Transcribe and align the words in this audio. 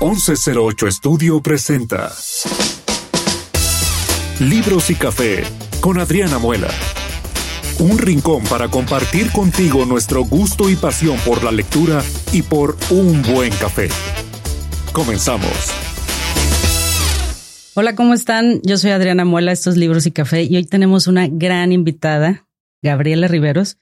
1108 0.00 0.86
Estudio 0.86 1.42
presenta 1.42 2.10
Libros 4.38 4.88
y 4.88 4.94
Café 4.94 5.44
con 5.82 6.00
Adriana 6.00 6.38
Muela. 6.38 6.68
Un 7.78 7.98
rincón 7.98 8.42
para 8.44 8.68
compartir 8.68 9.30
contigo 9.30 9.84
nuestro 9.84 10.24
gusto 10.24 10.70
y 10.70 10.76
pasión 10.76 11.18
por 11.18 11.44
la 11.44 11.52
lectura 11.52 12.02
y 12.32 12.40
por 12.40 12.78
un 12.88 13.20
buen 13.20 13.52
café. 13.52 13.90
Comenzamos. 14.94 15.52
Hola, 17.74 17.94
¿cómo 17.94 18.14
están? 18.14 18.62
Yo 18.62 18.78
soy 18.78 18.92
Adriana 18.92 19.26
Muela, 19.26 19.52
estos 19.52 19.76
Libros 19.76 20.06
y 20.06 20.12
Café, 20.12 20.44
y 20.44 20.56
hoy 20.56 20.64
tenemos 20.64 21.08
una 21.08 21.28
gran 21.28 21.72
invitada, 21.72 22.46
Gabriela 22.82 23.28
Riveros, 23.28 23.76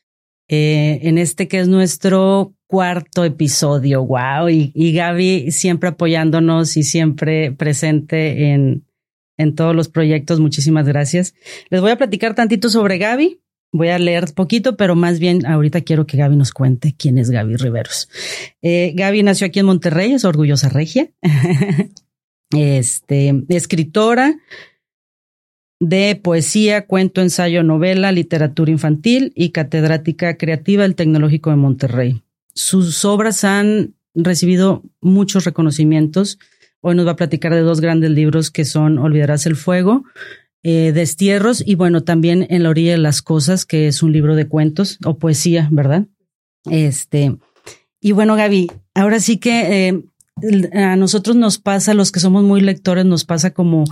eh, 0.48 1.00
en 1.02 1.18
este 1.18 1.46
que 1.46 1.60
es 1.60 1.68
nuestro 1.68 2.54
cuarto 2.66 3.24
episodio. 3.24 4.04
Wow. 4.04 4.48
Y, 4.48 4.92
Gaby 4.92 5.50
siempre 5.50 5.90
apoyándonos 5.90 6.76
y 6.76 6.82
siempre 6.82 7.52
presente 7.52 8.52
en, 8.52 8.84
en 9.36 9.54
todos 9.54 9.74
los 9.74 9.88
proyectos. 9.88 10.40
Muchísimas 10.40 10.86
gracias. 10.86 11.34
Les 11.70 11.80
voy 11.80 11.90
a 11.90 11.98
platicar 11.98 12.34
tantito 12.34 12.68
sobre 12.68 12.98
Gaby. 12.98 13.40
Voy 13.70 13.88
a 13.88 13.98
leer 13.98 14.32
poquito, 14.34 14.78
pero 14.78 14.96
más 14.96 15.18
bien 15.18 15.44
ahorita 15.44 15.82
quiero 15.82 16.06
que 16.06 16.16
Gaby 16.16 16.36
nos 16.36 16.52
cuente 16.52 16.94
quién 16.96 17.18
es 17.18 17.28
Gaby 17.28 17.56
Riveros. 17.56 18.08
Eh, 18.62 18.92
Gaby 18.94 19.22
nació 19.22 19.46
aquí 19.46 19.58
en 19.58 19.66
Monterrey, 19.66 20.12
es 20.12 20.24
orgullosa 20.24 20.70
regia. 20.70 21.10
este, 22.56 23.44
escritora 23.48 24.38
de 25.80 26.18
poesía, 26.22 26.86
cuento, 26.86 27.20
ensayo, 27.20 27.62
novela, 27.62 28.12
literatura 28.12 28.70
infantil 28.70 29.32
y 29.34 29.50
catedrática 29.50 30.36
creativa 30.36 30.82
del 30.82 30.94
Tecnológico 30.94 31.50
de 31.50 31.56
Monterrey. 31.56 32.22
Sus 32.54 33.04
obras 33.04 33.44
han 33.44 33.94
recibido 34.14 34.82
muchos 35.00 35.44
reconocimientos. 35.44 36.38
Hoy 36.80 36.96
nos 36.96 37.06
va 37.06 37.12
a 37.12 37.16
platicar 37.16 37.54
de 37.54 37.60
dos 37.60 37.80
grandes 37.80 38.10
libros 38.10 38.50
que 38.50 38.64
son 38.64 38.98
Olvidarás 38.98 39.46
el 39.46 39.56
fuego, 39.56 40.04
eh, 40.64 40.92
Destierros 40.92 41.62
y 41.64 41.76
bueno, 41.76 42.02
también 42.02 42.46
En 42.50 42.64
la 42.64 42.70
orilla 42.70 42.92
de 42.92 42.98
las 42.98 43.22
cosas, 43.22 43.64
que 43.64 43.86
es 43.86 44.02
un 44.02 44.12
libro 44.12 44.34
de 44.34 44.48
cuentos 44.48 44.98
o 45.04 45.18
poesía, 45.18 45.68
¿verdad? 45.70 46.06
Este, 46.64 47.36
y 48.00 48.12
bueno, 48.12 48.34
Gaby, 48.34 48.70
ahora 48.94 49.20
sí 49.20 49.38
que 49.38 49.88
eh, 49.88 50.02
a 50.72 50.96
nosotros 50.96 51.36
nos 51.36 51.58
pasa, 51.58 51.94
los 51.94 52.10
que 52.10 52.20
somos 52.20 52.42
muy 52.42 52.60
lectores, 52.60 53.04
nos 53.04 53.24
pasa 53.24 53.52
como 53.52 53.84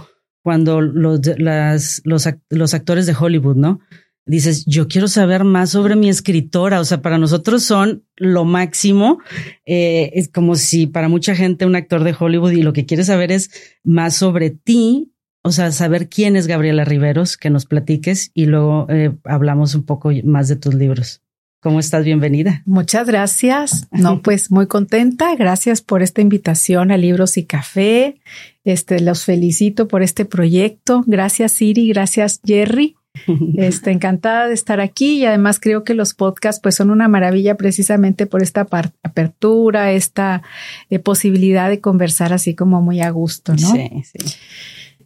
cuando 0.46 0.80
los, 0.80 1.20
los, 1.38 2.02
los 2.50 2.74
actores 2.74 3.06
de 3.06 3.16
Hollywood, 3.18 3.56
¿no? 3.56 3.80
dices, 4.26 4.64
yo 4.64 4.86
quiero 4.86 5.08
saber 5.08 5.42
más 5.42 5.70
sobre 5.70 5.96
mi 5.96 6.08
escritora. 6.08 6.78
O 6.78 6.84
sea, 6.84 7.02
para 7.02 7.18
nosotros 7.18 7.64
son 7.64 8.04
lo 8.14 8.44
máximo. 8.44 9.18
Eh, 9.64 10.12
es 10.14 10.28
como 10.28 10.54
si 10.54 10.86
para 10.86 11.08
mucha 11.08 11.34
gente 11.34 11.66
un 11.66 11.74
actor 11.74 12.04
de 12.04 12.14
Hollywood 12.16 12.52
y 12.52 12.62
lo 12.62 12.72
que 12.72 12.86
quiere 12.86 13.02
saber 13.02 13.32
es 13.32 13.50
más 13.82 14.14
sobre 14.14 14.50
ti. 14.50 15.12
O 15.42 15.50
sea, 15.50 15.72
saber 15.72 16.08
quién 16.08 16.36
es 16.36 16.46
Gabriela 16.46 16.84
Riveros, 16.84 17.36
que 17.36 17.50
nos 17.50 17.66
platiques 17.66 18.30
y 18.32 18.46
luego 18.46 18.86
eh, 18.88 19.16
hablamos 19.24 19.74
un 19.74 19.84
poco 19.84 20.12
más 20.22 20.46
de 20.46 20.54
tus 20.54 20.74
libros. 20.74 21.25
¿Cómo 21.66 21.80
estás? 21.80 22.04
Bienvenida. 22.04 22.62
Muchas 22.64 23.08
gracias. 23.08 23.88
No, 23.90 24.22
pues 24.22 24.52
muy 24.52 24.68
contenta. 24.68 25.34
Gracias 25.34 25.80
por 25.80 26.00
esta 26.00 26.20
invitación 26.20 26.92
a 26.92 26.96
Libros 26.96 27.36
y 27.38 27.44
Café. 27.44 28.20
Este, 28.62 29.00
los 29.00 29.24
felicito 29.24 29.88
por 29.88 30.04
este 30.04 30.24
proyecto. 30.24 31.02
Gracias, 31.08 31.50
Siri. 31.50 31.88
Gracias, 31.88 32.40
Jerry. 32.44 32.94
Este, 33.56 33.90
encantada 33.90 34.46
de 34.46 34.54
estar 34.54 34.78
aquí 34.78 35.16
y 35.16 35.24
además 35.24 35.58
creo 35.58 35.82
que 35.82 35.94
los 35.94 36.14
podcasts 36.14 36.60
pues 36.62 36.76
son 36.76 36.90
una 36.90 37.08
maravilla 37.08 37.56
precisamente 37.56 38.26
por 38.26 38.44
esta 38.44 38.68
apertura, 39.02 39.90
esta 39.90 40.42
eh, 40.88 41.00
posibilidad 41.00 41.68
de 41.68 41.80
conversar 41.80 42.32
así 42.32 42.54
como 42.54 42.80
muy 42.80 43.00
a 43.00 43.10
gusto, 43.10 43.54
¿no? 43.54 43.72
Sí, 43.72 43.90
sí. 44.04 44.36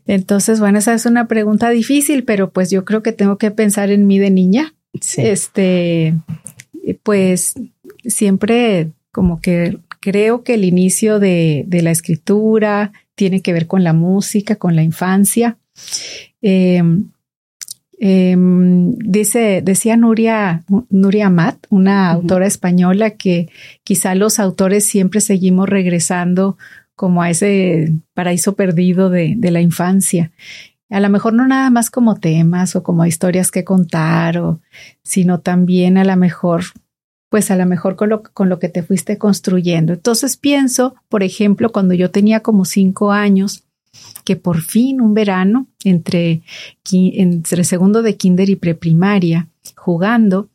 Entonces, 0.06 0.60
bueno, 0.60 0.78
esa 0.78 0.92
es 0.92 1.06
una 1.06 1.26
pregunta 1.26 1.70
difícil, 1.70 2.24
pero 2.24 2.50
pues 2.50 2.68
yo 2.70 2.84
creo 2.84 3.02
que 3.02 3.12
tengo 3.12 3.38
que 3.38 3.50
pensar 3.50 3.90
en 3.90 4.06
mí 4.06 4.18
de 4.18 4.30
niña. 4.30 4.74
Sí. 5.00 5.22
Este, 5.22 6.14
pues 7.02 7.54
siempre 8.04 8.90
como 9.12 9.40
que 9.40 9.78
creo 10.00 10.42
que 10.42 10.54
el 10.54 10.64
inicio 10.64 11.18
de, 11.18 11.64
de 11.66 11.82
la 11.82 11.90
escritura 11.90 12.92
tiene 13.14 13.42
que 13.42 13.52
ver 13.52 13.66
con 13.66 13.84
la 13.84 13.92
música, 13.92 14.56
con 14.56 14.76
la 14.76 14.82
infancia. 14.82 15.58
Eh, 16.42 16.82
eh, 18.02 18.34
dice, 18.38 19.60
decía 19.62 19.94
Nuria, 19.98 20.64
Nuria 20.88 21.26
Amat, 21.26 21.66
una 21.68 22.10
autora 22.10 22.46
española, 22.46 23.10
que 23.10 23.50
quizá 23.84 24.14
los 24.14 24.38
autores 24.38 24.86
siempre 24.86 25.20
seguimos 25.20 25.68
regresando 25.68 26.56
como 26.94 27.22
a 27.22 27.28
ese 27.28 27.92
paraíso 28.14 28.56
perdido 28.56 29.10
de, 29.10 29.34
de, 29.36 29.50
la 29.50 29.60
infancia. 29.60 30.32
A 30.90 31.00
lo 31.00 31.08
mejor 31.08 31.32
no 31.32 31.46
nada 31.46 31.70
más 31.70 31.90
como 31.90 32.16
temas 32.16 32.76
o 32.76 32.82
como 32.82 33.06
historias 33.06 33.50
que 33.50 33.64
contar, 33.64 34.38
o, 34.38 34.60
sino 35.02 35.40
también 35.40 35.96
a 35.98 36.04
lo 36.04 36.16
mejor, 36.16 36.62
pues 37.28 37.50
a 37.50 37.56
lo 37.56 37.64
mejor 37.66 37.96
con 37.96 38.08
lo, 38.08 38.22
con 38.22 38.48
lo 38.48 38.58
que 38.58 38.68
te 38.68 38.82
fuiste 38.82 39.16
construyendo. 39.16 39.92
Entonces 39.92 40.36
pienso, 40.36 40.96
por 41.08 41.22
ejemplo, 41.22 41.70
cuando 41.70 41.94
yo 41.94 42.10
tenía 42.10 42.40
como 42.40 42.64
cinco 42.64 43.12
años, 43.12 43.64
que 44.24 44.36
por 44.36 44.60
fin 44.60 45.00
un 45.00 45.14
verano 45.14 45.66
entre, 45.84 46.42
entre 46.92 47.64
segundo 47.64 48.02
de 48.02 48.16
kinder 48.16 48.50
y 48.50 48.56
preprimaria, 48.56 49.48
jugando, 49.76 50.48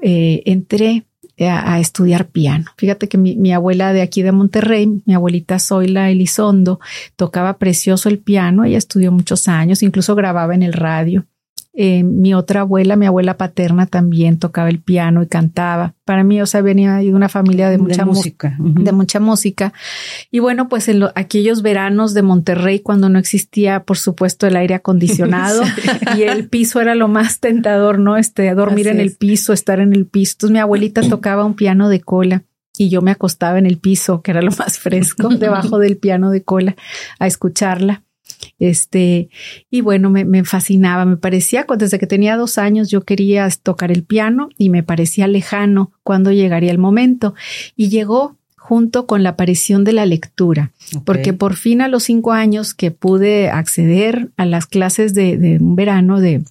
eh, 0.00 0.42
entré 0.46 1.06
a, 1.48 1.78
estudiar 1.78 2.28
piano. 2.28 2.66
Fíjate 2.76 3.08
que 3.08 3.18
mi, 3.18 3.36
mi, 3.36 3.52
abuela 3.52 3.92
de 3.92 4.02
aquí 4.02 4.22
de 4.22 4.32
Monterrey, 4.32 5.02
mi 5.04 5.14
abuelita 5.14 5.58
Zoila 5.58 6.10
Elizondo, 6.10 6.80
tocaba 7.16 7.58
precioso 7.58 8.08
el 8.08 8.18
piano. 8.18 8.64
Ella 8.64 8.78
estudió 8.78 9.12
muchos 9.12 9.48
años, 9.48 9.82
incluso 9.82 10.14
grababa 10.14 10.54
en 10.54 10.62
el 10.62 10.72
radio. 10.72 11.26
Eh, 11.74 12.02
mi 12.02 12.34
otra 12.34 12.60
abuela, 12.60 12.96
mi 12.96 13.06
abuela 13.06 13.38
paterna 13.38 13.86
también 13.86 14.38
tocaba 14.38 14.68
el 14.68 14.80
piano 14.80 15.22
y 15.22 15.26
cantaba. 15.26 15.94
Para 16.04 16.22
mí, 16.22 16.40
o 16.42 16.46
sea, 16.46 16.60
venía 16.60 16.96
de 16.96 17.14
una 17.14 17.30
familia 17.30 17.70
de 17.70 17.78
mucha 17.78 18.04
música, 18.04 18.56
de 18.58 18.92
mucha 18.92 19.20
música. 19.20 19.72
Y 20.30 20.40
bueno, 20.40 20.68
pues 20.68 20.88
en 20.88 21.04
aquellos 21.14 21.62
veranos 21.62 22.12
de 22.12 22.20
Monterrey, 22.20 22.80
cuando 22.80 23.08
no 23.08 23.18
existía, 23.18 23.84
por 23.84 23.96
supuesto, 23.96 24.46
el 24.46 24.56
aire 24.56 24.74
acondicionado 24.74 25.62
y 26.16 26.22
el 26.22 26.48
piso 26.48 26.80
era 26.82 26.94
lo 26.94 27.08
más 27.08 27.40
tentador, 27.40 27.98
¿no? 27.98 28.18
Este, 28.18 28.54
dormir 28.54 28.88
en 28.88 29.00
el 29.00 29.16
piso, 29.16 29.54
estar 29.54 29.80
en 29.80 29.94
el 29.94 30.06
piso. 30.06 30.32
Entonces 30.34 30.52
mi 30.52 30.58
abuelita 30.58 31.00
tocaba 31.08 31.46
un 31.46 31.54
piano 31.54 31.88
de 31.88 32.00
cola 32.00 32.44
y 32.76 32.90
yo 32.90 33.00
me 33.00 33.10
acostaba 33.10 33.58
en 33.58 33.66
el 33.66 33.78
piso, 33.78 34.20
que 34.20 34.32
era 34.32 34.42
lo 34.42 34.50
más 34.50 34.78
fresco, 34.78 35.28
debajo 35.38 35.78
del 35.78 35.96
piano 35.96 36.30
de 36.30 36.42
cola, 36.42 36.76
a 37.18 37.26
escucharla. 37.26 38.02
Este, 38.62 39.28
y 39.70 39.80
bueno, 39.80 40.08
me, 40.08 40.24
me, 40.24 40.44
fascinaba, 40.44 41.04
me 41.04 41.16
parecía, 41.16 41.66
desde 41.76 41.98
que 41.98 42.06
tenía 42.06 42.36
dos 42.36 42.58
años 42.58 42.90
yo 42.90 43.00
quería 43.00 43.48
tocar 43.60 43.90
el 43.90 44.04
piano 44.04 44.50
y 44.56 44.70
me 44.70 44.84
parecía 44.84 45.26
lejano 45.26 45.90
cuando 46.04 46.30
llegaría 46.30 46.70
el 46.70 46.78
momento. 46.78 47.34
Y 47.74 47.88
llegó 47.88 48.36
junto 48.56 49.08
con 49.08 49.24
la 49.24 49.30
aparición 49.30 49.82
de 49.82 49.94
la 49.94 50.06
lectura, 50.06 50.70
porque 51.04 51.32
por 51.32 51.56
fin 51.56 51.80
a 51.80 51.88
los 51.88 52.04
cinco 52.04 52.30
años 52.30 52.72
que 52.72 52.92
pude 52.92 53.50
acceder 53.50 54.30
a 54.36 54.46
las 54.46 54.66
clases 54.66 55.12
de, 55.12 55.36
de 55.36 55.58
un 55.58 55.74
verano 55.74 56.20
de 56.20 56.44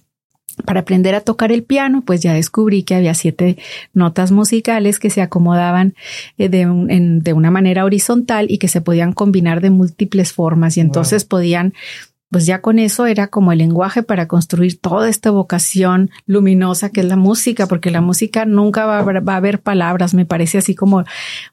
para 0.64 0.80
aprender 0.80 1.14
a 1.14 1.20
tocar 1.20 1.52
el 1.52 1.62
piano, 1.62 2.02
pues 2.04 2.22
ya 2.22 2.34
descubrí 2.34 2.82
que 2.82 2.94
había 2.94 3.14
siete 3.14 3.58
notas 3.94 4.30
musicales 4.32 4.98
que 4.98 5.10
se 5.10 5.22
acomodaban 5.22 5.94
eh, 6.38 6.48
de, 6.48 6.66
de 7.20 7.32
una 7.32 7.50
manera 7.50 7.84
horizontal 7.84 8.46
y 8.50 8.58
que 8.58 8.68
se 8.68 8.80
podían 8.80 9.12
combinar 9.12 9.60
de 9.60 9.70
múltiples 9.70 10.32
formas 10.32 10.76
y 10.76 10.80
entonces 10.80 11.24
podían 11.24 11.74
pues 12.32 12.46
ya 12.46 12.62
con 12.62 12.78
eso 12.78 13.04
era 13.04 13.26
como 13.26 13.52
el 13.52 13.58
lenguaje 13.58 14.02
para 14.02 14.26
construir 14.26 14.80
toda 14.80 15.10
esta 15.10 15.30
vocación 15.30 16.10
luminosa 16.24 16.88
que 16.88 17.00
es 17.00 17.06
la 17.06 17.16
música, 17.16 17.66
porque 17.66 17.90
la 17.90 18.00
música 18.00 18.46
nunca 18.46 18.86
va 18.86 18.96
a, 18.96 19.00
haber, 19.00 19.28
va 19.28 19.34
a 19.34 19.36
haber 19.36 19.60
palabras, 19.60 20.14
me 20.14 20.24
parece 20.24 20.56
así 20.56 20.74
como 20.74 21.04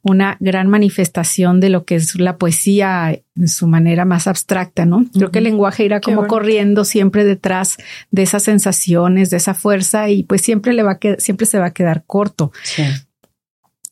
una 0.04 0.38
gran 0.40 0.70
manifestación 0.70 1.60
de 1.60 1.70
lo 1.70 1.84
que 1.84 1.96
es 1.96 2.18
la 2.18 2.38
poesía 2.38 3.20
en 3.36 3.48
su 3.50 3.68
manera 3.68 4.06
más 4.06 4.26
abstracta, 4.26 4.86
¿no? 4.86 5.06
Creo 5.14 5.32
que 5.32 5.40
el 5.40 5.44
lenguaje 5.44 5.84
irá 5.84 6.00
como 6.00 6.28
corriendo 6.28 6.86
siempre 6.86 7.26
detrás 7.26 7.76
de 8.12 8.24
esas 8.24 8.44
sensaciones, 8.44 9.30
de 9.30 9.38
esa 9.38 9.54
fuerza 9.54 10.10
y 10.10 10.24
pues 10.24 10.42
siempre 10.42 10.72
le 10.72 10.84
va 10.84 10.94
a 10.94 11.00
siempre 11.18 11.46
se 11.46 11.60
va 11.60 11.68
a 11.68 11.74
quedar 11.74 12.06
corto. 12.08 12.54
Sí. 12.64 12.84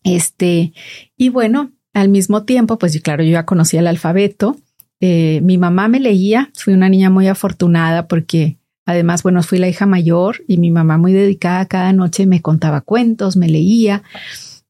Este, 0.06 0.72
y 1.18 1.28
bueno, 1.28 1.74
al 1.94 2.08
mismo 2.08 2.44
tiempo, 2.44 2.78
pues 2.78 2.98
claro, 3.02 3.24
yo 3.24 3.32
ya 3.32 3.46
conocía 3.46 3.82
el 3.82 3.88
alfabeto, 3.88 4.56
eh, 5.00 5.42
mi 5.44 5.58
mamá 5.58 5.88
me 5.88 6.00
leía, 6.00 6.52
fui 6.54 6.74
una 6.74 6.90
niña 6.90 7.10
muy 7.10 7.28
afortunada 7.28 8.08
porque 8.08 8.58
además, 8.86 9.22
bueno, 9.22 9.44
fui 9.44 9.60
la 9.60 9.68
hija 9.68 9.86
mayor 9.86 10.44
y 10.48 10.58
mi 10.58 10.72
mamá 10.72 10.98
muy 10.98 11.14
dedicada 11.14 11.66
cada 11.66 11.94
noche 11.94 12.26
me 12.26 12.42
contaba 12.42 12.82
cuentos, 12.82 13.38
me 13.38 13.50
leía. 13.50 14.04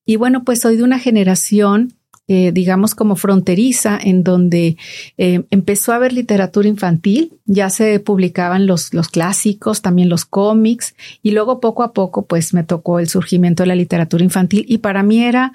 Y 0.06 0.16
bueno, 0.16 0.44
pues 0.44 0.62
soy 0.62 0.76
de 0.76 0.84
una 0.84 1.00
generación, 1.00 1.94
eh, 2.28 2.52
digamos, 2.52 2.94
como 2.94 3.16
fronteriza, 3.16 3.98
en 4.02 4.24
donde 4.24 4.76
eh, 5.18 5.44
empezó 5.50 5.94
a 5.94 5.96
haber 5.96 6.12
literatura 6.12 6.68
infantil, 6.68 7.34
ya 7.46 7.70
se 7.70 8.00
publicaban 8.02 8.68
los, 8.68 8.94
los 8.94 9.08
clásicos, 9.08 9.82
también 9.82 10.10
los 10.10 10.26
cómics, 10.26 10.96
y 11.22 11.32
luego 11.32 11.62
poco 11.62 11.84
a 11.84 11.94
poco, 11.94 12.26
pues 12.26 12.54
me 12.54 12.64
tocó 12.64 13.00
el 13.00 13.08
surgimiento 13.08 13.64
de 13.64 13.68
la 13.68 13.76
literatura 13.76 14.24
infantil 14.24 14.66
y 14.68 14.80
para 14.80 15.04
mí 15.04 15.24
era, 15.24 15.54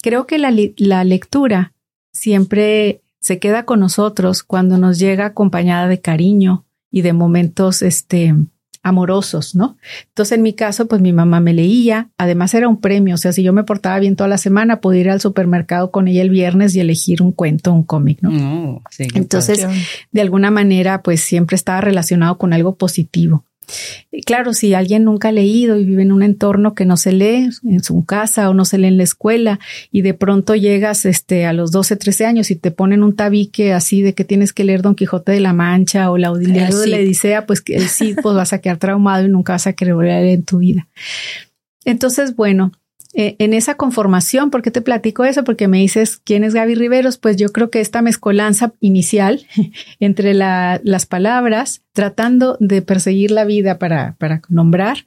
creo 0.00 0.26
que 0.26 0.38
la, 0.38 0.54
la 0.76 1.04
lectura 1.04 1.74
siempre 2.12 3.02
se 3.20 3.38
queda 3.38 3.64
con 3.64 3.80
nosotros 3.80 4.42
cuando 4.42 4.78
nos 4.78 4.98
llega 4.98 5.26
acompañada 5.26 5.88
de 5.88 6.00
cariño 6.00 6.64
y 6.90 7.02
de 7.02 7.12
momentos, 7.12 7.82
este, 7.82 8.34
amorosos, 8.82 9.54
¿no? 9.54 9.76
Entonces, 10.08 10.38
en 10.38 10.42
mi 10.42 10.54
caso, 10.54 10.86
pues 10.88 11.00
mi 11.00 11.12
mamá 11.12 11.40
me 11.40 11.52
leía, 11.52 12.10
además 12.16 12.54
era 12.54 12.68
un 12.68 12.80
premio, 12.80 13.14
o 13.14 13.18
sea, 13.18 13.32
si 13.32 13.42
yo 13.42 13.52
me 13.52 13.64
portaba 13.64 13.98
bien 13.98 14.16
toda 14.16 14.28
la 14.28 14.38
semana, 14.38 14.80
podía 14.80 15.00
ir 15.02 15.10
al 15.10 15.20
supermercado 15.20 15.90
con 15.90 16.08
ella 16.08 16.22
el 16.22 16.30
viernes 16.30 16.74
y 16.74 16.80
elegir 16.80 17.22
un 17.22 17.32
cuento, 17.32 17.72
un 17.72 17.82
cómic, 17.82 18.18
¿no? 18.22 18.80
Sí, 18.90 19.06
qué 19.08 19.18
Entonces, 19.18 19.66
de 20.10 20.20
alguna 20.20 20.50
manera, 20.50 21.02
pues 21.02 21.20
siempre 21.20 21.56
estaba 21.56 21.80
relacionado 21.80 22.38
con 22.38 22.52
algo 22.52 22.76
positivo. 22.76 23.44
Claro, 24.26 24.52
si 24.52 24.74
alguien 24.74 25.04
nunca 25.04 25.28
ha 25.28 25.32
leído 25.32 25.76
y 25.76 25.84
vive 25.84 26.02
en 26.02 26.12
un 26.12 26.22
entorno 26.22 26.74
que 26.74 26.84
no 26.84 26.96
se 26.96 27.12
lee 27.12 27.50
en 27.64 27.82
su 27.82 28.04
casa 28.04 28.50
o 28.50 28.54
no 28.54 28.64
se 28.64 28.78
lee 28.78 28.88
en 28.88 28.96
la 28.96 29.04
escuela 29.04 29.60
y 29.92 30.02
de 30.02 30.14
pronto 30.14 30.56
llegas 30.56 31.06
este, 31.06 31.46
a 31.46 31.52
los 31.52 31.70
12, 31.70 31.96
13 31.96 32.26
años 32.26 32.50
y 32.50 32.56
te 32.56 32.70
ponen 32.70 33.02
un 33.02 33.14
tabique 33.14 33.72
así 33.72 34.02
de 34.02 34.14
que 34.14 34.24
tienes 34.24 34.52
que 34.52 34.64
leer 34.64 34.82
Don 34.82 34.94
Quijote 34.94 35.32
de 35.32 35.40
la 35.40 35.52
Mancha 35.52 36.10
o 36.10 36.18
la 36.18 36.28
Audiolibro 36.28 36.78
de 36.78 36.86
la. 36.88 36.96
Odisea, 36.96 37.46
pues 37.46 37.60
que 37.60 37.76
el 37.76 37.88
sí, 37.88 38.14
pues 38.20 38.34
vas 38.34 38.52
a 38.52 38.60
quedar 38.60 38.78
traumado 38.78 39.24
y 39.26 39.28
nunca 39.28 39.52
vas 39.52 39.66
a 39.66 39.72
querer 39.72 39.94
volver 39.94 40.12
a 40.12 40.20
leer 40.20 40.34
en 40.34 40.44
tu 40.44 40.58
vida. 40.58 40.88
Entonces, 41.84 42.36
bueno, 42.36 42.72
eh, 43.12 43.34
en 43.38 43.54
esa 43.54 43.74
conformación, 43.76 44.50
¿por 44.50 44.62
qué 44.62 44.70
te 44.70 44.82
platico 44.82 45.24
eso? 45.24 45.42
Porque 45.42 45.66
me 45.68 45.78
dices, 45.78 46.16
¿quién 46.16 46.44
es 46.44 46.54
Gaby 46.54 46.74
Riveros? 46.76 47.18
Pues 47.18 47.36
yo 47.36 47.48
creo 47.50 47.68
que 47.70 47.80
esta 47.80 48.02
mezcolanza 48.02 48.72
inicial 48.80 49.46
entre 50.00 50.32
la- 50.34 50.80
las 50.84 51.06
palabras, 51.06 51.82
tratando 51.92 52.56
de 52.60 52.82
perseguir 52.82 53.30
la 53.32 53.44
vida 53.44 53.78
para, 53.78 54.16
nombrar 54.48 54.98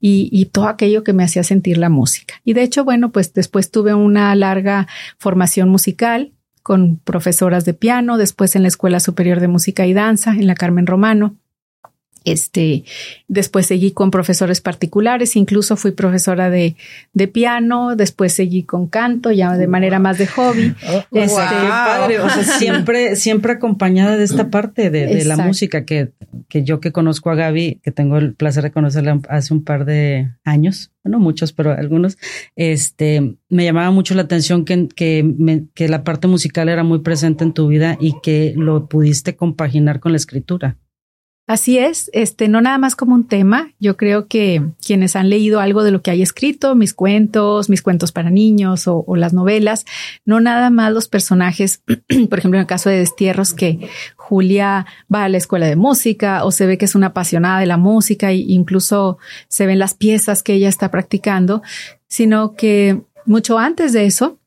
y 0.00 0.44
todo 0.46 0.66
aquello 0.66 1.04
que 1.04 1.12
me 1.12 1.22
hacía 1.24 1.44
sentir 1.44 1.78
la 1.78 1.88
música. 1.88 2.34
Y 2.44 2.54
de 2.54 2.62
hecho, 2.62 2.84
bueno, 2.84 3.12
pues 3.12 3.32
después 3.32 3.70
tuve 3.70 3.94
una 3.94 4.34
larga 4.34 4.88
formación 5.18 5.68
musical 5.68 6.32
con 6.62 6.98
profesoras 6.98 7.64
de 7.64 7.74
piano, 7.74 8.18
después 8.18 8.54
en 8.54 8.62
la 8.62 8.68
Escuela 8.68 9.00
Superior 9.00 9.40
de 9.40 9.48
Música 9.48 9.86
y 9.86 9.92
Danza, 9.92 10.32
en 10.32 10.46
la 10.46 10.54
Carmen 10.54 10.86
Romano. 10.86 11.36
Este, 12.24 12.84
después 13.28 13.66
seguí 13.66 13.92
con 13.92 14.10
profesores 14.10 14.60
particulares, 14.60 15.36
incluso 15.36 15.76
fui 15.76 15.90
profesora 15.92 16.50
de, 16.50 16.76
de 17.12 17.28
piano, 17.28 17.96
después 17.96 18.32
seguí 18.32 18.62
con 18.62 18.86
canto, 18.88 19.30
ya 19.32 19.56
de 19.56 19.66
manera 19.66 19.98
más 19.98 20.18
de 20.18 20.26
hobby. 20.26 20.74
Este, 21.12 21.34
Wow, 21.36 21.48
qué 21.48 21.68
padre. 21.68 22.20
O 22.20 22.28
sea, 22.28 22.42
siempre, 22.58 23.16
siempre 23.16 23.52
acompañada 23.52 24.16
de 24.16 24.24
esta 24.24 24.50
parte 24.50 24.90
de, 24.90 25.06
de 25.06 25.24
la 25.24 25.36
música 25.46 25.84
que, 25.84 26.12
que 26.48 26.64
yo 26.64 26.80
que 26.80 26.92
conozco 26.92 27.30
a 27.30 27.34
Gaby, 27.34 27.80
que 27.82 27.90
tengo 27.92 28.16
el 28.18 28.34
placer 28.34 28.62
de 28.64 28.70
conocerla 28.72 29.20
hace 29.28 29.52
un 29.54 29.62
par 29.64 29.84
de 29.84 30.30
años, 30.44 30.90
bueno, 31.04 31.18
muchos, 31.18 31.52
pero 31.52 31.72
algunos, 31.72 32.16
este, 32.56 33.34
me 33.48 33.64
llamaba 33.64 33.90
mucho 33.90 34.14
la 34.14 34.22
atención 34.22 34.64
que, 34.64 34.88
que, 34.94 35.22
me- 35.24 35.64
que 35.74 35.88
la 35.88 36.04
parte 36.04 36.28
musical 36.28 36.68
era 36.68 36.84
muy 36.84 37.00
presente 37.00 37.44
en 37.44 37.52
tu 37.52 37.66
vida 37.68 37.96
y 38.00 38.14
que 38.22 38.54
lo 38.56 38.86
pudiste 38.86 39.34
compaginar 39.36 40.00
con 40.00 40.12
la 40.12 40.16
escritura. 40.18 40.76
Así 41.52 41.76
es, 41.76 42.08
este, 42.14 42.48
no 42.48 42.62
nada 42.62 42.78
más 42.78 42.96
como 42.96 43.14
un 43.14 43.28
tema. 43.28 43.74
Yo 43.78 43.98
creo 43.98 44.26
que 44.26 44.62
quienes 44.82 45.16
han 45.16 45.28
leído 45.28 45.60
algo 45.60 45.82
de 45.82 45.90
lo 45.90 46.00
que 46.00 46.10
hay 46.10 46.22
escrito, 46.22 46.74
mis 46.74 46.94
cuentos, 46.94 47.68
mis 47.68 47.82
cuentos 47.82 48.10
para 48.10 48.30
niños 48.30 48.88
o, 48.88 49.04
o 49.06 49.16
las 49.16 49.34
novelas, 49.34 49.84
no 50.24 50.40
nada 50.40 50.70
más 50.70 50.94
los 50.94 51.08
personajes, 51.08 51.82
por 52.30 52.38
ejemplo, 52.38 52.56
en 52.56 52.62
el 52.62 52.66
caso 52.66 52.88
de 52.88 52.96
Destierros, 52.96 53.52
que 53.52 53.86
Julia 54.16 54.86
va 55.14 55.24
a 55.24 55.28
la 55.28 55.36
escuela 55.36 55.66
de 55.66 55.76
música 55.76 56.42
o 56.46 56.52
se 56.52 56.64
ve 56.64 56.78
que 56.78 56.86
es 56.86 56.94
una 56.94 57.08
apasionada 57.08 57.60
de 57.60 57.66
la 57.66 57.76
música 57.76 58.30
e 58.30 58.36
incluso 58.36 59.18
se 59.48 59.66
ven 59.66 59.78
las 59.78 59.92
piezas 59.92 60.42
que 60.42 60.54
ella 60.54 60.70
está 60.70 60.90
practicando, 60.90 61.60
sino 62.08 62.54
que 62.54 63.02
mucho 63.26 63.58
antes 63.58 63.92
de 63.92 64.06
eso, 64.06 64.38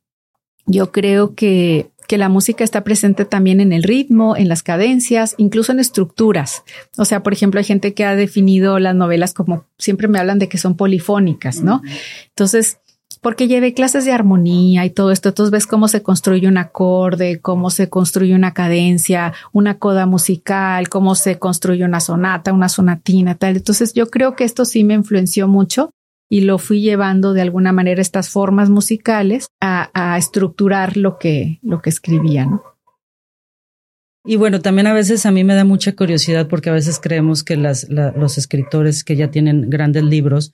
yo 0.65 0.91
creo 0.91 1.35
que, 1.35 1.91
que 2.07 2.17
la 2.17 2.29
música 2.29 2.63
está 2.63 2.83
presente 2.83 3.25
también 3.25 3.59
en 3.59 3.73
el 3.73 3.83
ritmo, 3.83 4.35
en 4.35 4.49
las 4.49 4.63
cadencias, 4.63 5.35
incluso 5.37 5.71
en 5.71 5.79
estructuras. 5.79 6.63
O 6.97 7.05
sea, 7.05 7.23
por 7.23 7.33
ejemplo, 7.33 7.59
hay 7.59 7.65
gente 7.65 7.93
que 7.93 8.05
ha 8.05 8.15
definido 8.15 8.79
las 8.79 8.95
novelas 8.95 9.33
como 9.33 9.65
siempre 9.77 10.07
me 10.07 10.19
hablan 10.19 10.39
de 10.39 10.49
que 10.49 10.57
son 10.57 10.75
polifónicas, 10.75 11.61
¿no? 11.61 11.81
Entonces, 12.29 12.79
porque 13.21 13.47
llevé 13.47 13.73
clases 13.73 14.05
de 14.05 14.11
armonía 14.11 14.85
y 14.85 14.91
todo 14.91 15.11
esto, 15.11 15.29
entonces 15.29 15.51
ves 15.51 15.65
cómo 15.65 15.87
se 15.87 16.03
construye 16.03 16.47
un 16.47 16.57
acorde, 16.59 17.39
cómo 17.41 17.71
se 17.71 17.89
construye 17.89 18.35
una 18.35 18.53
cadencia, 18.53 19.33
una 19.51 19.79
coda 19.79 20.05
musical, 20.05 20.89
cómo 20.89 21.15
se 21.15 21.39
construye 21.39 21.85
una 21.85 22.01
sonata, 22.01 22.53
una 22.53 22.69
sonatina, 22.69 23.33
tal. 23.33 23.55
Entonces, 23.55 23.93
yo 23.93 24.11
creo 24.11 24.35
que 24.35 24.43
esto 24.43 24.63
sí 24.63 24.83
me 24.83 24.93
influenció 24.93 25.47
mucho 25.47 25.89
y 26.29 26.41
lo 26.41 26.57
fui 26.57 26.81
llevando 26.81 27.33
de 27.33 27.41
alguna 27.41 27.71
manera 27.71 28.01
estas 28.01 28.29
formas 28.29 28.69
musicales 28.69 29.47
a, 29.61 29.89
a 29.93 30.17
estructurar 30.17 30.97
lo 30.97 31.17
que, 31.19 31.59
lo 31.61 31.81
que 31.81 31.89
escribía, 31.89 32.45
¿no? 32.45 32.63
Y 34.27 34.37
bueno, 34.37 34.59
también 34.59 34.87
a 34.87 34.93
veces 34.93 35.25
a 35.27 35.31
mí 35.31 35.43
me 35.43 35.53
da 35.53 35.65
mucha 35.65 35.95
curiosidad 35.95 36.47
porque 36.47 36.71
a 36.71 36.73
veces 36.73 36.99
creemos 36.99 37.43
que 37.43 37.57
las, 37.57 37.87
la- 37.89 38.11
los 38.11 38.37
escritores 38.39 39.03
que 39.03 39.15
ya 39.15 39.29
tienen 39.29 39.69
grandes 39.69 40.03
libros 40.03 40.51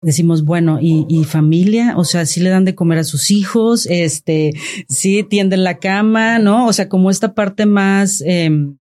decimos, 0.00 0.44
bueno, 0.44 0.78
y, 0.80 1.06
y 1.08 1.24
familia, 1.24 1.94
o 1.96 2.04
sea, 2.04 2.24
sí 2.26 2.40
le 2.40 2.50
dan 2.50 2.64
de 2.64 2.74
comer 2.74 2.98
a 2.98 3.04
sus 3.04 3.30
hijos, 3.30 3.86
este, 3.86 4.52
sí 4.88 5.22
tienden 5.22 5.62
la 5.62 5.78
cama, 5.78 6.38
¿no? 6.40 6.66
O 6.66 6.72
sea, 6.72 6.88
como 6.88 7.08
esta 7.10 7.34
parte 7.34 7.66
más, 7.66 8.20
em, 8.26 8.78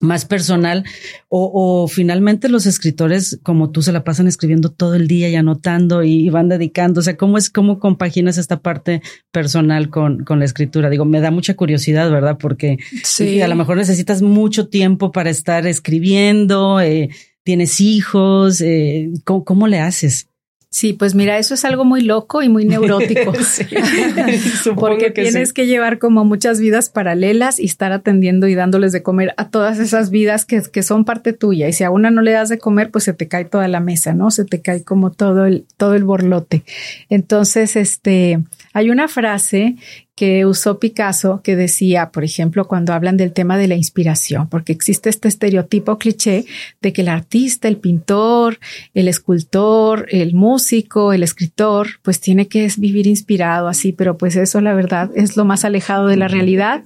más 0.00 0.24
personal, 0.24 0.84
o, 1.28 1.50
o 1.52 1.86
finalmente 1.86 2.48
los 2.48 2.64
escritores, 2.64 3.38
como 3.42 3.70
tú, 3.70 3.82
se 3.82 3.92
la 3.92 4.02
pasan 4.02 4.26
escribiendo 4.26 4.70
todo 4.70 4.94
el 4.94 5.06
día 5.06 5.28
y 5.28 5.36
anotando 5.36 6.02
y, 6.02 6.26
y 6.26 6.30
van 6.30 6.48
dedicando, 6.48 7.00
o 7.00 7.02
sea, 7.02 7.18
¿cómo 7.18 7.36
es, 7.36 7.50
cómo 7.50 7.78
compaginas 7.78 8.38
esta 8.38 8.60
parte 8.60 9.02
personal 9.30 9.90
con, 9.90 10.24
con 10.24 10.38
la 10.38 10.46
escritura? 10.46 10.88
Digo, 10.88 11.04
me 11.04 11.20
da 11.20 11.30
mucha 11.30 11.54
curiosidad, 11.54 12.10
¿verdad? 12.10 12.38
Porque 12.38 12.78
y 13.18 13.40
a 13.42 13.48
lo 13.48 13.56
mejor 13.56 13.76
necesitas 13.76 14.22
mucho 14.22 14.68
tiempo 14.68 15.12
para 15.12 15.28
estar 15.28 15.66
escribiendo, 15.66 16.80
eh, 16.80 17.10
tienes 17.42 17.80
hijos, 17.82 18.62
eh, 18.62 19.10
¿cómo, 19.24 19.44
cómo 19.44 19.66
le 19.66 19.80
haces? 19.80 20.29
Sí, 20.72 20.92
pues 20.92 21.16
mira, 21.16 21.36
eso 21.38 21.54
es 21.54 21.64
algo 21.64 21.84
muy 21.84 22.00
loco 22.00 22.42
y 22.42 22.48
muy 22.48 22.64
neurótico. 22.64 23.32
Porque 24.76 25.10
tienes 25.10 25.52
que 25.52 25.66
llevar 25.66 25.98
como 25.98 26.24
muchas 26.24 26.60
vidas 26.60 26.90
paralelas 26.90 27.58
y 27.58 27.64
estar 27.64 27.90
atendiendo 27.90 28.46
y 28.46 28.54
dándoles 28.54 28.92
de 28.92 29.02
comer 29.02 29.34
a 29.36 29.48
todas 29.48 29.80
esas 29.80 30.10
vidas 30.10 30.44
que, 30.44 30.62
que 30.62 30.84
son 30.84 31.04
parte 31.04 31.32
tuya. 31.32 31.68
Y 31.68 31.72
si 31.72 31.82
a 31.82 31.90
una 31.90 32.12
no 32.12 32.22
le 32.22 32.30
das 32.30 32.48
de 32.50 32.58
comer, 32.58 32.92
pues 32.92 33.02
se 33.02 33.14
te 33.14 33.26
cae 33.26 33.46
toda 33.46 33.66
la 33.66 33.80
mesa, 33.80 34.14
¿no? 34.14 34.30
Se 34.30 34.44
te 34.44 34.60
cae 34.60 34.84
como 34.84 35.10
todo 35.10 35.44
el, 35.44 35.66
todo 35.76 35.94
el 35.94 36.04
borlote. 36.04 36.62
Entonces, 37.08 37.74
este, 37.74 38.38
hay 38.72 38.90
una 38.90 39.08
frase 39.08 39.76
que 40.14 40.44
usó 40.44 40.78
Picasso 40.78 41.40
que 41.42 41.56
decía, 41.56 42.10
por 42.10 42.24
ejemplo, 42.24 42.68
cuando 42.68 42.92
hablan 42.92 43.16
del 43.16 43.32
tema 43.32 43.56
de 43.56 43.68
la 43.68 43.74
inspiración, 43.74 44.48
porque 44.48 44.72
existe 44.72 45.08
este 45.08 45.28
estereotipo 45.28 45.98
cliché 45.98 46.44
de 46.80 46.92
que 46.92 47.00
el 47.00 47.08
artista, 47.08 47.68
el 47.68 47.78
pintor, 47.78 48.58
el 48.92 49.08
escultor, 49.08 50.06
el 50.10 50.34
músico, 50.34 51.12
el 51.12 51.22
escritor, 51.22 51.88
pues 52.02 52.20
tiene 52.20 52.48
que 52.48 52.68
vivir 52.76 53.06
inspirado 53.06 53.66
así, 53.66 53.92
pero 53.92 54.18
pues 54.18 54.36
eso 54.36 54.60
la 54.60 54.74
verdad 54.74 55.10
es 55.14 55.36
lo 55.36 55.44
más 55.44 55.64
alejado 55.64 56.06
de 56.06 56.16
la 56.16 56.28
realidad. 56.28 56.84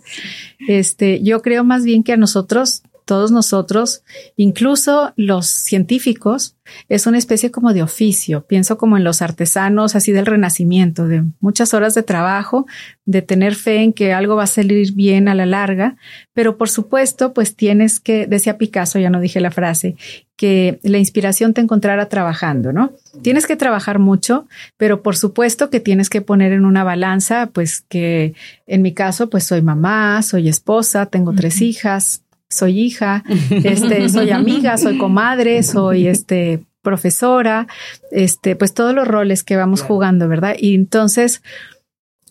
Este, 0.69 1.23
yo 1.23 1.43
creo 1.43 1.65
más 1.65 1.85
bien 1.85 2.05
que 2.05 2.13
a 2.13 2.17
nosotros 2.17 2.83
todos 3.05 3.31
nosotros, 3.31 4.03
incluso 4.37 5.13
los 5.17 5.47
científicos, 5.47 6.57
es 6.89 7.07
una 7.07 7.19
especie 7.19 7.51
como 7.51 7.73
de 7.73 7.83
oficio. 7.83 8.47
Pienso 8.47 8.79
como 8.79 8.97
en 8.97 9.05
los 9.05 9.23
artesanos 9.23 9.95
así 9.95 10.13
del 10.13 10.27
renacimiento, 10.27 11.07
de 11.07 11.25
muchas 11.41 11.75
horas 11.75 11.95
de 11.95 12.03
trabajo, 12.03 12.67
de 13.05 13.23
tener 13.23 13.55
fe 13.55 13.83
en 13.83 13.93
que 13.93 14.15
algo 14.15 14.37
va 14.37 14.45
a 14.45 14.49
salir 14.49 14.93
bien 14.93 15.29
a 15.29 15.35
la 15.35 15.47
larga, 15.47 15.97
pero 16.33 16.57
por 16.57 16.69
supuesto, 16.71 17.35
pues 17.35 17.55
tienes 17.55 18.01
que, 18.01 18.27
decía 18.27 18.57
Picasso, 18.57 18.99
ya 18.99 19.11
no 19.11 19.21
dije 19.21 19.41
la 19.41 19.51
frase, 19.51 19.97
que 20.37 20.81
la 20.83 20.99
inspiración 20.99 21.55
te 21.55 21.61
encontrara 21.61 22.09
trabajando, 22.09 22.73
¿no? 22.73 22.93
Tienes 23.23 23.47
que 23.47 23.55
trabajar 23.55 24.01
mucho, 24.01 24.49
pero 24.77 25.03
por 25.03 25.17
supuesto 25.17 25.71
que 25.71 25.79
tienes 25.79 26.11
que 26.11 26.23
poner 26.23 26.53
en 26.53 26.65
una 26.65 26.83
balanza, 26.83 27.51
pues 27.53 27.83
que 27.89 28.35
en 28.67 28.83
mi 28.83 28.93
caso, 28.95 29.31
pues 29.31 29.45
soy 29.45 29.63
mamá, 29.63 30.23
soy 30.23 30.49
esposa, 30.49 31.07
tengo 31.07 31.31
uh 31.31 31.35
-huh. 31.35 31.37
tres 31.37 31.61
hijas, 31.61 32.24
soy 32.51 32.81
hija, 32.81 33.25
este, 33.51 34.09
soy 34.09 34.31
amiga, 34.31 34.77
soy 34.79 34.99
comadre, 34.99 35.63
soy 35.63 36.07
este 36.07 36.61
profesora, 36.83 37.67
este, 38.13 38.55
pues 38.57 38.75
todos 38.75 38.95
los 38.95 39.09
roles 39.09 39.43
que 39.43 39.57
vamos 39.57 39.83
jugando, 39.83 40.29
¿verdad? 40.29 40.55
Y 40.59 40.75
entonces, 40.75 41.43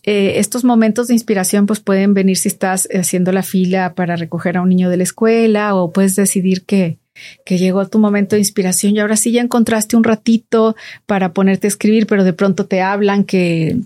eh, 0.04 0.38
estos 0.38 0.64
momentos 0.64 1.08
de 1.08 1.14
inspiración 1.14 1.66
pues 1.66 1.80
pueden 1.80 2.14
venir 2.14 2.36
si 2.36 2.48
estás 2.48 2.88
haciendo 2.92 3.32
la 3.32 3.42
fila 3.42 3.94
para 3.94 4.16
recoger 4.16 4.56
a 4.56 4.62
un 4.62 4.68
niño 4.68 4.90
de 4.90 4.98
la 4.98 5.02
escuela 5.02 5.74
o 5.74 5.92
puedes 5.92 6.14
decidir 6.14 6.64
que, 6.64 6.98
que 7.44 7.58
llegó 7.58 7.86
tu 7.88 7.98
momento 7.98 8.36
de 8.36 8.40
inspiración 8.40 8.94
y 8.94 9.00
ahora 9.00 9.16
sí 9.16 9.32
ya 9.32 9.40
encontraste 9.40 9.96
un 9.96 10.04
ratito 10.04 10.76
para 11.06 11.32
ponerte 11.32 11.66
a 11.66 11.68
escribir, 11.68 12.06
pero 12.06 12.22
de 12.22 12.34
pronto 12.34 12.66
te 12.66 12.82
hablan 12.82 13.24
que 13.24 13.78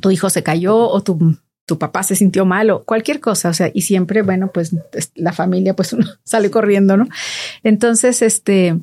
tu 0.00 0.10
hijo 0.10 0.28
se 0.28 0.42
cayó 0.42 0.76
o 0.76 1.00
tu 1.02 1.36
tu 1.66 1.78
papá 1.78 2.02
se 2.02 2.14
sintió 2.14 2.44
mal 2.44 2.70
o 2.70 2.84
cualquier 2.84 3.20
cosa, 3.20 3.48
o 3.48 3.54
sea, 3.54 3.70
y 3.72 3.82
siempre, 3.82 4.22
bueno, 4.22 4.50
pues 4.52 4.74
la 5.14 5.32
familia, 5.32 5.74
pues 5.74 5.92
uno 5.94 6.06
sale 6.22 6.50
corriendo, 6.50 6.96
¿no? 6.96 7.06
Entonces, 7.62 8.22
este, 8.22 8.76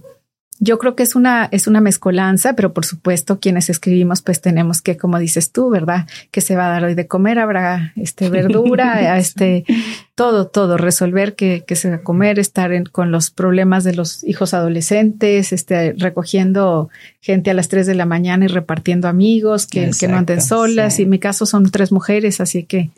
yo 0.63 0.77
creo 0.77 0.96
que 0.96 1.01
es 1.01 1.15
una, 1.15 1.50
es 1.51 1.65
una 1.65 1.82
mezcolanza, 1.82 2.53
pero 2.53 2.72
por 2.72 2.86
supuesto 2.86 3.39
quienes 3.39 3.72
escribimos 3.72 4.22
pues 4.22 4.41
tenemos 4.41 4.84
que, 4.84 4.96
como 4.96 5.18
dices 5.18 5.51
tú, 5.51 5.72
¿verdad? 5.72 6.06
Que 6.30 6.39
se 6.39 6.56
va 6.56 6.68
a 6.68 6.70
dar 6.70 6.84
hoy 6.84 6.94
de 6.94 7.08
comer, 7.08 7.39
habrá 7.39 7.94
este 7.96 8.30
verdura, 8.30 9.18
este, 9.18 9.65
todo, 10.13 10.46
todo, 10.46 10.77
resolver 10.77 11.34
que, 11.36 11.63
que 11.65 11.75
se 11.75 11.89
va 11.89 11.96
a 11.96 12.03
comer, 12.03 12.38
estar 12.38 12.74
en, 12.74 12.86
con 12.86 13.12
los 13.12 13.32
problemas 13.32 13.84
de 13.84 13.96
los 13.96 14.24
hijos 14.24 14.53
adolescentes, 14.53 15.51
este, 15.51 15.94
recogiendo 15.98 16.89
gente 17.22 17.50
a 17.50 17.56
las 17.56 17.68
tres 17.68 17.88
de 17.88 17.96
la 17.96 18.06
mañana 18.06 18.46
y 18.46 18.48
repartiendo 18.48 19.08
amigos 19.08 19.65
que, 19.65 19.89
que 20.00 20.08
no 20.08 20.18
anden 20.18 20.44
solas. 20.44 21.00
Y 21.00 21.03
en 21.03 21.10
mi 21.10 21.18
caso 21.18 21.48
son 21.48 21.72
tres 21.72 21.91
mujeres, 21.91 22.39
así 22.39 22.65
que, 22.65 22.91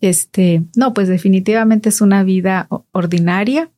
este, 0.00 0.64
no, 0.74 0.94
pues 0.94 1.06
definitivamente 1.06 1.90
es 1.90 2.00
una 2.00 2.24
vida 2.24 2.66
ordinaria 2.90 3.70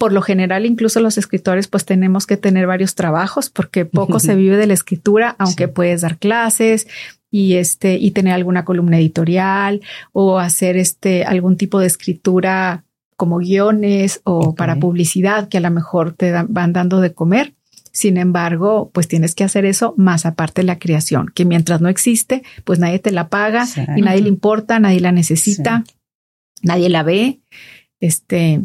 por 0.00 0.14
lo 0.14 0.22
general, 0.22 0.64
incluso 0.64 0.98
los 1.00 1.18
escritores, 1.18 1.68
pues 1.68 1.84
tenemos 1.84 2.26
que 2.26 2.38
tener 2.38 2.66
varios 2.66 2.94
trabajos 2.94 3.50
porque 3.50 3.84
poco 3.84 4.18
se 4.18 4.34
vive 4.44 4.56
de 4.56 4.66
la 4.66 4.72
escritura, 4.72 5.36
aunque 5.38 5.68
puedes 5.68 6.00
dar 6.00 6.16
clases 6.16 6.88
y 7.30 7.56
este, 7.56 7.98
y 7.98 8.12
tener 8.12 8.32
alguna 8.32 8.64
columna 8.64 8.98
editorial 8.98 9.82
o 10.12 10.38
hacer 10.38 10.78
este, 10.78 11.24
algún 11.24 11.58
tipo 11.58 11.80
de 11.80 11.86
escritura 11.86 12.84
como 13.18 13.40
guiones 13.40 14.22
o 14.24 14.54
para 14.54 14.76
publicidad 14.76 15.50
que 15.50 15.58
a 15.58 15.60
lo 15.60 15.70
mejor 15.70 16.14
te 16.14 16.32
van 16.48 16.72
dando 16.72 17.02
de 17.02 17.12
comer. 17.12 17.52
Sin 17.92 18.16
embargo, 18.16 18.90
pues 18.94 19.06
tienes 19.06 19.34
que 19.34 19.44
hacer 19.44 19.66
eso 19.66 19.92
más 19.98 20.24
aparte 20.24 20.62
de 20.62 20.66
la 20.66 20.78
creación, 20.78 21.30
que 21.34 21.44
mientras 21.44 21.82
no 21.82 21.90
existe, 21.90 22.42
pues 22.64 22.78
nadie 22.78 23.00
te 23.00 23.10
la 23.10 23.28
paga 23.28 23.66
y 23.96 24.00
nadie 24.00 24.22
le 24.22 24.30
importa, 24.30 24.80
nadie 24.80 25.00
la 25.00 25.12
necesita, 25.12 25.84
nadie 26.62 26.88
la 26.88 27.02
ve. 27.02 27.40
Este, 28.00 28.62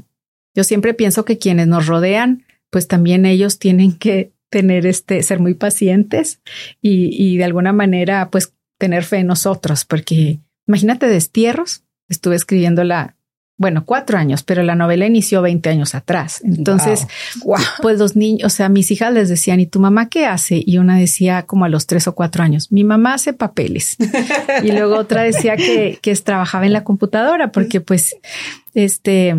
yo 0.56 0.64
siempre 0.64 0.94
pienso 0.94 1.26
que 1.26 1.38
quienes 1.38 1.68
nos 1.68 1.88
rodean, 1.88 2.46
pues 2.70 2.88
también 2.88 3.26
ellos 3.26 3.60
tienen 3.60 3.94
que 3.94 4.32
tener 4.50 4.86
este, 4.86 5.22
ser 5.22 5.40
muy 5.40 5.54
pacientes 5.54 6.40
y, 6.82 7.10
y 7.22 7.38
de 7.38 7.44
alguna 7.44 7.74
manera, 7.74 8.30
pues 8.32 8.54
tener 8.78 9.04
fe 9.04 9.18
en 9.18 9.28
nosotros, 9.28 9.86
porque 9.86 10.40
imagínate 10.68 11.08
destierros. 11.08 11.84
Estuve 12.08 12.36
escribiendo 12.36 12.84
la, 12.84 13.16
bueno, 13.58 13.86
cuatro 13.86 14.18
años, 14.18 14.44
pero 14.44 14.64
la 14.64 14.76
novela 14.76 15.06
inició 15.06 15.42
20 15.42 15.70
años 15.70 15.96
atrás. 15.96 16.42
Entonces, 16.44 17.08
pues 17.82 18.00
los 18.00 18.16
niños, 18.16 18.46
o 18.46 18.50
sea, 18.56 18.68
mis 18.68 18.92
hijas 18.92 19.14
les 19.14 19.30
decían, 19.30 19.60
¿y 19.60 19.66
tu 19.66 19.80
mamá 19.80 20.10
qué 20.10 20.26
hace? 20.26 20.62
Y 20.66 20.78
una 20.78 20.98
decía 20.98 21.44
como 21.44 21.66
a 21.66 21.70
los 21.70 21.88
tres 21.88 22.08
o 22.08 22.16
cuatro 22.16 22.44
años, 22.44 22.72
mi 22.72 22.84
mamá 22.84 23.14
hace 23.14 23.32
papeles. 23.34 23.96
y 24.64 24.72
luego 24.72 24.98
otra 24.98 25.24
decía 25.24 25.56
que, 25.56 26.00
que 26.02 26.16
trabajaba 26.16 26.66
en 26.66 26.74
la 26.74 26.84
computadora, 26.84 27.52
porque 27.52 27.80
pues, 27.80 28.18
este, 28.74 29.36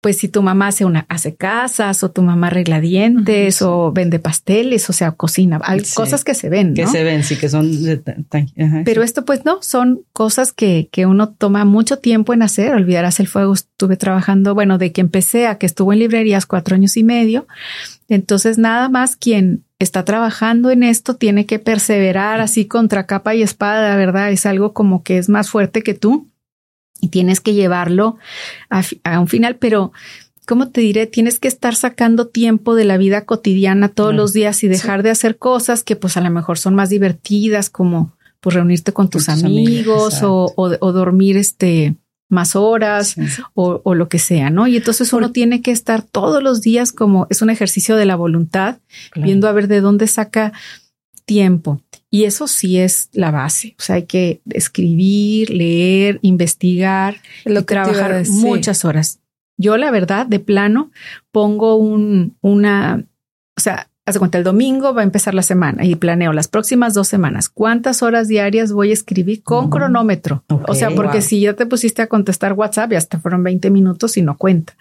pues 0.00 0.18
si 0.18 0.28
tu 0.28 0.42
mamá 0.42 0.68
hace 0.68 0.84
una, 0.84 1.06
hace 1.08 1.34
casas 1.34 2.04
o 2.04 2.10
tu 2.12 2.22
mamá 2.22 2.46
arregla 2.46 2.80
dientes 2.80 3.62
o 3.62 3.90
vende 3.90 4.20
pasteles, 4.20 4.88
o 4.88 4.92
sea, 4.92 5.10
cocina, 5.12 5.60
hay 5.64 5.82
cosas 5.94 6.22
que 6.22 6.34
se 6.34 6.48
ven, 6.48 6.74
Que 6.74 6.86
se 6.86 7.02
ven, 7.02 7.24
sí, 7.24 7.36
que 7.36 7.48
son. 7.48 7.68
Pero 8.84 9.02
esto, 9.02 9.24
pues 9.24 9.44
no, 9.44 9.60
son 9.60 10.02
cosas 10.12 10.52
que, 10.52 10.88
que 10.92 11.06
uno 11.06 11.30
toma 11.30 11.64
mucho 11.64 11.98
tiempo 11.98 12.32
en 12.32 12.42
hacer. 12.42 12.74
Olvidarás 12.74 13.18
el 13.18 13.26
fuego. 13.26 13.54
Estuve 13.54 13.96
trabajando, 13.96 14.54
bueno, 14.54 14.78
de 14.78 14.92
que 14.92 15.00
empecé 15.00 15.48
a 15.48 15.58
que 15.58 15.66
estuvo 15.66 15.92
en 15.92 15.98
librerías 15.98 16.46
cuatro 16.46 16.76
años 16.76 16.96
y 16.96 17.02
medio. 17.02 17.48
Entonces, 18.08 18.56
nada 18.56 18.88
más 18.88 19.16
quien 19.16 19.64
está 19.80 20.04
trabajando 20.04 20.70
en 20.70 20.84
esto 20.84 21.16
tiene 21.16 21.44
que 21.44 21.58
perseverar 21.58 22.40
así 22.40 22.66
contra 22.66 23.06
capa 23.06 23.34
y 23.34 23.42
espada, 23.42 23.96
¿verdad? 23.96 24.30
Es 24.30 24.46
algo 24.46 24.72
como 24.72 25.02
que 25.02 25.18
es 25.18 25.28
más 25.28 25.50
fuerte 25.50 25.82
que 25.82 25.94
tú 25.94 26.28
y 27.00 27.08
tienes 27.08 27.40
que 27.40 27.54
llevarlo 27.54 28.16
a, 28.70 29.20
un 29.20 29.28
final, 29.28 29.56
pero 29.56 29.92
¿cómo 30.46 30.68
te 30.68 30.80
diré? 30.80 31.06
Tienes 31.06 31.38
que 31.38 31.48
estar 31.48 31.74
sacando 31.74 32.28
tiempo 32.28 32.74
de 32.74 32.84
la 32.84 32.96
vida 32.96 33.24
cotidiana 33.24 33.88
todos 33.88 34.14
los 34.14 34.32
días 34.32 34.62
y 34.64 34.68
dejar 34.68 35.02
de 35.02 35.10
hacer 35.10 35.38
cosas 35.38 35.84
que 35.84 35.96
pues 35.96 36.16
a 36.16 36.20
lo 36.20 36.30
mejor 36.30 36.58
son 36.58 36.74
más 36.74 36.90
divertidas, 36.90 37.70
como 37.70 38.16
pues 38.40 38.54
reunirte 38.54 38.92
con 38.92 39.10
tus, 39.10 39.28
amigos 39.28 40.22
o, 40.22 40.52
o, 40.56 40.92
dormir 40.92 41.36
este 41.36 41.96
más 42.28 42.56
horas 42.56 43.16
o, 43.54 43.80
o, 43.82 43.94
lo 43.94 44.08
que 44.08 44.18
sea, 44.18 44.50
¿no? 44.50 44.66
Y 44.66 44.76
entonces 44.76 45.12
uno 45.12 45.32
tiene 45.32 45.62
que 45.62 45.70
estar 45.70 46.02
todos 46.02 46.42
los 46.42 46.60
días 46.60 46.92
como 46.92 47.26
es 47.30 47.42
un 47.42 47.50
ejercicio 47.50 47.96
de 47.96 48.04
la 48.04 48.16
voluntad, 48.16 48.78
viendo 49.16 49.48
a 49.48 49.52
ver 49.52 49.66
de 49.66 49.80
dónde 49.80 50.06
saca 50.06 50.52
tiempo. 51.24 51.80
Y 52.10 52.24
eso 52.24 52.46
sí 52.46 52.78
es 52.78 53.10
la 53.12 53.30
base. 53.30 53.74
O 53.78 53.82
sea, 53.82 53.96
hay 53.96 54.04
que 54.04 54.40
escribir, 54.50 55.50
leer, 55.50 56.18
investigar 56.22 57.16
Lo 57.44 57.64
trabajar 57.64 58.26
muchas 58.28 58.84
horas. 58.84 59.20
Yo, 59.58 59.76
la 59.76 59.90
verdad, 59.90 60.26
de 60.26 60.40
plano, 60.40 60.90
pongo 61.32 61.76
un, 61.76 62.36
una, 62.40 63.04
o 63.56 63.60
sea, 63.60 63.90
hace 64.06 64.18
cuenta, 64.18 64.38
el 64.38 64.44
domingo 64.44 64.94
va 64.94 65.02
a 65.02 65.04
empezar 65.04 65.34
la 65.34 65.42
semana 65.42 65.84
y 65.84 65.94
planeo 65.96 66.32
las 66.32 66.48
próximas 66.48 66.94
dos 66.94 67.08
semanas. 67.08 67.48
¿Cuántas 67.48 68.02
horas 68.02 68.28
diarias 68.28 68.72
voy 68.72 68.90
a 68.90 68.94
escribir 68.94 69.42
con 69.42 69.68
cronómetro? 69.68 70.44
o 70.48 70.74
sea, 70.74 70.90
porque 70.90 71.20
si 71.20 71.40
ya 71.40 71.54
te 71.54 71.66
pusiste 71.66 72.02
a 72.02 72.06
contestar 72.06 72.54
WhatsApp, 72.54 72.92
ya 72.92 72.98
hasta 72.98 73.18
fueron 73.18 73.42
20 73.42 73.70
minutos 73.70 74.16
y 74.16 74.22
no 74.22 74.36
cuenta. 74.36 74.74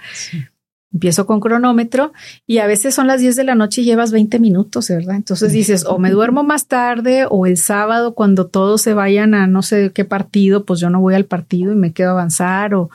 Empiezo 0.94 1.26
con 1.26 1.42
cronómetro 1.42 2.14
y 2.46 2.60
a 2.60 2.68
veces 2.68 2.96
son 2.96 3.08
las 3.08 3.20
10 3.20 3.36
de 3.36 3.44
la 3.44 3.56
noche 3.56 3.82
y 3.82 3.84
llevas 3.86 4.12
20 4.12 4.40
minutos, 4.40 4.88
¿verdad? 4.88 5.16
Entonces 5.16 5.52
dices, 5.52 5.86
o 5.86 6.00
me 6.00 6.10
duermo 6.12 6.44
más 6.44 6.68
tarde 6.68 7.26
o 7.30 7.46
el 7.46 7.58
sábado 7.58 8.14
cuando 8.14 8.48
todos 8.48 8.82
se 8.82 8.94
vayan 8.94 9.34
a 9.34 9.48
no 9.48 9.62
sé 9.62 9.92
qué 9.94 10.06
partido, 10.06 10.64
pues 10.64 10.80
yo 10.80 10.90
no 10.90 11.02
voy 11.02 11.16
al 11.16 11.26
partido 11.26 11.74
y 11.74 11.76
me 11.76 11.92
quedo 11.92 12.10
a 12.10 12.14
avanzar 12.14 12.74
o 12.74 12.90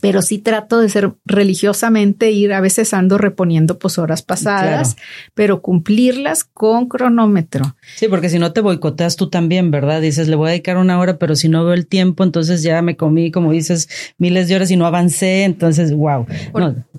pero 0.00 0.22
sí 0.22 0.38
trato 0.38 0.78
de 0.78 0.88
ser 0.88 1.12
religiosamente, 1.24 2.30
ir 2.30 2.52
a 2.52 2.60
veces 2.60 2.94
ando 2.94 3.18
reponiendo 3.18 3.78
pues 3.78 3.98
horas 3.98 4.22
pasadas, 4.22 4.96
pero 5.34 5.62
cumplirlas 5.62 6.44
con 6.44 6.88
cronómetro. 6.88 7.76
Sí, 7.96 8.08
porque 8.08 8.28
si 8.28 8.38
no 8.38 8.52
te 8.52 8.60
boicoteas 8.60 9.16
tú 9.16 9.28
también, 9.28 9.70
¿verdad? 9.70 10.00
Dices, 10.00 10.28
le 10.28 10.36
voy 10.36 10.48
a 10.48 10.50
dedicar 10.50 10.76
una 10.76 10.98
hora, 10.98 11.18
pero 11.18 11.36
si 11.36 11.48
no 11.48 11.64
veo 11.64 11.74
el 11.74 11.86
tiempo, 11.86 12.24
entonces 12.24 12.62
ya 12.62 12.80
me 12.82 12.96
comí, 12.96 13.30
como 13.30 13.52
dices, 13.52 13.88
miles 14.18 14.48
de 14.48 14.56
horas 14.56 14.70
y 14.70 14.76
no 14.76 14.86
avancé, 14.86 15.44
entonces, 15.44 15.92
wow. 15.92 16.26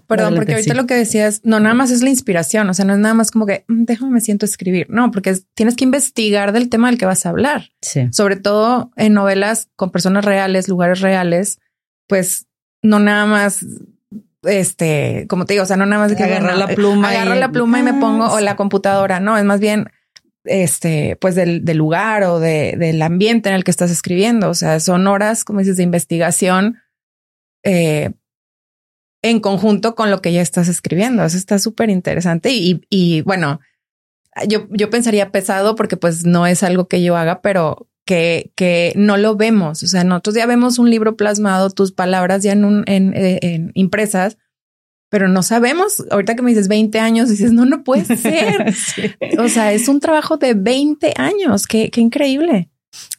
perdón, 0.07 0.35
porque 0.35 0.53
ahorita 0.53 0.73
lo 0.73 0.85
que 0.85 0.95
decías, 0.95 1.41
no, 1.43 1.59
nada 1.59 1.75
más 1.75 1.91
es 1.91 2.03
la 2.03 2.09
inspiración, 2.09 2.69
o 2.69 2.73
sea, 2.73 2.85
no 2.85 2.93
es 2.93 2.99
nada 2.99 3.13
más 3.13 3.31
como 3.31 3.45
que, 3.45 3.65
mm, 3.67 3.83
déjame, 3.85 4.11
me 4.11 4.21
siento 4.21 4.45
a 4.45 4.49
escribir, 4.49 4.87
no, 4.89 5.11
porque 5.11 5.35
tienes 5.55 5.75
que 5.75 5.83
investigar 5.83 6.51
del 6.51 6.69
tema 6.69 6.89
del 6.89 6.97
que 6.97 7.05
vas 7.05 7.25
a 7.25 7.29
hablar. 7.29 7.69
Sí. 7.81 8.07
Sobre 8.11 8.35
todo 8.35 8.91
en 8.95 9.13
novelas 9.13 9.69
con 9.75 9.91
personas 9.91 10.25
reales, 10.25 10.67
lugares 10.67 11.01
reales, 11.01 11.59
pues 12.07 12.47
no 12.83 12.99
nada 12.99 13.25
más 13.25 13.65
este, 14.43 15.25
como 15.29 15.45
te 15.45 15.53
digo, 15.53 15.63
o 15.63 15.65
sea, 15.65 15.77
no 15.77 15.85
nada 15.85 16.01
más 16.01 16.11
de 16.11 16.17
que 16.17 16.23
agarrar 16.23 16.57
la 16.57 16.67
pluma, 16.67 17.09
agarro 17.09 17.35
la 17.35 17.51
pluma 17.51 17.79
y 17.79 17.83
me 17.83 17.93
pongo 17.93 18.31
o 18.31 18.39
la 18.39 18.55
computadora, 18.55 19.19
no, 19.19 19.37
es 19.37 19.45
más 19.45 19.59
bien 19.59 19.87
este, 20.45 21.15
pues 21.15 21.35
del, 21.35 21.63
del 21.63 21.77
lugar 21.77 22.23
o 22.23 22.39
de, 22.39 22.75
del 22.77 23.01
ambiente 23.01 23.49
en 23.49 23.55
el 23.55 23.63
que 23.63 23.71
estás 23.71 23.91
escribiendo. 23.91 24.49
O 24.49 24.53
sea, 24.53 24.79
son 24.79 25.07
horas, 25.07 25.43
como 25.43 25.59
dices, 25.59 25.77
de 25.77 25.83
investigación 25.83 26.79
eh, 27.63 28.11
en 29.21 29.39
conjunto 29.39 29.95
con 29.95 30.11
lo 30.11 30.21
que 30.21 30.33
ya 30.33 30.41
estás 30.41 30.67
escribiendo. 30.67 31.23
Eso 31.23 31.37
está 31.37 31.59
súper 31.59 31.89
interesante 31.89 32.51
y, 32.51 32.81
y 32.89 33.21
bueno, 33.21 33.61
yo, 34.47 34.67
yo 34.71 34.89
pensaría 34.89 35.31
pesado 35.31 35.75
porque 35.75 35.97
pues 35.97 36.25
no 36.25 36.45
es 36.47 36.63
algo 36.63 36.87
que 36.87 37.03
yo 37.03 37.15
haga, 37.15 37.41
pero 37.41 37.87
que, 38.05 38.51
que 38.55 38.93
no 38.95 39.17
lo 39.17 39.35
vemos. 39.35 39.83
O 39.83 39.87
sea, 39.87 40.03
nosotros 40.03 40.35
ya 40.35 40.45
vemos 40.45 40.79
un 40.79 40.89
libro 40.89 41.15
plasmado, 41.15 41.69
tus 41.69 41.91
palabras 41.91 42.43
ya 42.43 42.51
en, 42.51 42.65
un, 42.65 42.83
en, 42.87 43.13
eh, 43.15 43.39
en, 43.41 43.71
impresas, 43.73 44.37
pero 45.09 45.27
no 45.27 45.43
sabemos. 45.43 46.03
Ahorita 46.11 46.35
que 46.35 46.41
me 46.41 46.51
dices 46.51 46.67
20 46.67 46.99
años, 46.99 47.29
dices, 47.29 47.53
no, 47.53 47.65
no 47.65 47.83
puede 47.83 48.03
ser. 48.17 48.73
O 49.39 49.47
sea, 49.47 49.73
es 49.73 49.87
un 49.87 49.99
trabajo 49.99 50.37
de 50.37 50.53
20 50.53 51.13
años. 51.17 51.67
Qué, 51.67 51.89
qué 51.91 52.01
increíble. 52.01 52.69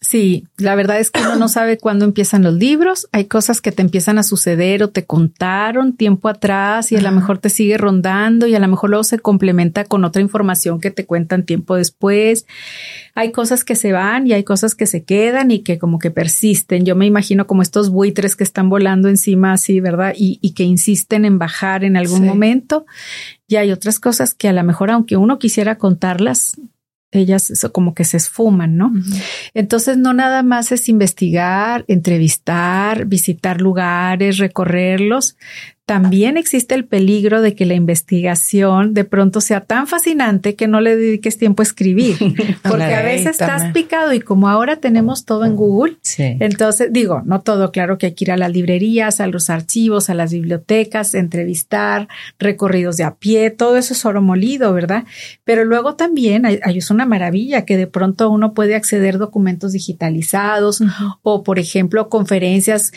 Sí, 0.00 0.46
la 0.56 0.76
verdad 0.76 1.00
es 1.00 1.10
que 1.10 1.20
uno 1.20 1.34
no 1.36 1.48
sabe 1.48 1.78
cuándo 1.78 2.04
empiezan 2.04 2.42
los 2.44 2.54
libros. 2.54 3.08
Hay 3.10 3.24
cosas 3.24 3.60
que 3.60 3.72
te 3.72 3.82
empiezan 3.82 4.18
a 4.18 4.22
suceder 4.22 4.82
o 4.84 4.90
te 4.90 5.04
contaron 5.04 5.96
tiempo 5.96 6.28
atrás 6.28 6.92
y 6.92 6.96
a 6.96 7.00
lo 7.00 7.10
mejor 7.10 7.38
te 7.38 7.48
sigue 7.48 7.76
rondando 7.76 8.46
y 8.46 8.54
a 8.54 8.60
lo 8.60 8.68
mejor 8.68 8.90
luego 8.90 9.02
se 9.02 9.18
complementa 9.18 9.84
con 9.84 10.04
otra 10.04 10.22
información 10.22 10.80
que 10.80 10.92
te 10.92 11.06
cuentan 11.06 11.44
tiempo 11.44 11.74
después. 11.74 12.46
Hay 13.16 13.32
cosas 13.32 13.64
que 13.64 13.74
se 13.74 13.92
van 13.92 14.26
y 14.28 14.32
hay 14.32 14.44
cosas 14.44 14.76
que 14.76 14.86
se 14.86 15.02
quedan 15.02 15.50
y 15.50 15.60
que 15.60 15.78
como 15.78 15.98
que 15.98 16.12
persisten. 16.12 16.84
Yo 16.84 16.94
me 16.94 17.06
imagino 17.06 17.46
como 17.48 17.62
estos 17.62 17.90
buitres 17.90 18.36
que 18.36 18.44
están 18.44 18.68
volando 18.68 19.08
encima 19.08 19.54
así, 19.54 19.80
¿verdad? 19.80 20.14
Y, 20.16 20.38
y 20.40 20.52
que 20.52 20.62
insisten 20.62 21.24
en 21.24 21.38
bajar 21.38 21.82
en 21.82 21.96
algún 21.96 22.24
momento. 22.24 22.86
Y 23.48 23.56
hay 23.56 23.72
otras 23.72 23.98
cosas 23.98 24.34
que 24.34 24.48
a 24.48 24.52
lo 24.52 24.62
mejor, 24.62 24.90
aunque 24.90 25.16
uno 25.16 25.38
quisiera 25.38 25.78
contarlas, 25.78 26.56
ellas 27.14 27.66
como 27.72 27.94
que 27.94 28.04
se 28.04 28.16
esfuman, 28.16 28.76
¿no? 28.76 28.92
Entonces 29.54 29.96
no 29.96 30.12
nada 30.12 30.42
más 30.42 30.72
es 30.72 30.88
investigar, 30.88 31.84
entrevistar, 31.88 33.06
visitar 33.06 33.60
lugares, 33.60 34.38
recorrerlos. 34.38 35.36
También 35.86 36.38
existe 36.38 36.74
el 36.74 36.86
peligro 36.86 37.42
de 37.42 37.54
que 37.54 37.66
la 37.66 37.74
investigación 37.74 38.94
de 38.94 39.04
pronto 39.04 39.42
sea 39.42 39.60
tan 39.60 39.86
fascinante 39.86 40.54
que 40.54 40.66
no 40.66 40.80
le 40.80 40.96
dediques 40.96 41.36
tiempo 41.36 41.60
a 41.60 41.64
escribir, 41.64 42.16
porque 42.62 42.94
a 42.94 43.02
veces 43.02 43.32
estás 43.32 43.72
picado 43.72 44.14
y 44.14 44.20
como 44.20 44.48
ahora 44.48 44.76
tenemos 44.76 45.26
todo 45.26 45.44
en 45.44 45.56
Google, 45.56 45.96
entonces 46.18 46.88
digo, 46.90 47.22
no 47.26 47.42
todo, 47.42 47.70
claro 47.70 47.98
que 47.98 48.06
hay 48.06 48.14
que 48.14 48.24
ir 48.24 48.32
a 48.32 48.38
las 48.38 48.50
librerías, 48.50 49.20
a 49.20 49.26
los 49.26 49.50
archivos, 49.50 50.08
a 50.08 50.14
las 50.14 50.32
bibliotecas, 50.32 51.14
entrevistar, 51.14 52.08
recorridos 52.38 52.96
de 52.96 53.04
a 53.04 53.16
pie, 53.16 53.50
todo 53.50 53.76
eso 53.76 53.92
es 53.92 54.04
oro 54.06 54.22
molido, 54.22 54.72
¿verdad? 54.72 55.04
Pero 55.44 55.64
luego 55.64 55.96
también 55.96 56.46
hay, 56.46 56.60
es 56.64 56.90
una 56.90 57.04
maravilla 57.04 57.66
que 57.66 57.76
de 57.76 57.86
pronto 57.86 58.30
uno 58.30 58.54
puede 58.54 58.74
acceder 58.74 59.16
a 59.16 59.18
documentos 59.18 59.72
digitalizados 59.72 60.82
o, 61.22 61.42
por 61.42 61.58
ejemplo, 61.58 62.08
conferencias 62.08 62.92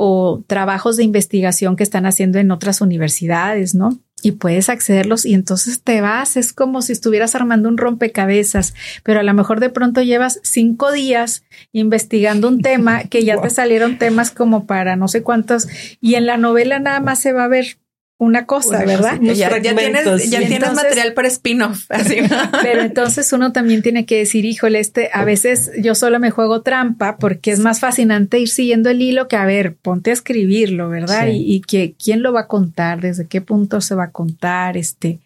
o 0.00 0.44
trabajos 0.46 0.96
de 0.96 1.02
investigación 1.02 1.74
que 1.74 1.82
están 1.82 2.06
haciendo 2.06 2.38
en 2.38 2.52
otras 2.52 2.80
universidades, 2.80 3.74
¿no? 3.74 3.98
Y 4.22 4.32
puedes 4.32 4.68
accederlos 4.68 5.26
y 5.26 5.34
entonces 5.34 5.82
te 5.82 6.00
vas, 6.00 6.36
es 6.36 6.52
como 6.52 6.82
si 6.82 6.92
estuvieras 6.92 7.34
armando 7.34 7.68
un 7.68 7.76
rompecabezas, 7.76 8.74
pero 9.02 9.18
a 9.18 9.22
lo 9.24 9.34
mejor 9.34 9.58
de 9.58 9.70
pronto 9.70 10.00
llevas 10.00 10.38
cinco 10.44 10.92
días 10.92 11.42
investigando 11.72 12.46
un 12.46 12.62
tema 12.62 13.04
que 13.04 13.24
ya 13.24 13.40
te 13.40 13.50
salieron 13.50 13.98
temas 13.98 14.30
como 14.30 14.66
para 14.66 14.94
no 14.94 15.08
sé 15.08 15.24
cuántos 15.24 15.66
y 16.00 16.14
en 16.14 16.26
la 16.26 16.36
novela 16.36 16.78
nada 16.78 17.00
más 17.00 17.18
se 17.18 17.32
va 17.32 17.42
a 17.42 17.48
ver 17.48 17.78
una 18.18 18.46
cosa, 18.46 18.84
¿verdad? 18.84 19.20
Ya, 19.20 19.60
tienes, 19.60 20.28
ya 20.28 20.40
tienes 20.40 20.74
material 20.74 21.14
para 21.14 21.28
spin-off. 21.28 21.86
Pero 22.62 22.82
entonces 22.82 23.32
uno 23.32 23.52
también 23.52 23.80
tiene 23.80 24.06
que 24.06 24.18
decir, 24.18 24.44
híjole, 24.44 24.80
este, 24.80 25.08
a 25.12 25.24
veces 25.24 25.70
yo 25.80 25.94
solo 25.94 26.18
me 26.18 26.32
juego 26.32 26.62
trampa 26.62 27.16
porque 27.16 27.52
es 27.52 27.60
más 27.60 27.78
fascinante 27.78 28.40
ir 28.40 28.48
siguiendo 28.48 28.90
el 28.90 29.00
hilo 29.00 29.28
que, 29.28 29.36
a 29.36 29.46
ver, 29.46 29.76
ponte 29.76 30.10
a 30.10 30.14
escribirlo, 30.14 30.88
¿verdad? 30.88 31.28
Y, 31.30 31.60
que 31.60 31.94
quién 32.02 32.22
lo 32.22 32.32
va 32.32 32.40
a 32.40 32.46
contar, 32.48 33.00
desde 33.00 33.26
qué 33.26 33.40
punto 33.40 33.80
se 33.80 33.94
va 33.94 34.04
a 34.04 34.10
contar, 34.10 34.76
este, 34.76 35.20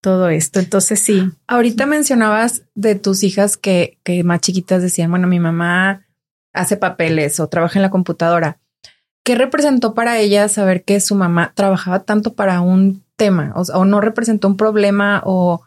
todo 0.00 0.30
esto. 0.30 0.58
Entonces 0.58 1.00
sí. 1.00 1.30
Ahorita 1.46 1.84
mencionabas 1.84 2.62
de 2.74 2.94
tus 2.94 3.24
hijas 3.24 3.58
que, 3.58 3.98
que 4.04 4.24
más 4.24 4.40
chiquitas 4.40 4.80
decían, 4.80 5.10
bueno, 5.10 5.28
mi 5.28 5.38
mamá 5.38 6.06
hace 6.54 6.78
papeles 6.78 7.40
o 7.40 7.48
trabaja 7.48 7.78
en 7.78 7.82
la 7.82 7.90
computadora. 7.90 8.58
¿Qué 9.24 9.34
representó 9.36 9.94
para 9.94 10.18
ella 10.18 10.48
saber 10.48 10.82
que 10.82 11.00
su 11.00 11.14
mamá 11.14 11.52
trabajaba 11.54 12.00
tanto 12.00 12.34
para 12.34 12.60
un 12.60 13.04
tema 13.16 13.52
o, 13.54 13.84
no 13.84 14.00
representó 14.00 14.48
un 14.48 14.56
problema 14.56 15.22
o 15.24 15.62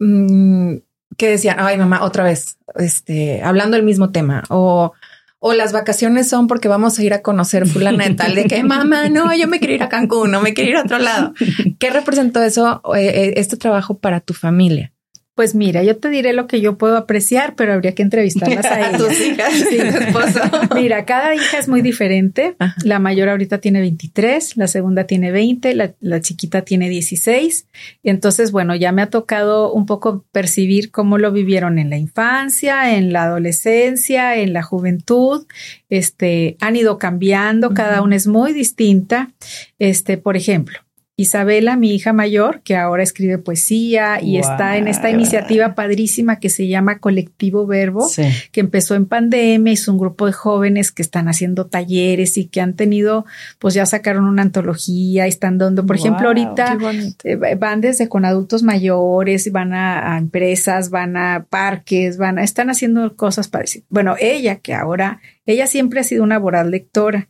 mm, 0.00 0.74
que 1.16 1.30
decían, 1.30 1.56
ay 1.60 1.78
mamá, 1.78 2.02
otra 2.02 2.24
vez, 2.24 2.58
este, 2.74 3.42
hablando 3.42 3.76
del 3.76 3.84
mismo 3.84 4.10
tema 4.10 4.42
o, 4.48 4.92
o 5.38 5.52
las 5.52 5.72
vacaciones 5.72 6.28
son 6.28 6.48
porque 6.48 6.66
vamos 6.66 6.98
a 6.98 7.04
ir 7.04 7.14
a 7.14 7.22
conocer 7.22 7.68
fulana 7.68 8.04
de 8.08 8.14
tal, 8.14 8.34
de 8.34 8.46
que 8.46 8.62
mamá, 8.64 9.08
no, 9.08 9.32
yo 9.34 9.46
me 9.46 9.60
quiero 9.60 9.74
ir 9.74 9.82
a 9.84 9.88
Cancún, 9.88 10.32
no 10.32 10.40
me 10.40 10.54
quiero 10.54 10.70
ir 10.70 10.76
a 10.76 10.82
otro 10.82 10.98
lado. 10.98 11.34
¿Qué 11.78 11.90
representó 11.90 12.42
eso, 12.42 12.82
eh, 12.96 13.06
eh, 13.06 13.34
este 13.36 13.56
trabajo 13.56 13.98
para 13.98 14.20
tu 14.20 14.34
familia? 14.34 14.92
Pues 15.36 15.54
mira, 15.54 15.82
yo 15.82 15.98
te 15.98 16.08
diré 16.08 16.32
lo 16.32 16.46
que 16.46 16.62
yo 16.62 16.78
puedo 16.78 16.96
apreciar, 16.96 17.56
pero 17.56 17.74
habría 17.74 17.94
que 17.94 18.02
entrevistarlas 18.02 18.64
a 18.64 18.80
ellas. 18.88 18.96
tus 18.96 19.20
hijas, 19.20 19.52
sí. 19.52 19.76
esposo. 19.76 20.40
Mira, 20.74 21.04
cada 21.04 21.34
hija 21.34 21.58
es 21.58 21.68
muy 21.68 21.82
diferente. 21.82 22.56
La 22.84 22.98
mayor 23.00 23.28
ahorita 23.28 23.58
tiene 23.58 23.80
23, 23.80 24.56
la 24.56 24.66
segunda 24.66 25.04
tiene 25.04 25.32
20, 25.32 25.74
la, 25.74 25.92
la, 26.00 26.22
chiquita 26.22 26.62
tiene 26.62 26.88
16. 26.88 27.66
Y 28.02 28.08
entonces, 28.08 28.50
bueno, 28.50 28.74
ya 28.76 28.92
me 28.92 29.02
ha 29.02 29.10
tocado 29.10 29.74
un 29.74 29.84
poco 29.84 30.24
percibir 30.32 30.90
cómo 30.90 31.18
lo 31.18 31.30
vivieron 31.32 31.78
en 31.78 31.90
la 31.90 31.98
infancia, 31.98 32.96
en 32.96 33.12
la 33.12 33.24
adolescencia, 33.24 34.38
en 34.38 34.54
la 34.54 34.62
juventud. 34.62 35.46
Este, 35.90 36.56
han 36.60 36.76
ido 36.76 36.96
cambiando, 36.96 37.74
cada 37.74 38.00
una 38.00 38.16
es 38.16 38.26
muy 38.26 38.54
distinta. 38.54 39.32
Este, 39.78 40.16
por 40.16 40.34
ejemplo, 40.34 40.78
Isabela, 41.18 41.76
mi 41.76 41.94
hija 41.94 42.12
mayor, 42.12 42.60
que 42.60 42.76
ahora 42.76 43.02
escribe 43.02 43.38
poesía 43.38 44.20
y 44.20 44.36
está 44.36 44.76
en 44.76 44.86
esta 44.86 45.08
iniciativa 45.08 45.74
padrísima 45.74 46.38
que 46.40 46.50
se 46.50 46.68
llama 46.68 46.98
Colectivo 46.98 47.66
Verbo, 47.66 48.06
que 48.52 48.60
empezó 48.60 48.94
en 48.96 49.06
pandemia, 49.06 49.72
es 49.72 49.88
un 49.88 49.96
grupo 49.96 50.26
de 50.26 50.32
jóvenes 50.32 50.92
que 50.92 51.00
están 51.00 51.28
haciendo 51.28 51.68
talleres 51.68 52.36
y 52.36 52.48
que 52.48 52.60
han 52.60 52.74
tenido, 52.74 53.24
pues 53.58 53.72
ya 53.72 53.86
sacaron 53.86 54.26
una 54.26 54.42
antología, 54.42 55.26
están 55.26 55.56
dando, 55.56 55.86
por 55.86 55.96
ejemplo, 55.96 56.28
ahorita 56.28 56.76
eh, 57.24 57.54
van 57.54 57.80
desde 57.80 58.10
con 58.10 58.26
adultos 58.26 58.62
mayores, 58.62 59.50
van 59.50 59.72
a, 59.72 60.18
empresas, 60.18 60.90
van 60.90 61.16
a 61.16 61.46
parques, 61.48 62.18
van 62.18 62.38
a, 62.38 62.44
están 62.44 62.68
haciendo 62.68 63.16
cosas 63.16 63.48
parecidas. 63.48 63.86
Bueno, 63.88 64.16
ella, 64.20 64.56
que 64.56 64.74
ahora, 64.74 65.22
ella 65.46 65.66
siempre 65.66 66.00
ha 66.00 66.04
sido 66.04 66.22
una 66.22 66.38
voraz 66.38 66.66
lectora. 66.66 67.28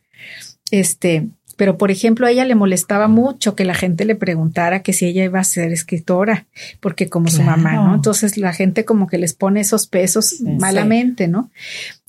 Este, 0.72 1.28
pero 1.56 1.78
por 1.78 1.90
ejemplo 1.90 2.26
a 2.26 2.30
ella 2.30 2.44
le 2.44 2.54
molestaba 2.54 3.08
mucho 3.08 3.54
que 3.56 3.64
la 3.64 3.74
gente 3.74 4.04
le 4.04 4.14
preguntara 4.14 4.82
que 4.82 4.92
si 4.92 5.06
ella 5.06 5.24
iba 5.24 5.40
a 5.40 5.44
ser 5.44 5.72
escritora, 5.72 6.46
porque 6.80 7.08
como 7.08 7.28
su 7.28 7.42
mamá, 7.42 7.72
¿no? 7.72 7.94
Entonces 7.94 8.36
la 8.36 8.52
gente 8.52 8.84
como 8.84 9.06
que 9.06 9.18
les 9.18 9.34
pone 9.34 9.60
esos 9.60 9.86
pesos 9.86 10.40
malamente, 10.40 11.28
¿no? 11.28 11.50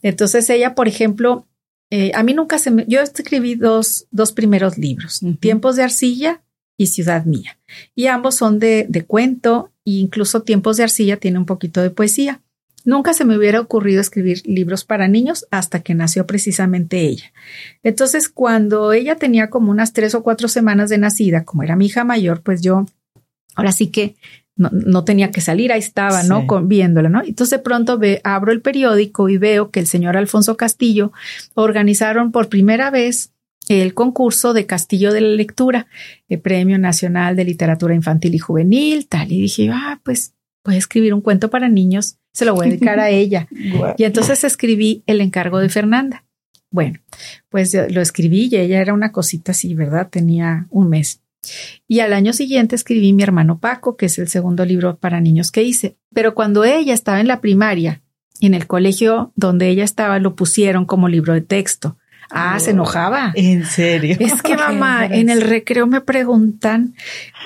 Entonces 0.02 0.50
ella, 0.50 0.76
por 0.76 0.88
ejemplo, 0.88 1.48
eh, 1.90 2.12
a 2.14 2.24
mí 2.24 2.34
nunca 2.34 2.60
se 2.60 2.72
me, 2.72 2.86
yo 2.88 3.02
escribí 3.02 3.56
dos, 3.56 4.08
dos 4.12 4.34
primeros 4.34 4.78
libros, 4.78 5.22
Tiempos 5.40 5.78
de 5.78 5.84
Arcilla 5.84 6.42
y 6.78 6.88
Ciudad 6.88 7.26
Mía, 7.26 7.58
y 7.96 8.08
ambos 8.08 8.36
son 8.36 8.60
de, 8.60 8.86
de 8.90 9.06
cuento, 9.06 9.72
e 9.86 9.92
incluso 9.92 10.42
Tiempos 10.42 10.78
de 10.78 10.84
Arcilla 10.84 11.18
tiene 11.18 11.40
un 11.40 11.46
poquito 11.46 11.82
de 11.82 11.90
poesía. 11.90 12.42
Nunca 12.88 13.14
se 13.14 13.26
me 13.26 13.38
hubiera 13.38 13.60
ocurrido 13.60 14.00
escribir 14.00 14.42
libros 14.46 14.86
para 14.86 15.10
niños 15.10 15.46
hasta 15.52 15.82
que 15.82 15.94
nació 15.94 16.26
precisamente 16.26 17.02
ella. 17.02 17.34
Entonces, 17.84 18.30
cuando 18.30 18.94
ella 18.94 19.18
tenía 19.18 19.50
como 19.50 19.72
unas 19.72 19.92
tres 19.92 20.16
o 20.16 20.24
cuatro 20.24 20.48
semanas 20.48 20.90
de 20.90 20.98
nacida, 20.98 21.44
como 21.44 21.64
era 21.64 21.76
mi 21.76 21.88
hija 21.88 22.06
mayor, 22.06 22.44
pues 22.44 22.62
yo 22.62 22.86
ahora 23.56 23.74
sí 23.74 23.88
que 23.88 24.16
no, 24.56 25.04
tenía 25.04 25.32
que 25.32 25.42
salir, 25.42 25.74
ahí 25.74 25.80
estaba, 25.80 26.24
¿no? 26.24 26.48
Con, 26.48 26.70
viéndola, 26.70 27.10
¿no? 27.10 27.22
Entonces 27.22 27.60
de 27.60 27.64
pronto 27.64 27.98
ve, 27.98 28.22
abro 28.24 28.54
el 28.54 28.62
periódico 28.62 29.28
y 29.28 29.38
veo 29.38 29.70
que 29.70 29.82
el 29.82 29.88
señor 29.88 30.16
Alfonso 30.16 30.56
Castillo 30.56 31.12
organizaron 31.56 32.32
por 32.32 32.48
primera 32.48 32.90
vez 32.90 33.34
el 33.68 33.94
concurso 33.96 34.54
de 34.54 34.66
Castillo 34.66 35.12
de 35.12 35.20
la 35.20 35.36
Lectura, 35.36 35.88
el 36.30 36.40
Premio 36.40 36.80
Nacional 36.80 37.36
de 37.36 37.44
Literatura 37.44 37.94
Infantil 37.94 38.34
y 38.34 38.40
Juvenil, 38.40 39.08
tal. 39.10 39.30
Y 39.30 39.42
dije, 39.42 39.70
ah, 39.74 40.00
pues 40.04 40.37
escribir 40.76 41.14
un 41.14 41.22
cuento 41.22 41.50
para 41.50 41.70
niños 41.70 42.18
se 42.34 42.46
lo 42.46 42.54
voy 42.54 42.68
a 42.68 42.70
dedicar 42.70 43.00
a 43.00 43.10
ella. 43.12 43.48
Y 43.98 44.04
entonces 44.04 44.44
escribí 44.44 45.04
el 45.08 45.22
encargo 45.22 45.60
de 45.60 45.70
Fernanda. 45.70 46.24
Bueno, 46.70 47.00
pues 47.50 47.74
lo 47.74 48.02
escribí 48.02 48.50
y 48.52 48.58
ella 48.58 48.82
era 48.82 48.94
una 48.94 49.12
cosita 49.12 49.54
así, 49.54 49.74
¿verdad? 49.74 50.10
Tenía 50.10 50.68
un 50.70 50.90
mes. 50.90 51.22
Y 51.88 52.02
al 52.02 52.14
año 52.14 52.34
siguiente 52.34 52.76
escribí 52.76 53.14
Mi 53.14 53.24
hermano 53.24 53.60
Paco, 53.60 53.96
que 53.96 54.08
es 54.08 54.20
el 54.20 54.28
segundo 54.28 54.66
libro 54.66 54.98
para 54.98 55.22
niños 55.22 55.52
que 55.52 55.64
hice. 55.64 55.98
Pero 56.14 56.36
cuando 56.36 56.64
ella 56.64 56.94
estaba 56.94 57.22
en 57.22 57.28
la 57.28 57.42
primaria, 57.42 58.02
en 58.42 58.54
el 58.54 58.68
colegio 58.68 59.32
donde 59.36 59.70
ella 59.70 59.84
estaba, 59.84 60.20
lo 60.20 60.36
pusieron 60.36 60.86
como 60.86 61.10
libro 61.10 61.34
de 61.34 61.42
texto. 61.42 61.98
Ah, 62.30 62.60
se 62.60 62.72
enojaba. 62.72 63.32
¿En 63.36 63.66
serio? 63.66 64.18
Es 64.20 64.42
que 64.42 64.58
mamá, 64.58 65.06
en 65.06 65.30
el 65.30 65.42
recreo 65.42 65.88
me 65.88 66.02
preguntan, 66.02 66.96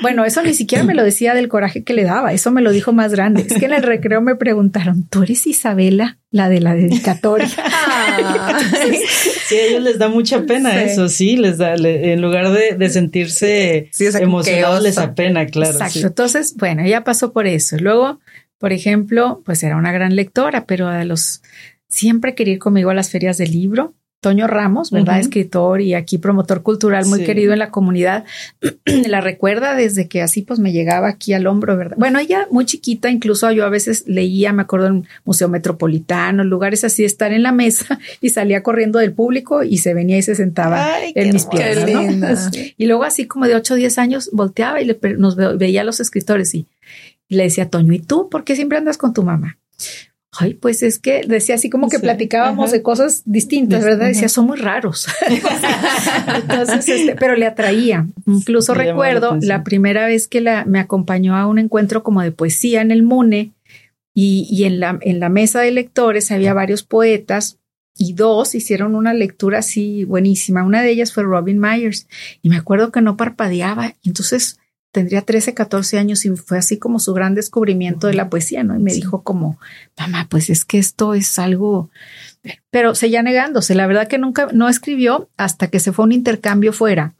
bueno, 0.02 0.26
eso 0.26 0.42
ni 0.42 0.54
siquiera 0.54 0.84
me 0.84 0.96
lo 0.96 1.04
decía 1.04 1.34
del 1.34 1.48
coraje 1.48 1.84
que 1.84 1.94
le 1.94 2.04
daba, 2.04 2.34
eso 2.34 2.52
me 2.52 2.62
lo 2.62 2.72
dijo 2.72 2.94
más 2.94 3.12
grande. 3.12 3.46
Es 3.48 3.54
que 3.54 3.66
en 3.66 3.74
el 3.74 3.84
recreo 3.84 4.22
me 4.22 4.36
preguntaron, 4.36 5.08
¿tú 5.08 5.24
eres 5.24 5.46
Isabela, 5.46 6.18
la 6.32 6.50
de 6.50 6.62
la 6.62 6.74
dedicatoria? 6.74 7.48
sí, 9.48 9.56
a 9.56 9.62
ellos 9.62 9.84
les 9.84 10.00
da 10.00 10.10
mucha 10.10 10.44
pena 10.44 10.84
eso, 10.84 11.10
sí, 11.10 11.38
les 11.38 11.58
da, 11.58 11.76
en 11.76 12.22
lugar 12.22 12.52
de, 12.52 12.90
sentirse 12.90 13.90
emocionados, 14.00 14.82
les 14.82 14.96
da 14.96 15.14
pena, 15.14 15.46
claro. 15.46 15.72
Exacto. 15.72 16.08
Entonces, 16.08 16.56
bueno, 16.58 16.84
ella 16.84 17.04
pasó 17.04 17.32
por 17.32 17.46
eso. 17.46 17.78
Luego, 17.78 18.20
por 18.58 18.74
ejemplo, 18.74 19.42
pues 19.46 19.62
era 19.64 19.78
una 19.78 19.92
gran 19.92 20.16
lectora, 20.16 20.66
pero 20.66 20.88
a 20.88 21.04
los 21.06 21.42
siempre 21.88 22.36
quería 22.36 22.54
ir 22.54 22.60
conmigo 22.60 22.90
a 22.90 22.94
las 22.94 23.10
ferias 23.10 23.38
del 23.38 23.52
libro 23.52 23.94
Toño 24.22 24.46
Ramos, 24.46 24.92
¿verdad? 24.92 25.20
Escritor 25.20 25.82
y 25.82 25.96
aquí 25.96 26.20
promotor 26.20 26.62
cultural 26.62 27.08
muy 27.08 27.24
querido 27.24 27.54
en 27.54 27.60
la 27.60 27.72
comunidad. 27.72 28.24
la 28.86 29.20
recuerda 29.20 29.74
desde 29.74 30.08
que 30.08 30.22
así 30.22 30.44
pues 30.44 30.60
me 30.60 30.72
llegaba 30.72 31.10
aquí 31.10 31.34
al 31.34 31.48
hombro, 31.48 31.76
¿verdad? 31.76 31.98
Bueno, 31.98 32.20
ella 32.20 32.48
muy 32.52 32.66
chiquita, 32.66 33.10
incluso 33.10 33.52
yo 33.52 33.66
a 33.66 33.70
veces 33.70 34.04
leía, 34.06 34.54
me 34.54 34.62
acuerdo 34.62 34.88
en 34.88 35.08
Museo 35.26 35.50
Metropolitano, 35.50 36.44
lugares 36.44 36.84
así, 36.84 37.04
estar 37.04 37.34
en 37.34 37.42
la 37.42 37.52
mesa 37.52 38.00
y 38.22 38.30
salía 38.30 38.62
corriendo 38.62 39.00
del 39.00 39.12
público 39.12 39.64
y 39.64 39.80
se 39.80 39.96
venía 39.96 40.20
y 40.20 40.22
se 40.22 40.36
sentaba 40.36 40.88
en 41.04 41.34
mis 41.34 41.48
piernas. 41.48 42.52
Y 42.78 42.86
luego 42.86 43.04
así 43.04 43.26
como 43.26 43.48
de 43.48 43.56
8 43.56 43.74
o 43.74 43.78
10 43.78 43.98
años 43.98 44.30
volteaba 44.32 44.82
y 44.82 44.86
le, 44.86 45.00
nos 45.18 45.36
veía 45.36 45.82
a 45.82 45.84
los 45.84 46.00
escritores 46.00 46.54
y, 46.54 46.68
y 47.28 47.36
le 47.36 47.44
decía, 47.44 47.70
Toño, 47.70 47.94
¿y 47.94 48.00
tú 48.00 48.30
por 48.30 48.44
qué 48.44 48.56
siempre 48.56 48.78
andas 48.78 48.98
con 48.98 49.14
tu 49.14 49.24
mamá? 49.24 49.58
Ay, 50.38 50.54
pues 50.54 50.82
es 50.82 50.98
que 50.98 51.24
decía 51.28 51.56
así 51.56 51.70
como 51.70 51.90
que 51.90 52.00
platicábamos 52.00 52.72
de 52.72 52.82
cosas 52.82 53.24
distintas, 53.26 53.84
¿verdad? 53.84 54.08
Decía, 54.08 54.30
son 54.30 54.48
muy 54.48 54.58
raros. 54.58 55.08
Entonces, 56.36 56.88
este, 56.88 57.16
pero 57.16 57.36
le 57.36 57.46
atraía. 57.46 58.08
Incluso 58.26 58.74
recuerdo 58.74 59.38
la, 59.42 59.64
primera 59.64 60.06
vez 60.06 60.30
que 60.30 60.40
la, 60.40 60.64
me 60.64 60.80
acompañó 60.80 61.36
a 61.36 61.48
un 61.48 61.60
encuentro 61.60 62.02
como 62.02 62.22
de 62.22 62.32
poesía 62.32 62.82
en 62.82 62.92
el 62.92 63.04
MUNE 63.04 63.52
y, 64.14 64.48
y 64.50 64.64
en, 64.64 64.80
la, 64.80 64.98
en 65.02 65.20
la 65.20 65.28
mesa 65.28 65.60
de 65.60 65.72
lectores 65.72 66.32
había 66.32 66.54
varios 66.54 66.84
poetas 66.84 67.58
y 67.98 68.14
dos 68.14 68.56
hicieron 68.56 68.96
una 68.96 69.14
lectura 69.14 69.60
así 69.60 70.06
buenísima. 70.06 70.64
Una 70.64 70.82
de 70.82 70.92
ellas 70.92 71.12
fue 71.12 71.24
Robin 71.24 71.60
Myers 71.60 72.08
y 72.42 72.50
me 72.50 72.56
acuerdo 72.56 72.92
que 72.92 73.02
no 73.02 73.18
parpadeaba 73.18 73.96
y 74.02 74.10
entonces 74.10 74.60
tendría 74.92 75.22
13, 75.22 75.54
14 75.54 75.98
años 75.98 76.26
y 76.26 76.30
fue 76.36 76.58
así 76.58 76.78
como 76.78 77.00
su 77.00 77.14
gran 77.14 77.34
descubrimiento 77.34 78.08
de 78.08 78.14
la 78.14 78.30
poesía, 78.30 78.64
¿no? 78.64 78.76
Y 78.76 78.80
me 78.80 78.94
dijo 78.94 79.24
como, 79.24 79.58
mamá, 79.98 80.28
pues 80.30 80.50
es 80.50 80.66
que 80.66 80.78
esto 80.78 81.14
es 81.14 81.40
algo, 81.40 81.90
pero 82.70 82.94
seguía 82.94 83.24
negándose. 83.24 83.74
La 83.74 83.88
verdad 83.88 84.08
que 84.08 84.18
nunca, 84.18 84.50
no 84.54 84.68
escribió 84.70 85.30
hasta 85.38 85.68
que 85.68 85.80
se 85.80 85.94
fue 85.94 86.04
a 86.04 86.08
un 86.08 86.12
intercambio 86.12 86.74
fuera. 86.74 87.16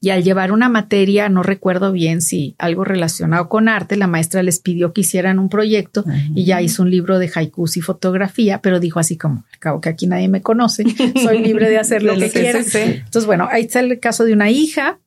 Y 0.00 0.10
al 0.10 0.22
llevar 0.22 0.52
una 0.52 0.68
materia, 0.68 1.30
no 1.30 1.42
recuerdo 1.42 1.92
bien 1.92 2.20
si 2.20 2.54
algo 2.58 2.84
relacionado 2.84 3.48
con 3.48 3.68
arte, 3.68 3.96
la 3.96 4.06
maestra 4.06 4.42
les 4.42 4.58
pidió 4.58 4.92
que 4.92 5.00
hicieran 5.00 5.38
un 5.38 5.48
proyecto 5.48 6.04
y 6.34 6.44
ya 6.44 6.60
hizo 6.60 6.82
un 6.82 6.90
libro 6.90 7.18
de 7.18 7.30
haikus 7.34 7.78
y 7.78 7.80
fotografía, 7.80 8.60
pero 8.60 8.80
dijo 8.80 8.98
así 8.98 9.16
como, 9.16 9.44
al 9.50 9.58
cabo 9.58 9.80
que 9.80 9.88
aquí 9.88 10.06
nadie 10.06 10.28
me 10.28 10.42
conoce, 10.42 10.84
soy 11.22 11.38
libre 11.38 11.70
de 11.70 11.78
hacer 11.78 12.02
lo 12.02 12.14
que 12.18 12.30
quiera. 12.30 12.58
Entonces, 12.60 13.24
bueno, 13.24 13.48
ahí 13.50 13.62
está 13.62 13.80
el 13.80 13.98
caso 13.98 14.24
de 14.24 14.34
una 14.34 14.50
hija 14.50 15.00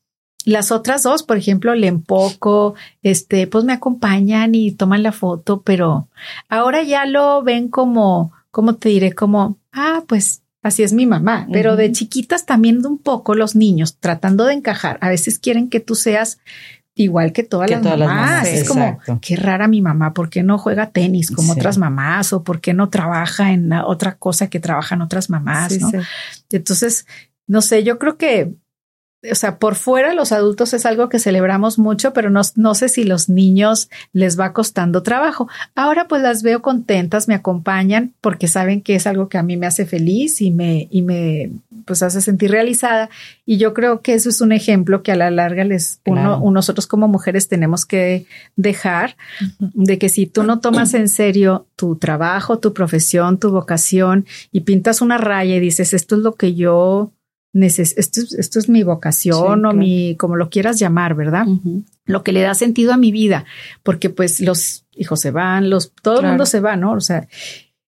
las 0.46 0.72
otras 0.72 1.04
dos, 1.04 1.24
por 1.24 1.38
ejemplo, 1.38 1.74
leen 1.76 2.02
poco, 2.02 2.76
este, 3.02 3.48
pues 3.48 3.66
me 3.66 3.74
acompañan 3.74 4.54
y 4.54 4.72
toman 4.72 5.04
la 5.04 5.12
foto, 5.12 5.62
pero 5.62 6.08
ahora 6.50 6.84
ya 6.84 7.06
lo 7.06 7.44
ven 7.44 7.68
como, 7.68 8.32
¿cómo 8.52 8.76
te 8.76 8.90
diré? 8.90 9.14
Como, 9.14 9.58
ah, 9.74 10.04
pues 10.08 10.44
así 10.62 10.84
es 10.84 10.94
mi 10.94 11.08
mamá. 11.08 11.48
Pero 11.52 11.76
de 11.76 11.92
chiquitas 11.92 12.46
también 12.46 12.86
un 12.86 13.00
poco 13.00 13.34
los 13.34 13.56
niños 13.56 13.98
tratando 14.00 14.46
de 14.46 14.54
encajar. 14.54 14.98
A 15.02 15.10
veces 15.10 15.40
quieren 15.40 15.70
que 15.70 15.80
tú 15.80 15.96
seas 15.96 16.40
igual 16.96 17.34
que 17.34 17.44
todas, 17.44 17.70
las, 17.70 17.84
mamás. 17.84 18.48
Es 18.48 18.68
como, 18.68 19.00
qué 19.22 19.36
rara 19.36 19.68
mi 19.68 19.82
mamá, 19.82 20.14
¿por 20.14 20.30
qué 20.30 20.44
no 20.44 20.58
juega 20.58 20.92
tenis 20.92 21.32
como 21.32 21.54
otras 21.54 21.78
mamás? 21.78 22.34
¿O 22.34 22.44
por 22.44 22.62
qué 22.62 22.74
no 22.74 22.90
trabaja 22.90 23.52
en 23.52 23.74
otra 23.74 24.16
cosa 24.18 24.48
que 24.48 24.60
trabajan 24.60 25.02
otras 25.02 25.30
mamás? 25.30 25.78
Entonces, 26.50 27.06
no 27.48 27.62
sé, 27.62 27.84
yo 27.84 28.00
creo 28.00 28.18
que 28.18 28.54
o 29.32 29.36
sea, 29.36 29.58
por 29.58 29.76
fuera 29.76 30.14
los 30.14 30.32
adultos 30.32 30.74
es 30.74 30.86
algo 30.86 31.10
que 31.10 31.20
celebramos 31.20 31.80
mucho, 31.80 32.14
pero 32.14 32.30
no, 32.30 32.42
no, 32.56 32.76
sé 32.76 32.90
si 32.90 33.04
los 33.04 33.30
niños 33.30 33.90
les 34.14 34.40
va 34.40 34.54
costando 34.54 35.04
trabajo. 35.04 35.48
Ahora 35.76 36.08
pues 36.08 36.22
las 36.22 36.44
veo 36.44 36.62
contentas, 36.62 37.28
me 37.28 37.36
acompañan 37.36 38.14
porque 38.22 38.48
saben 38.48 38.82
que 38.82 38.96
es 38.96 39.08
algo 39.08 39.30
que 39.30 39.38
a 39.38 39.44
mí 39.44 39.58
me 39.58 39.68
hace 39.68 39.86
feliz 39.86 40.42
y 40.42 40.52
me, 40.52 40.88
y 40.90 41.02
me 41.02 41.52
pues 41.86 42.04
hace 42.04 42.22
sentir 42.22 42.52
realizada. 42.52 43.10
Y 43.46 43.58
yo 43.58 43.74
creo 43.74 44.02
que 44.02 44.14
eso 44.14 44.30
es 44.30 44.42
un 44.42 44.52
ejemplo 44.52 45.04
que 45.04 45.12
a 45.12 45.16
la 45.16 45.32
larga 45.32 45.64
les, 45.64 46.02
uno, 46.06 46.42
nosotros 46.52 46.88
como 46.88 47.08
mujeres 47.08 47.48
tenemos 47.48 47.86
que 47.86 48.26
dejar 48.56 49.16
de 49.60 49.98
que 49.98 50.10
si 50.10 50.26
tú 50.26 50.44
no 50.44 50.60
tomas 50.60 50.94
en 50.94 51.10
serio 51.10 51.68
tu 51.76 51.96
trabajo, 51.96 52.60
tu 52.60 52.74
profesión, 52.74 53.40
tu 53.40 53.52
vocación 53.52 54.26
y 54.52 54.62
pintas 54.62 55.02
una 55.02 55.18
raya 55.18 55.56
y 55.56 55.60
dices, 55.60 55.94
esto 55.94 56.16
es 56.16 56.22
lo 56.22 56.36
que 56.36 56.56
yo 56.56 57.12
esto, 57.64 58.22
esto, 58.38 58.60
es 58.60 58.70
mi 58.70 58.84
vocación 58.84 59.66
o 59.66 59.74
mi, 59.74 60.16
como 60.18 60.36
lo 60.36 60.50
quieras 60.50 60.80
llamar, 60.80 61.16
¿verdad? 61.16 61.46
Lo 62.06 62.24
que 62.24 62.32
le 62.32 62.42
da 62.42 62.54
sentido 62.54 62.94
a 62.94 62.98
mi 62.98 63.12
vida, 63.12 63.46
porque 63.84 64.10
pues 64.10 64.42
los 64.42 64.86
hijos 64.94 65.20
se 65.22 65.32
van, 65.32 65.70
los, 65.70 65.94
todo 66.02 66.20
el 66.20 66.28
mundo 66.28 66.46
se 66.46 66.60
va, 66.60 66.76
¿no? 66.76 66.94
O 66.94 67.02
sea, 67.02 67.28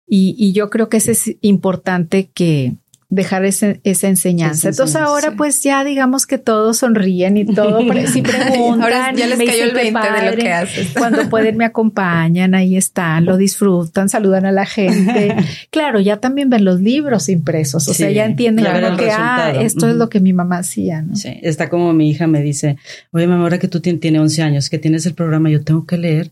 y, 0.07 0.35
y 0.37 0.53
yo 0.53 0.69
creo 0.69 0.89
que 0.89 0.97
es 0.97 1.35
importante 1.41 2.29
que, 2.33 2.75
dejar 3.09 3.45
ese, 3.45 3.79
esa 3.83 4.09
enseñanza. 4.09 4.67
Entonces 4.67 4.97
ahora 4.97 5.33
pues 5.37 5.63
ya 5.63 5.85
digamos 5.85 6.27
que 6.27 6.37
todos 6.37 6.77
sonríen 6.77 7.37
y 7.37 7.45
todo, 7.45 7.79
si 8.07 8.21
preguntan, 8.23 8.81
ahora 8.81 9.13
ya 9.13 9.27
les 9.27 9.37
cayó 9.37 9.63
el 9.63 9.73
20 9.73 9.99
de 9.99 10.31
lo 10.31 10.37
que 10.37 10.51
haces. 10.51 10.89
Cuando 10.97 11.29
pueden 11.29 11.55
me 11.55 11.63
acompañan, 11.63 12.53
ahí 12.53 12.75
están, 12.75 13.25
lo 13.25 13.37
disfrutan, 13.37 14.09
saludan 14.09 14.45
a 14.45 14.51
la 14.51 14.65
gente. 14.65 15.35
claro, 15.71 16.01
ya 16.01 16.17
también 16.17 16.49
ven 16.49 16.65
los 16.65 16.81
libros 16.81 17.29
impresos, 17.29 17.87
o 17.87 17.93
sea, 17.93 18.11
ya 18.11 18.25
entienden 18.25 18.65
que 18.97 19.09
ah, 19.11 19.53
esto 19.57 19.87
es 19.87 19.95
lo 19.95 20.09
que 20.09 20.19
mi 20.19 20.33
mamá 20.33 20.57
hacía, 20.57 21.01
¿no? 21.01 21.15
Sí, 21.15 21.39
está 21.41 21.69
como 21.69 21.93
mi 21.93 22.09
hija 22.09 22.27
me 22.27 22.41
dice, 22.41 22.77
oye 23.11 23.27
mamá, 23.27 23.43
ahora 23.43 23.59
que 23.59 23.69
tú 23.69 23.79
tienes 23.79 24.19
11 24.19 24.41
años, 24.41 24.69
que 24.69 24.79
tienes 24.79 25.05
el 25.05 25.13
programa, 25.13 25.49
yo 25.49 25.63
tengo 25.63 25.85
que 25.85 25.97
leer 25.97 26.31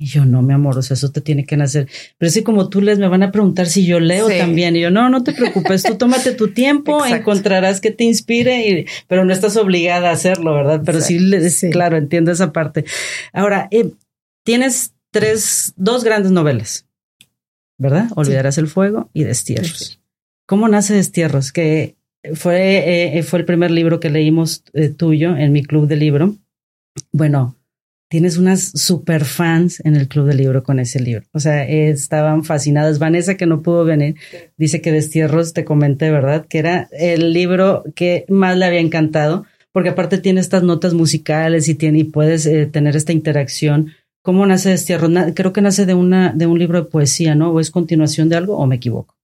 y 0.00 0.06
yo, 0.06 0.24
no, 0.24 0.42
mi 0.42 0.54
amor, 0.54 0.78
o 0.78 0.82
sea, 0.82 0.94
eso 0.94 1.10
te 1.10 1.20
tiene 1.20 1.44
que 1.44 1.56
nacer. 1.56 1.88
Pero 2.18 2.30
si 2.30 2.44
como 2.44 2.68
tú 2.68 2.80
les 2.80 3.00
me 3.00 3.08
van 3.08 3.24
a 3.24 3.32
preguntar 3.32 3.66
si 3.66 3.84
yo 3.84 3.98
leo 3.98 4.28
también. 4.28 4.76
Y 4.76 4.80
yo, 4.80 4.92
no, 4.92 5.10
no 5.10 5.24
te 5.24 5.32
preocupes, 5.32 5.82
tú 5.82 5.96
tómate 5.96 6.32
tu 6.34 6.52
tiempo, 6.52 7.04
encontrarás 7.06 7.80
que 7.80 7.90
te 7.90 8.04
inspire, 8.04 8.68
y, 8.68 8.86
pero 9.08 9.24
no 9.24 9.32
estás 9.32 9.56
obligada 9.56 10.10
a 10.10 10.12
hacerlo, 10.12 10.54
¿verdad? 10.54 10.82
Pero 10.84 11.00
sí, 11.00 11.18
claro, 11.72 11.96
entiendo 11.96 12.30
esa 12.30 12.52
parte. 12.52 12.84
Ahora, 13.32 13.66
eh, 13.72 13.90
tienes 14.44 14.94
tres, 15.10 15.74
dos 15.76 16.04
grandes 16.04 16.30
novelas, 16.30 16.86
¿verdad? 17.76 18.08
Olvidarás 18.14 18.56
el 18.58 18.68
fuego 18.68 19.10
y 19.12 19.24
Destierros. 19.24 20.00
¿Cómo 20.46 20.68
nace 20.68 20.94
Destierros? 20.94 21.50
Que 21.50 21.96
fue, 22.34 23.16
eh, 23.18 23.22
fue 23.24 23.40
el 23.40 23.44
primer 23.44 23.72
libro 23.72 23.98
que 23.98 24.10
leímos 24.10 24.62
eh, 24.74 24.90
tuyo 24.90 25.36
en 25.36 25.50
mi 25.50 25.64
club 25.64 25.88
de 25.88 25.96
libro. 25.96 26.36
Bueno, 27.10 27.57
tienes 28.08 28.38
unas 28.38 28.70
super 28.74 29.24
fans 29.24 29.80
en 29.84 29.94
el 29.94 30.08
club 30.08 30.26
del 30.26 30.38
libro 30.38 30.62
con 30.62 30.80
ese 30.80 31.00
libro. 31.00 31.26
O 31.32 31.40
sea, 31.40 31.64
estaban 31.64 32.44
fascinadas. 32.44 32.98
Vanessa, 32.98 33.36
que 33.36 33.46
no 33.46 33.62
pudo 33.62 33.84
venir, 33.84 34.16
dice 34.56 34.80
que 34.80 34.92
Destierros, 34.92 35.52
te 35.52 35.64
comenté, 35.64 36.10
¿verdad? 36.10 36.46
Que 36.48 36.58
era 36.58 36.88
el 36.92 37.32
libro 37.32 37.84
que 37.94 38.24
más 38.28 38.56
le 38.56 38.64
había 38.64 38.80
encantado, 38.80 39.44
porque 39.72 39.90
aparte 39.90 40.18
tiene 40.18 40.40
estas 40.40 40.62
notas 40.62 40.94
musicales 40.94 41.68
y 41.68 41.74
tiene, 41.74 42.00
y 42.00 42.04
puedes 42.04 42.46
eh, 42.46 42.66
tener 42.66 42.96
esta 42.96 43.12
interacción. 43.12 43.92
¿Cómo 44.22 44.46
nace 44.46 44.70
Destierros? 44.70 45.10
creo 45.34 45.52
que 45.52 45.62
nace 45.62 45.86
de 45.86 45.94
una, 45.94 46.32
de 46.32 46.46
un 46.46 46.58
libro 46.58 46.82
de 46.82 46.90
poesía, 46.90 47.34
¿no? 47.34 47.50
¿O 47.52 47.60
es 47.60 47.70
continuación 47.70 48.28
de 48.28 48.36
algo 48.36 48.56
o 48.56 48.66
me 48.66 48.76
equivoco? 48.76 49.17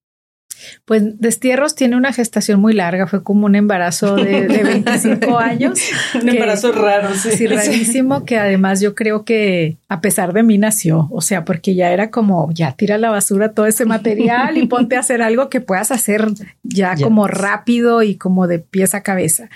Pues 0.85 1.18
Destierros 1.18 1.74
tiene 1.74 1.96
una 1.96 2.12
gestación 2.12 2.61
muy 2.61 2.72
larga, 2.72 3.07
fue 3.07 3.22
como 3.22 3.46
un 3.46 3.55
embarazo 3.55 4.16
de, 4.16 4.46
25 4.46 5.38
años. 5.38 5.79
un 6.20 6.29
embarazo 6.29 6.72
raro, 6.72 7.14
sí. 7.14 7.31
Sí, 7.33 7.46
rarísimo, 7.46 8.24
que 8.24 8.38
además 8.38 8.81
yo 8.81 8.94
creo 8.94 9.24
que 9.24 9.77
a 9.88 10.00
pesar 10.00 10.33
de 10.33 10.42
mí 10.42 10.59
nació, 10.59 11.09
o 11.11 11.20
sea, 11.20 11.44
porque 11.44 11.74
ya 11.74 11.90
era 11.90 12.11
como, 12.11 12.50
ya 12.53 12.72
tira 12.72 12.96
a 12.96 12.98
la 12.98 13.11
basura 13.11 13.53
todo 13.53 13.66
ese 13.66 13.85
material 13.85 14.57
y 14.57 14.66
ponte 14.68 14.96
a 14.96 15.00
hacer 15.00 15.22
algo 15.22 15.48
que 15.48 15.61
puedas 15.61 15.90
hacer 15.90 16.29
ya, 16.62 16.94
como 16.96 17.27
rápido 17.29 18.03
y 18.03 18.16
como 18.16 18.46
de 18.46 18.59
pies 18.59 18.94
a 18.94 19.03
cabeza. 19.03 19.48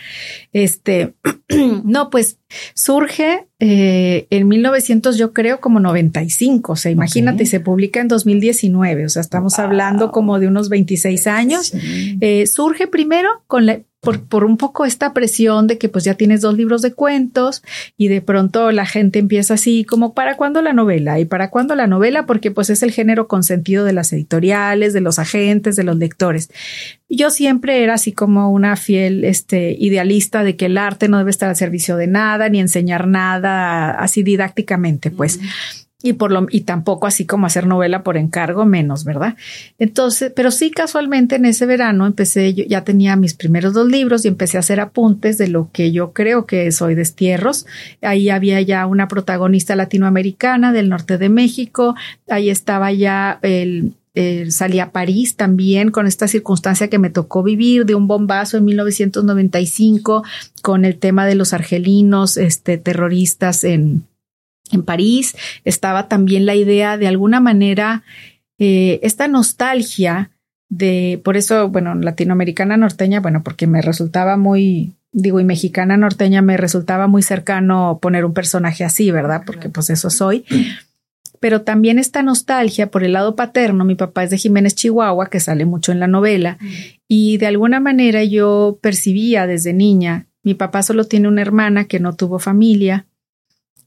Este, 0.53 1.15
no, 1.85 2.11
pues 2.11 2.38
surge 2.75 3.47
eh, 3.59 4.27
en 4.31 4.49
1900, 4.49 5.17
yo 5.19 5.33
creo, 5.33 5.61
como 5.61 5.81
95. 5.81 6.73
O 6.73 6.77
sea, 6.77 6.91
imagínate, 6.91 7.47
se 7.47 7.61
publica 7.61 8.01
en 8.01 8.09
2019. 8.09 9.07
O 9.07 9.09
sea, 9.09 9.21
estamos 9.21 9.59
hablando 9.59 10.11
como 10.13 10.39
de 10.39 10.49
unos 10.49 10.69
26 10.69 11.27
años. 11.27 11.73
Eh, 12.21 12.47
surge 12.47 12.87
primero 12.87 13.29
con 13.47 13.67
la, 13.67 13.81
por, 14.01 14.23
por, 14.23 14.45
un 14.45 14.57
poco 14.57 14.85
esta 14.85 15.13
presión 15.13 15.67
de 15.67 15.77
que 15.79 15.89
pues 15.89 16.05
ya 16.05 16.15
tienes 16.15 16.41
dos 16.41 16.57
libros 16.57 16.83
de 16.83 16.93
cuentos 16.93 17.63
y 17.97 18.09
de 18.09 18.21
pronto 18.21 18.71
la 18.71 18.87
gente 18.87 19.19
empieza 19.19 19.55
así 19.55 19.85
como 19.85 20.15
para 20.15 20.37
cuándo 20.37 20.63
la 20.63 20.73
novela 20.73 21.19
y 21.19 21.25
para 21.25 21.51
cuándo 21.51 21.75
la 21.75 21.87
novela 21.87 22.25
porque 22.25 22.51
pues 22.51 22.71
es 22.71 22.83
el 22.83 22.93
género 22.93 23.27
consentido 23.27 23.85
de 23.85 23.93
las 23.93 24.13
editoriales, 24.13 24.93
de 24.93 25.01
los 25.01 25.19
agentes, 25.19 25.75
de 25.77 25.85
los 25.85 25.97
lectores. 25.97 26.51
Yo 27.09 27.31
siempre 27.31 27.83
era 27.83 27.95
así 27.95 28.13
como 28.13 28.53
una 28.53 28.77
fiel 28.77 29.25
este, 29.25 29.77
idealista 29.79 30.45
de 30.45 30.57
que 30.57 30.67
el 30.67 30.79
arte 30.79 31.09
no 31.09 31.19
debe 31.19 31.31
estar 31.31 31.49
al 31.49 31.57
servicio 31.57 31.97
de 31.97 32.07
nada 32.07 32.49
ni 32.49 32.61
enseñar 32.61 33.09
nada 33.09 33.91
así 33.91 34.23
didácticamente, 34.23 35.11
pues 35.11 35.41
y 36.01 36.13
por 36.13 36.31
lo 36.31 36.47
y 36.51 36.61
tampoco 36.61 37.09
así 37.09 37.27
como 37.27 37.47
hacer 37.47 37.67
novela 37.67 38.05
por 38.05 38.17
encargo 38.17 38.65
menos, 38.65 39.05
¿verdad? 39.05 39.37
Entonces, 39.81 40.33
pero 40.35 40.53
sí 40.53 40.71
casualmente 40.71 41.37
en 41.37 41.45
ese 41.45 41.67
verano 41.67 42.07
empecé 42.07 42.55
yo 42.55 42.65
ya 42.65 42.85
tenía 42.85 43.17
mis 43.17 43.35
primeros 43.35 43.75
dos 43.75 43.89
libros 43.89 44.25
y 44.25 44.29
empecé 44.29 44.59
a 44.59 44.61
hacer 44.61 44.79
apuntes 44.79 45.39
de 45.39 45.49
lo 45.49 45.71
que 45.73 45.91
yo 45.91 46.13
creo 46.13 46.47
que 46.47 46.71
soy 46.71 46.95
destierros. 46.95 47.67
Ahí 48.01 48.31
había 48.31 48.61
ya 48.61 48.87
una 48.87 49.09
protagonista 49.09 49.75
latinoamericana 49.75 50.73
del 50.73 50.89
norte 50.89 51.19
de 51.19 51.31
México, 51.31 51.97
ahí 52.29 52.49
estaba 52.51 52.93
ya 52.93 53.41
el 53.43 53.95
salí 54.51 54.81
a 54.81 54.91
París 54.91 55.37
también 55.37 55.93
con 55.93 56.09
esta 56.09 56.27
circunstancia 56.27 56.89
que 56.89 56.99
me 56.99 57.09
tocó 57.09 57.45
vivir 57.45 57.87
de 57.87 57.95
un 57.95 58.09
bombazo 58.09 58.57
en 58.57 58.65
1995 58.65 60.25
con 60.61 60.85
el 60.85 60.99
tema 60.99 61.25
de 61.25 61.37
los 61.37 61.53
argelinos 61.53 62.37
este, 62.37 62.79
terroristas 62.79 63.63
en, 63.63 64.08
en 64.77 64.83
París, 64.83 65.37
estaba 65.65 66.09
también 66.09 66.47
la 66.47 66.55
idea 66.55 66.97
de 66.97 67.07
alguna 67.07 67.41
manera, 67.41 68.03
eh, 68.59 69.01
esta 69.03 69.29
nostalgia 69.29 70.31
de, 70.69 71.21
por 71.25 71.37
eso, 71.37 71.69
bueno, 71.69 71.95
latinoamericana 71.95 72.77
norteña, 72.77 73.21
bueno, 73.21 73.43
porque 73.43 73.67
me 73.67 73.81
resultaba 73.81 74.37
muy, 74.37 74.93
digo, 75.13 75.41
y 75.41 75.45
mexicana 75.45 75.97
norteña 75.97 76.43
me 76.43 76.57
resultaba 76.57 77.07
muy 77.07 77.23
cercano 77.23 77.99
poner 78.01 78.25
un 78.25 78.35
personaje 78.35 78.85
así, 78.85 79.11
¿verdad? 79.11 79.43
Porque 79.47 79.69
pues 79.69 79.91
eso 79.91 80.11
soy. 80.11 80.45
Pero 81.41 81.63
también 81.63 81.99
esta 81.99 82.23
nostalgia 82.23 82.91
por 82.91 83.05
el 83.05 83.13
lado 83.13 83.37
paterno, 83.37 83.85
mi 83.85 83.95
papá 83.95 84.25
es 84.25 84.31
de 84.31 84.39
Jiménez, 84.39 84.75
Chihuahua, 84.75 85.31
que 85.31 85.41
sale 85.41 85.65
mucho 85.65 85.93
en 85.93 86.01
la 86.01 86.09
novela, 86.09 86.59
y 87.07 87.39
de 87.39 87.47
alguna 87.47 87.81
manera 87.81 88.25
yo 88.25 88.79
percibía 88.83 89.47
desde 89.47 89.73
niña, 89.73 90.27
mi 90.43 90.55
papá 90.55 90.83
solo 90.83 91.05
tiene 91.05 91.29
una 91.29 91.43
hermana 91.43 91.85
que 91.85 92.01
no 92.01 92.15
tuvo 92.15 92.39
familia, 92.39 93.07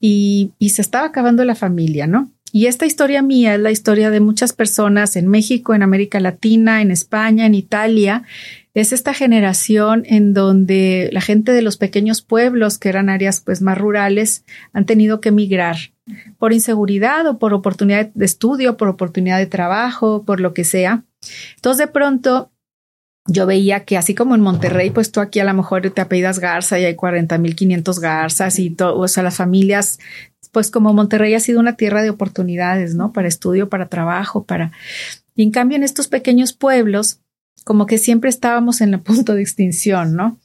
y, 0.02 0.52
se 0.70 0.82
estaba 0.82 1.06
acabando 1.06 1.46
la 1.46 1.56
familia, 1.56 2.08
¿no? 2.08 2.32
Y 2.52 2.66
esta 2.66 2.86
historia 2.86 3.22
mía 3.22 3.56
es 3.56 3.62
la 3.62 3.72
historia 3.72 4.10
de 4.10 4.20
muchas 4.20 4.52
personas 4.52 5.16
en 5.16 5.28
México, 5.30 5.74
en 5.74 5.84
América 5.84 6.20
Latina, 6.20 6.82
en 6.82 6.92
España, 6.92 7.46
en 7.46 7.56
Italia. 7.56 8.24
Es 8.74 8.92
esta 8.92 9.14
generación 9.14 10.04
en 10.06 10.34
donde 10.34 11.10
la 11.14 11.22
gente 11.22 11.54
de 11.54 11.62
los 11.62 11.78
pequeños 11.78 12.22
pueblos, 12.22 12.78
que 12.78 12.90
eran 12.90 13.10
áreas 13.10 13.40
pues 13.40 13.62
más 13.62 13.78
rurales, 13.78 14.44
han 14.74 14.86
tenido 14.86 15.22
que 15.22 15.30
emigrar 15.30 15.78
por 16.40 16.52
inseguridad 16.52 17.26
o 17.28 17.40
por 17.40 17.54
oportunidad 17.54 18.10
de 18.14 18.26
estudio, 18.26 18.76
por 18.76 18.90
oportunidad 18.90 19.38
de 19.38 19.46
trabajo, 19.46 20.24
por 20.26 20.42
lo 20.42 20.54
que 20.54 20.66
sea. 20.66 21.06
Entonces 21.56 21.88
de 21.88 21.94
pronto 21.94 22.52
yo 23.28 23.46
veía 23.46 23.86
que 23.86 23.98
así 23.98 24.16
como 24.16 24.36
en 24.36 24.42
Monterrey, 24.42 24.90
pues 24.90 25.12
tú 25.12 25.20
aquí 25.20 25.40
a 25.40 25.46
lo 25.46 25.54
mejor 25.54 25.90
te 25.92 26.02
apellidas 26.02 26.40
Garza 26.40 26.80
y 26.80 26.86
hay 26.86 26.96
40 26.96 27.38
mil 27.38 27.56
500 27.56 28.00
Garzas 28.00 28.60
y 28.60 28.72
todo, 28.72 28.98
o 28.98 29.08
sea, 29.08 29.24
las 29.24 29.38
familias, 29.38 30.00
pues 30.52 30.72
como 30.72 30.94
Monterrey 30.94 31.34
ha 31.36 31.40
sido 31.40 31.60
una 31.60 31.76
tierra 31.76 32.02
de 32.02 32.10
oportunidades, 32.10 32.96
¿no? 32.96 33.14
Para 33.14 33.28
estudio, 33.28 33.70
para 33.70 33.90
trabajo, 33.90 34.44
para... 34.44 34.72
Y 35.36 35.44
en 35.44 35.52
cambio 35.52 35.78
en 35.78 35.84
estos 35.84 36.08
pequeños 36.08 36.54
pueblos, 36.54 37.22
como 37.64 37.86
que 37.86 37.98
siempre 37.98 38.30
estábamos 38.30 38.82
en 38.82 38.94
el 38.94 39.00
punto 39.02 39.36
de 39.36 39.42
extinción, 39.42 40.16
¿no? 40.16 40.38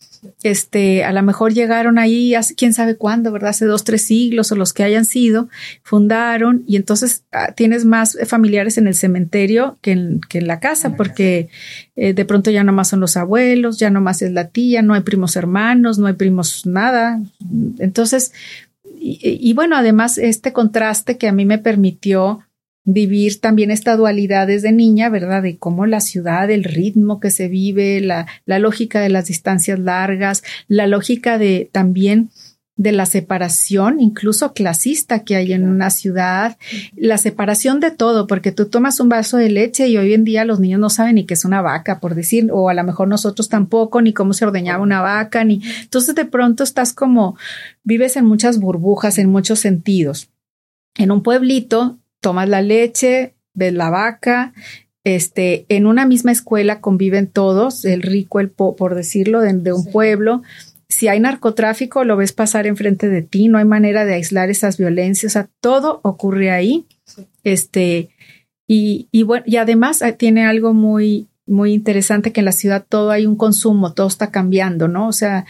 Este, 0.42 1.04
a 1.04 1.12
lo 1.12 1.22
mejor 1.22 1.52
llegaron 1.52 1.98
ahí, 1.98 2.34
hace, 2.34 2.54
quién 2.54 2.72
sabe 2.72 2.96
cuándo, 2.96 3.32
¿verdad? 3.32 3.50
Hace 3.50 3.66
dos, 3.66 3.84
tres 3.84 4.02
siglos 4.02 4.52
o 4.52 4.56
los 4.56 4.72
que 4.72 4.82
hayan 4.82 5.04
sido, 5.04 5.48
fundaron 5.82 6.64
y 6.66 6.76
entonces 6.76 7.24
ah, 7.32 7.52
tienes 7.52 7.84
más 7.84 8.18
familiares 8.26 8.78
en 8.78 8.86
el 8.86 8.94
cementerio 8.94 9.78
que 9.80 9.92
en, 9.92 10.20
que 10.28 10.38
en 10.38 10.46
la 10.46 10.60
casa, 10.60 10.96
porque 10.96 11.48
eh, 11.96 12.12
de 12.12 12.24
pronto 12.24 12.50
ya 12.50 12.64
no 12.64 12.72
más 12.72 12.88
son 12.88 13.00
los 13.00 13.16
abuelos, 13.16 13.78
ya 13.78 13.90
no 13.90 14.00
más 14.00 14.22
es 14.22 14.32
la 14.32 14.48
tía, 14.48 14.82
no 14.82 14.94
hay 14.94 15.02
primos 15.02 15.36
hermanos, 15.36 15.98
no 15.98 16.06
hay 16.06 16.14
primos 16.14 16.66
nada. 16.66 17.20
Entonces, 17.78 18.32
y 18.98 19.52
bueno, 19.52 19.76
además 19.76 20.18
este 20.18 20.52
contraste 20.52 21.16
que 21.16 21.28
a 21.28 21.32
mí 21.32 21.44
me 21.44 21.58
permitió 21.58 22.45
vivir 22.86 23.40
también 23.40 23.70
esta 23.70 23.96
dualidad 23.96 24.46
desde 24.46 24.72
niña, 24.72 25.10
¿verdad? 25.10 25.42
De 25.42 25.58
cómo 25.58 25.84
la 25.86 26.00
ciudad, 26.00 26.50
el 26.50 26.64
ritmo 26.64 27.20
que 27.20 27.30
se 27.30 27.48
vive, 27.48 28.00
la, 28.00 28.26
la 28.46 28.58
lógica 28.58 29.00
de 29.00 29.10
las 29.10 29.26
distancias 29.26 29.78
largas, 29.78 30.42
la 30.68 30.86
lógica 30.86 31.36
de 31.36 31.68
también 31.70 32.30
de 32.76 32.92
la 32.92 33.06
separación, 33.06 34.00
incluso 34.00 34.52
clasista 34.52 35.24
que 35.24 35.34
hay 35.34 35.52
en 35.54 35.66
una 35.66 35.88
ciudad, 35.88 36.58
la 36.94 37.16
separación 37.16 37.80
de 37.80 37.90
todo, 37.90 38.26
porque 38.26 38.52
tú 38.52 38.66
tomas 38.66 39.00
un 39.00 39.08
vaso 39.08 39.38
de 39.38 39.48
leche 39.48 39.88
y 39.88 39.96
hoy 39.96 40.12
en 40.12 40.24
día 40.24 40.44
los 40.44 40.60
niños 40.60 40.78
no 40.78 40.90
saben 40.90 41.14
ni 41.14 41.24
qué 41.24 41.34
es 41.34 41.46
una 41.46 41.62
vaca, 41.62 42.00
por 42.00 42.14
decir, 42.14 42.50
o 42.52 42.68
a 42.68 42.74
lo 42.74 42.84
mejor 42.84 43.08
nosotros 43.08 43.48
tampoco, 43.48 44.02
ni 44.02 44.12
cómo 44.12 44.34
se 44.34 44.44
ordeñaba 44.44 44.82
una 44.82 45.00
vaca, 45.00 45.42
ni 45.42 45.62
entonces 45.80 46.14
de 46.14 46.26
pronto 46.26 46.62
estás 46.62 46.92
como 46.92 47.36
vives 47.82 48.16
en 48.16 48.26
muchas 48.26 48.60
burbujas 48.60 49.18
en 49.18 49.30
muchos 49.30 49.58
sentidos. 49.58 50.28
En 50.96 51.10
un 51.10 51.22
pueblito 51.22 51.98
tomas 52.26 52.48
la 52.48 52.60
leche, 52.60 53.36
ves 53.54 53.72
la 53.72 53.88
vaca, 53.88 54.52
este, 55.04 55.64
en 55.68 55.86
una 55.86 56.06
misma 56.06 56.32
escuela 56.32 56.80
conviven 56.80 57.28
todos, 57.28 57.84
el 57.84 58.02
rico, 58.02 58.40
el 58.40 58.50
po 58.50 58.74
por 58.74 58.96
decirlo, 58.96 59.42
de, 59.42 59.72
un 59.72 59.92
pueblo. 59.92 60.42
Si 60.88 61.06
hay 61.06 61.20
narcotráfico, 61.20 62.02
lo 62.02 62.16
ves 62.16 62.32
pasar 62.32 62.66
enfrente 62.66 63.08
de 63.08 63.22
ti, 63.22 63.46
no 63.46 63.58
hay 63.58 63.64
manera 63.64 64.04
de 64.04 64.14
aislar 64.14 64.50
esas 64.50 64.76
violencias, 64.76 65.30
o 65.30 65.34
sea, 65.34 65.48
todo 65.60 66.00
ocurre 66.02 66.50
ahí. 66.50 66.84
Este, 67.44 68.08
y, 68.66 69.06
y 69.12 69.22
bueno, 69.22 69.44
y 69.46 69.58
además 69.58 70.02
eh, 70.02 70.12
tiene 70.12 70.46
algo 70.46 70.74
muy, 70.74 71.28
muy 71.46 71.74
interesante 71.74 72.32
que 72.32 72.40
en 72.40 72.46
la 72.46 72.50
ciudad 72.50 72.84
todo 72.88 73.12
hay 73.12 73.24
un 73.24 73.36
consumo, 73.36 73.94
todo 73.94 74.08
está 74.08 74.32
cambiando, 74.32 74.88
¿no? 74.88 75.06
O 75.06 75.12
sea, 75.12 75.46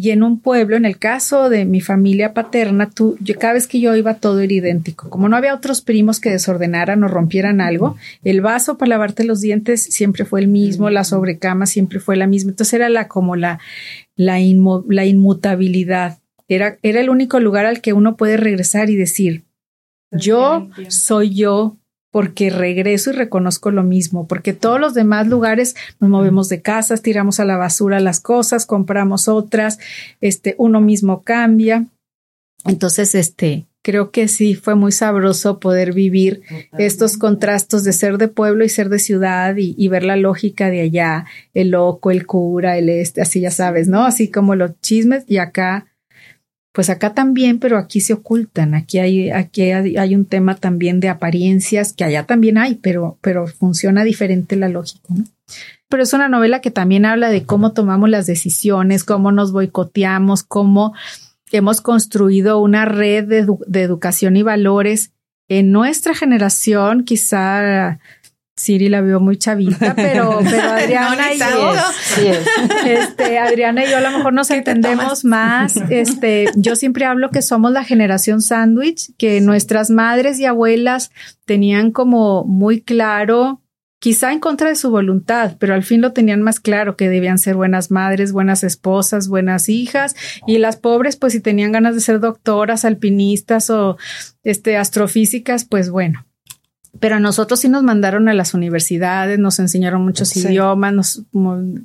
y 0.00 0.10
en 0.12 0.22
un 0.22 0.38
pueblo, 0.38 0.76
en 0.76 0.84
el 0.84 0.96
caso 0.96 1.50
de 1.50 1.64
mi 1.64 1.80
familia 1.80 2.32
paterna, 2.32 2.88
tú, 2.88 3.16
yo, 3.20 3.36
cada 3.36 3.54
vez 3.54 3.66
que 3.66 3.80
yo 3.80 3.96
iba 3.96 4.14
todo 4.14 4.38
era 4.38 4.52
idéntico. 4.52 5.10
Como 5.10 5.28
no 5.28 5.36
había 5.36 5.52
otros 5.52 5.80
primos 5.80 6.20
que 6.20 6.30
desordenaran 6.30 7.02
o 7.02 7.08
rompieran 7.08 7.60
algo, 7.60 7.96
el 8.22 8.40
vaso 8.40 8.78
para 8.78 8.90
lavarte 8.90 9.24
los 9.24 9.40
dientes 9.40 9.82
siempre 9.82 10.24
fue 10.24 10.38
el 10.38 10.46
mismo, 10.46 10.88
la 10.88 11.02
sobrecama 11.02 11.66
siempre 11.66 11.98
fue 11.98 12.14
la 12.16 12.28
misma. 12.28 12.52
Entonces 12.52 12.74
era 12.74 12.88
la 12.88 13.08
como 13.08 13.34
la, 13.34 13.58
la, 14.14 14.38
la 14.86 15.04
inmutabilidad. 15.04 16.20
Era, 16.46 16.78
era 16.84 17.00
el 17.00 17.10
único 17.10 17.40
lugar 17.40 17.66
al 17.66 17.80
que 17.80 17.92
uno 17.92 18.16
puede 18.16 18.36
regresar 18.36 18.90
y 18.90 18.94
decir, 18.94 19.46
yo 20.12 20.70
soy 20.86 21.34
yo, 21.34 21.76
porque 22.10 22.50
regreso 22.50 23.10
y 23.10 23.14
reconozco 23.14 23.70
lo 23.70 23.82
mismo, 23.82 24.26
porque 24.26 24.52
todos 24.52 24.80
los 24.80 24.94
demás 24.94 25.26
lugares 25.26 25.76
nos 26.00 26.10
movemos 26.10 26.48
de 26.48 26.62
casas, 26.62 27.02
tiramos 27.02 27.40
a 27.40 27.44
la 27.44 27.56
basura 27.56 28.00
las 28.00 28.20
cosas, 28.20 28.66
compramos 28.66 29.28
otras, 29.28 29.78
este, 30.20 30.54
uno 30.58 30.80
mismo 30.80 31.22
cambia. 31.22 31.86
Entonces, 32.64 33.14
este, 33.14 33.66
creo 33.82 34.10
que 34.10 34.28
sí 34.28 34.54
fue 34.54 34.74
muy 34.74 34.92
sabroso 34.92 35.60
poder 35.60 35.92
vivir 35.92 36.42
estos 36.78 37.16
contrastos 37.16 37.84
de 37.84 37.92
ser 37.92 38.18
de 38.18 38.28
pueblo 38.28 38.64
y 38.64 38.68
ser 38.68 38.88
de 38.88 38.98
ciudad 38.98 39.56
y, 39.56 39.74
y, 39.78 39.88
ver 39.88 40.02
la 40.02 40.16
lógica 40.16 40.70
de 40.70 40.80
allá, 40.80 41.26
el 41.54 41.70
loco, 41.70 42.10
el 42.10 42.26
cura, 42.26 42.78
el 42.78 42.88
este, 42.88 43.20
así 43.20 43.40
ya 43.40 43.50
sabes, 43.50 43.88
¿no? 43.88 44.04
Así 44.04 44.30
como 44.30 44.54
los 44.54 44.78
chismes 44.80 45.24
y 45.26 45.38
acá 45.38 45.86
pues 46.78 46.90
acá 46.90 47.12
también, 47.12 47.58
pero 47.58 47.76
aquí 47.76 48.00
se 48.00 48.12
ocultan, 48.12 48.72
aquí 48.76 49.00
hay, 49.00 49.30
aquí 49.30 49.72
hay, 49.72 50.14
un 50.14 50.26
tema 50.26 50.54
también 50.54 51.00
de 51.00 51.08
apariencias 51.08 51.92
que 51.92 52.04
allá 52.04 52.24
también 52.24 52.56
hay, 52.56 52.76
pero, 52.76 53.18
pero 53.20 53.48
funciona 53.48 54.04
diferente 54.04 54.54
la 54.54 54.68
lógica. 54.68 55.12
Pero 55.88 56.04
es 56.04 56.12
una 56.12 56.28
novela 56.28 56.60
que 56.60 56.70
también 56.70 57.04
habla 57.04 57.30
de 57.30 57.42
cómo 57.42 57.72
tomamos 57.72 58.10
las 58.10 58.26
decisiones, 58.26 59.02
cómo 59.02 59.32
nos 59.32 59.50
boicoteamos, 59.50 60.44
cómo 60.44 60.94
hemos 61.50 61.80
construido 61.80 62.60
una 62.60 62.84
red 62.84 63.24
de, 63.24 63.44
de 63.66 63.82
educación 63.82 64.36
y 64.36 64.44
valores 64.44 65.10
en 65.48 65.72
nuestra 65.72 66.14
generación, 66.14 67.02
quizá 67.02 67.98
Siri 68.58 68.88
la 68.88 69.00
veo 69.00 69.20
muy 69.20 69.36
chavita, 69.36 69.94
pero, 69.96 70.40
pero 70.42 70.70
Adriana 70.70 71.32
y 71.32 71.38
yo, 71.38 71.72
este, 72.84 73.38
Adriana 73.38 73.84
y 73.84 73.90
yo 73.90 73.98
a 73.98 74.00
lo 74.00 74.10
mejor 74.10 74.32
nos 74.32 74.50
entendemos 74.50 75.24
más. 75.24 75.74
Este, 75.90 76.50
yo 76.54 76.76
siempre 76.76 77.06
hablo 77.06 77.30
que 77.30 77.40
somos 77.40 77.72
la 77.72 77.82
generación 77.82 78.42
sándwich, 78.42 79.12
que 79.16 79.40
nuestras 79.40 79.90
madres 79.90 80.38
y 80.38 80.44
abuelas 80.44 81.10
tenían 81.44 81.92
como 81.92 82.44
muy 82.44 82.82
claro, 82.82 83.62
quizá 84.00 84.32
en 84.32 84.40
contra 84.40 84.68
de 84.68 84.76
su 84.76 84.90
voluntad, 84.90 85.56
pero 85.58 85.74
al 85.74 85.82
fin 85.82 86.00
lo 86.00 86.12
tenían 86.12 86.42
más 86.42 86.60
claro 86.60 86.96
que 86.96 87.08
debían 87.08 87.38
ser 87.38 87.56
buenas 87.56 87.90
madres, 87.90 88.32
buenas 88.32 88.64
esposas, 88.64 89.28
buenas 89.28 89.68
hijas, 89.68 90.14
y 90.46 90.58
las 90.58 90.76
pobres, 90.76 91.16
pues 91.16 91.32
si 91.32 91.40
tenían 91.40 91.72
ganas 91.72 91.94
de 91.94 92.00
ser 92.00 92.20
doctoras, 92.20 92.84
alpinistas 92.84 93.70
o 93.70 93.96
este 94.42 94.76
astrofísicas, 94.76 95.64
pues 95.64 95.90
bueno, 95.90 96.27
pero 97.00 97.16
a 97.16 97.20
nosotros 97.20 97.60
sí 97.60 97.68
nos 97.68 97.82
mandaron 97.82 98.28
a 98.28 98.34
las 98.34 98.54
universidades, 98.54 99.38
nos 99.38 99.58
enseñaron 99.58 100.02
muchos 100.02 100.36
idiomas, 100.36 100.92
nos, 100.92 101.22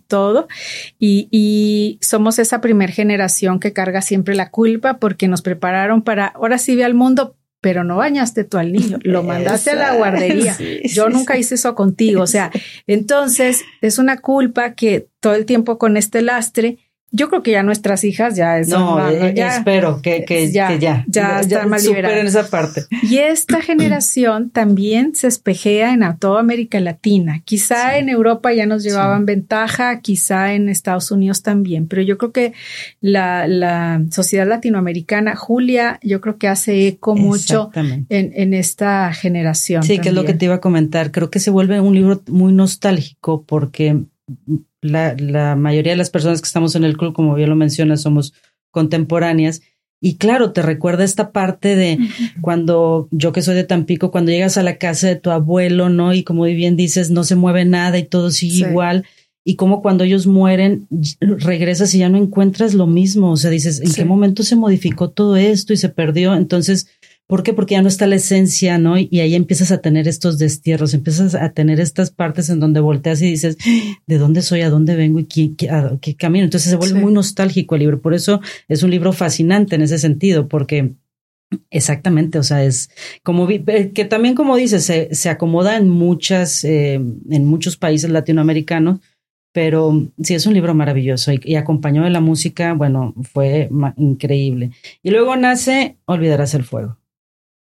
todo, 0.07 0.47
y, 0.99 1.27
y 1.31 1.99
somos 2.01 2.39
esa 2.39 2.61
primer 2.61 2.91
generación 2.91 3.59
que 3.59 3.73
carga 3.73 4.01
siempre 4.01 4.35
la 4.35 4.49
culpa 4.49 4.97
porque 4.97 5.27
nos 5.27 5.41
prepararon 5.41 6.01
para, 6.01 6.27
ahora 6.27 6.57
sí 6.57 6.75
ve 6.75 6.83
al 6.83 6.93
mundo, 6.93 7.35
pero 7.63 7.85
no 7.85 7.95
bañaste 7.95 8.43
tú 8.43 8.57
al 8.57 8.73
niño, 8.73 8.99
lo 9.03 9.23
mandaste 9.23 9.71
a 9.71 9.75
la 9.75 9.95
guardería. 9.95 10.55
Yo 10.83 11.09
nunca 11.09 11.37
hice 11.37 11.55
eso 11.55 11.75
contigo, 11.75 12.21
o 12.21 12.27
sea, 12.27 12.51
entonces 12.87 13.63
es 13.81 13.97
una 13.97 14.17
culpa 14.17 14.73
que 14.73 15.07
todo 15.21 15.33
el 15.33 15.45
tiempo 15.45 15.77
con 15.77 15.95
este 15.95 16.21
lastre 16.21 16.77
yo 17.15 17.29
creo 17.29 17.43
que 17.43 17.51
ya 17.51 17.61
nuestras 17.61 18.03
hijas 18.03 18.35
ya 18.35 18.57
es 18.57 18.69
no, 18.69 19.07
eh, 19.07 19.33
ya, 19.35 19.57
espero 19.57 20.01
que, 20.01 20.25
que, 20.25 20.51
ya, 20.51 20.75
ya, 20.79 21.05
ya, 21.07 21.41
están 21.41 21.69
más 21.69 21.85
liberadas. 21.85 22.25
esa 22.25 22.49
parte. 22.49 22.85
Y 23.03 23.19
esta 23.19 23.61
generación 23.61 24.49
también 24.49 25.13
se 25.13 25.27
espejea 25.27 25.93
en 25.93 26.03
toda 26.17 26.39
América 26.39 26.79
Latina. 26.79 27.43
Quizá 27.45 27.99
en 27.99 28.09
Europa 28.09 28.51
ya 28.51 28.65
nos 28.65 28.81
llevaban 28.81 29.27
ventaja, 29.27 29.99
quizá 29.99 30.53
en 30.53 30.69
Estados 30.69 31.11
Unidos 31.11 31.43
también, 31.43 31.87
pero 31.87 32.01
yo 32.01 32.17
creo 32.17 32.31
que 32.31 32.53
la, 32.99 33.47
la 33.47 34.01
sociedad 34.09 34.47
latinoamericana, 34.47 35.35
Julia, 35.35 35.99
yo 36.01 36.19
creo 36.19 36.39
que 36.39 36.47
hace 36.47 36.87
eco 36.87 37.15
mucho 37.15 37.69
en, 37.75 38.07
en, 38.09 38.53
esta 38.55 39.13
generación. 39.13 39.83
Sí, 39.83 39.99
que 39.99 40.09
es 40.09 40.15
lo 40.15 40.25
que 40.25 40.33
te 40.33 40.45
iba 40.45 40.55
a 40.55 40.61
comentar. 40.61 41.11
Creo 41.11 41.29
que 41.29 41.39
se 41.39 41.51
vuelve 41.51 41.79
un 41.79 41.93
libro 41.93 42.23
muy 42.27 42.53
nostálgico 42.53 43.43
porque 43.45 44.03
la, 44.81 45.15
la 45.17 45.55
mayoría 45.55 45.93
de 45.93 45.97
las 45.97 46.09
personas 46.09 46.41
que 46.41 46.47
estamos 46.47 46.75
en 46.75 46.83
el 46.83 46.97
club, 46.97 47.13
como 47.13 47.35
bien 47.35 47.49
lo 47.49 47.55
mencionas, 47.55 48.01
somos 48.01 48.33
contemporáneas. 48.71 49.61
Y 50.05 50.17
claro, 50.17 50.51
te 50.51 50.61
recuerda 50.61 51.05
esta 51.05 51.31
parte 51.31 51.77
de 51.77 51.97
cuando 52.41 53.07
yo 53.11 53.31
que 53.31 53.41
soy 53.41 53.55
de 53.55 53.63
Tampico, 53.63 54.11
cuando 54.11 54.31
llegas 54.31 54.57
a 54.57 54.63
la 54.63 54.77
casa 54.77 55.07
de 55.07 55.15
tu 55.15 55.31
abuelo, 55.31 55.87
¿no? 55.87 56.13
Y 56.13 56.23
como 56.23 56.43
bien 56.43 56.75
dices, 56.75 57.09
no 57.09 57.23
se 57.23 57.37
mueve 57.37 57.63
nada 57.63 57.97
y 57.97 58.03
todo 58.03 58.29
sigue 58.29 58.69
igual. 58.69 59.05
Y 59.45 59.55
como 59.55 59.81
cuando 59.81 60.03
ellos 60.03 60.27
mueren, 60.27 60.87
regresas 61.21 61.95
y 61.95 61.99
ya 61.99 62.09
no 62.09 62.17
encuentras 62.17 62.73
lo 62.73 62.85
mismo. 62.85 63.31
O 63.31 63.37
sea, 63.37 63.49
dices, 63.49 63.79
¿en 63.79 63.93
qué 63.93 64.03
momento 64.03 64.43
se 64.43 64.57
modificó 64.57 65.09
todo 65.09 65.37
esto 65.37 65.71
y 65.71 65.77
se 65.77 65.87
perdió? 65.87 66.35
Entonces, 66.35 66.87
¿Por 67.27 67.43
qué? 67.43 67.53
Porque 67.53 67.75
ya 67.75 67.81
no 67.81 67.87
está 67.87 68.05
la 68.05 68.15
esencia, 68.15 68.77
¿no? 68.77 68.97
Y 68.97 69.19
ahí 69.21 69.33
empiezas 69.33 69.71
a 69.71 69.79
tener 69.79 70.07
estos 70.07 70.37
destierros, 70.37 70.93
empiezas 70.93 71.35
a 71.35 71.49
tener 71.53 71.79
estas 71.79 72.11
partes 72.11 72.49
en 72.49 72.59
donde 72.59 72.79
volteas 72.79 73.21
y 73.21 73.27
dices, 73.27 73.57
¿de 74.05 74.17
dónde 74.17 74.41
soy? 74.41 74.61
¿A 74.61 74.69
dónde 74.69 74.95
vengo? 74.95 75.19
¿Y 75.19 75.25
qué, 75.25 75.49
qué, 76.01 76.15
camino? 76.15 76.43
Entonces 76.43 76.69
se 76.69 76.75
vuelve 76.75 76.99
muy 76.99 77.13
nostálgico 77.13 77.75
el 77.75 77.79
libro. 77.79 78.01
Por 78.01 78.13
eso 78.13 78.41
es 78.67 78.83
un 78.83 78.91
libro 78.91 79.13
fascinante 79.13 79.75
en 79.75 79.83
ese 79.83 79.99
sentido, 79.99 80.47
porque 80.47 80.93
Exactamente, 81.69 82.39
o 82.39 82.43
sea, 82.43 82.63
es 82.63 82.89
como 83.23 83.49
eh, 83.49 83.91
que 83.93 84.05
también 84.05 84.35
como 84.35 84.55
dices, 84.55 84.85
se, 84.85 85.13
se 85.13 85.29
acomoda 85.29 85.77
en 85.77 85.89
muchas, 85.89 86.63
eh, 86.63 86.95
en 86.95 87.45
muchos 87.45 87.77
países 87.77 88.09
latinoamericanos, 88.09 88.99
pero 89.51 90.07
sí 90.21 90.33
es 90.33 90.47
un 90.47 90.53
libro 90.55 90.73
maravilloso 90.73 91.31
y, 91.31 91.39
y 91.43 91.55
acompañó 91.55 92.03
de 92.03 92.09
la 92.09 92.21
música, 92.21 92.73
bueno, 92.73 93.13
fue 93.33 93.69
increíble. 93.97 94.71
Y 95.03 95.11
luego 95.11 95.35
nace 95.35 95.97
Olvidarás 96.05 96.55
el 96.55 96.63
fuego. 96.63 96.97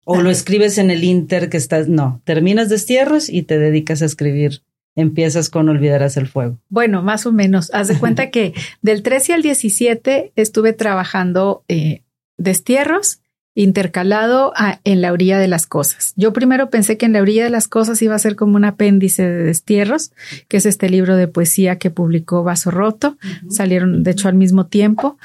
O 0.05 0.21
lo 0.21 0.29
escribes 0.29 0.77
en 0.77 0.89
el 0.91 1.03
Inter 1.03 1.49
que 1.49 1.57
estás, 1.57 1.89
no, 1.89 2.21
terminas 2.23 2.69
Destierros 2.69 3.27
y 3.27 3.41
te 3.41 3.59
dedicas 3.59 4.01
a 4.01 4.05
escribir 4.05 4.61
empiezas 4.95 5.49
con 5.49 5.69
Olvidarás 5.69 6.17
el 6.17 6.27
Fuego? 6.27 6.57
Bueno, 6.69 7.03
más 7.03 7.25
o 7.25 7.31
menos. 7.31 7.69
Haz 7.73 7.87
de 7.87 7.99
cuenta 7.99 8.29
que 8.31 8.53
del 8.81 9.03
13 9.03 9.33
al 9.33 9.41
17 9.41 10.31
estuve 10.35 10.73
trabajando 10.73 11.63
eh, 11.67 12.01
destierros 12.37 13.19
intercalado 13.57 14.51
en 14.83 15.01
la 15.01 15.13
orilla 15.13 15.39
de 15.39 15.47
las 15.47 15.65
cosas. 15.65 16.11
Yo 16.17 16.33
primero 16.33 16.69
pensé 16.69 16.97
que 16.97 17.05
en 17.05 17.13
la 17.13 17.21
orilla 17.21 17.45
de 17.45 17.49
las 17.49 17.69
cosas 17.69 18.01
iba 18.01 18.13
a 18.13 18.19
ser 18.19 18.35
como 18.35 18.57
un 18.57 18.65
apéndice 18.65 19.25
de 19.25 19.43
destierros, 19.45 20.11
que 20.49 20.57
es 20.57 20.65
este 20.65 20.89
libro 20.89 21.15
de 21.15 21.29
poesía 21.29 21.77
que 21.77 21.89
publicó 21.89 22.43
Vaso 22.43 22.69
Roto. 22.69 23.17
Salieron, 23.49 24.03
de 24.03 24.11
hecho, 24.11 24.27
al 24.27 24.35
mismo 24.35 24.65
tiempo. 24.65 25.17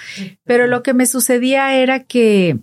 Pero 0.45 0.69
lo 0.69 0.85
que 0.85 0.95
me 0.95 1.07
sucedía 1.07 1.75
era 1.75 2.05
que 2.05 2.61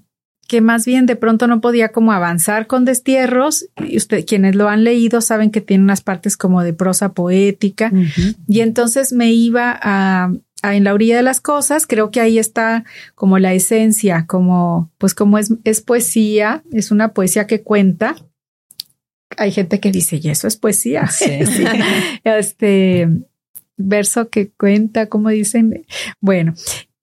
que 0.47 0.61
más 0.61 0.85
bien 0.85 1.05
de 1.05 1.15
pronto 1.15 1.47
no 1.47 1.61
podía 1.61 1.89
como 1.89 2.11
avanzar 2.11 2.67
con 2.67 2.85
destierros. 2.85 3.67
Y 3.77 3.97
usted, 3.97 4.25
quienes 4.25 4.55
lo 4.55 4.69
han 4.69 4.83
leído 4.83 5.21
saben 5.21 5.51
que 5.51 5.61
tiene 5.61 5.83
unas 5.83 6.01
partes 6.01 6.37
como 6.37 6.63
de 6.63 6.73
prosa 6.73 7.13
poética. 7.13 7.91
Y 8.47 8.61
entonces 8.61 9.13
me 9.13 9.31
iba 9.31 9.77
a, 9.81 10.31
en 10.63 10.83
la 10.83 10.93
orilla 10.93 11.17
de 11.17 11.23
las 11.23 11.41
cosas. 11.41 11.85
Creo 11.85 12.11
que 12.11 12.21
ahí 12.21 12.39
está 12.39 12.85
como 13.13 13.39
la 13.39 13.53
esencia, 13.53 14.25
como, 14.25 14.91
pues 14.97 15.13
como 15.13 15.37
es, 15.37 15.53
es 15.63 15.81
poesía, 15.81 16.63
es 16.71 16.91
una 16.91 17.13
poesía 17.13 17.45
que 17.45 17.61
cuenta. 17.61 18.15
Hay 19.37 19.51
gente 19.51 19.79
que 19.79 19.91
dice, 19.91 20.19
y 20.23 20.29
eso 20.29 20.47
es 20.47 20.55
poesía. 20.55 21.09
este 22.23 23.09
verso 23.75 24.29
que 24.29 24.49
cuenta, 24.49 25.07
como 25.07 25.29
dicen. 25.29 25.85
Bueno, 26.19 26.55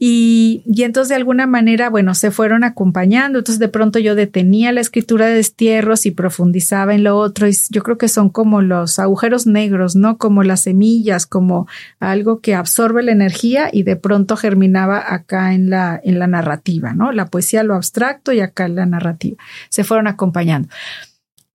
y, 0.07 0.63
entonces 0.85 1.09
de 1.09 1.15
alguna 1.15 1.47
manera, 1.47 1.89
bueno, 1.89 2.15
se 2.15 2.31
fueron 2.31 2.63
acompañando. 2.63 3.39
Entonces 3.39 3.59
de 3.59 3.71
pronto 3.71 3.99
yo 3.99 4.15
detenía 4.15 4.71
la 4.71 4.83
escritura 4.83 5.29
de 5.29 5.37
destierros 5.37 6.05
y 6.05 6.11
profundizaba 6.11 6.95
en 6.95 7.05
lo 7.05 7.17
otro. 7.17 7.49
Y 7.49 7.57
yo 7.71 7.83
creo 7.83 7.97
que 7.97 8.09
son 8.09 8.29
como 8.29 8.61
los 8.61 8.99
agujeros 8.99 9.47
negros, 9.47 9.97
¿no? 9.97 10.19
Como 10.19 10.43
las 10.43 10.61
semillas, 10.61 11.25
como 11.25 11.67
algo 12.01 12.41
que 12.41 12.55
absorbe 12.55 13.03
la 13.03 13.13
energía 13.13 13.71
y 13.73 13.85
de 13.85 13.97
pronto 13.97 14.37
germinaba 14.37 15.03
acá 15.15 15.55
en 15.55 15.71
la, 15.71 15.99
en 16.05 16.19
la 16.19 16.27
narrativa, 16.27 16.93
¿no? 16.93 17.11
La 17.11 17.29
poesía, 17.29 17.63
lo 17.63 17.75
abstracto 17.75 18.31
y 18.35 18.41
acá 18.41 18.67
en 18.67 18.75
la 18.75 18.85
narrativa. 18.85 19.43
Se 19.71 19.85
fueron 19.85 20.07
acompañando. 20.07 20.69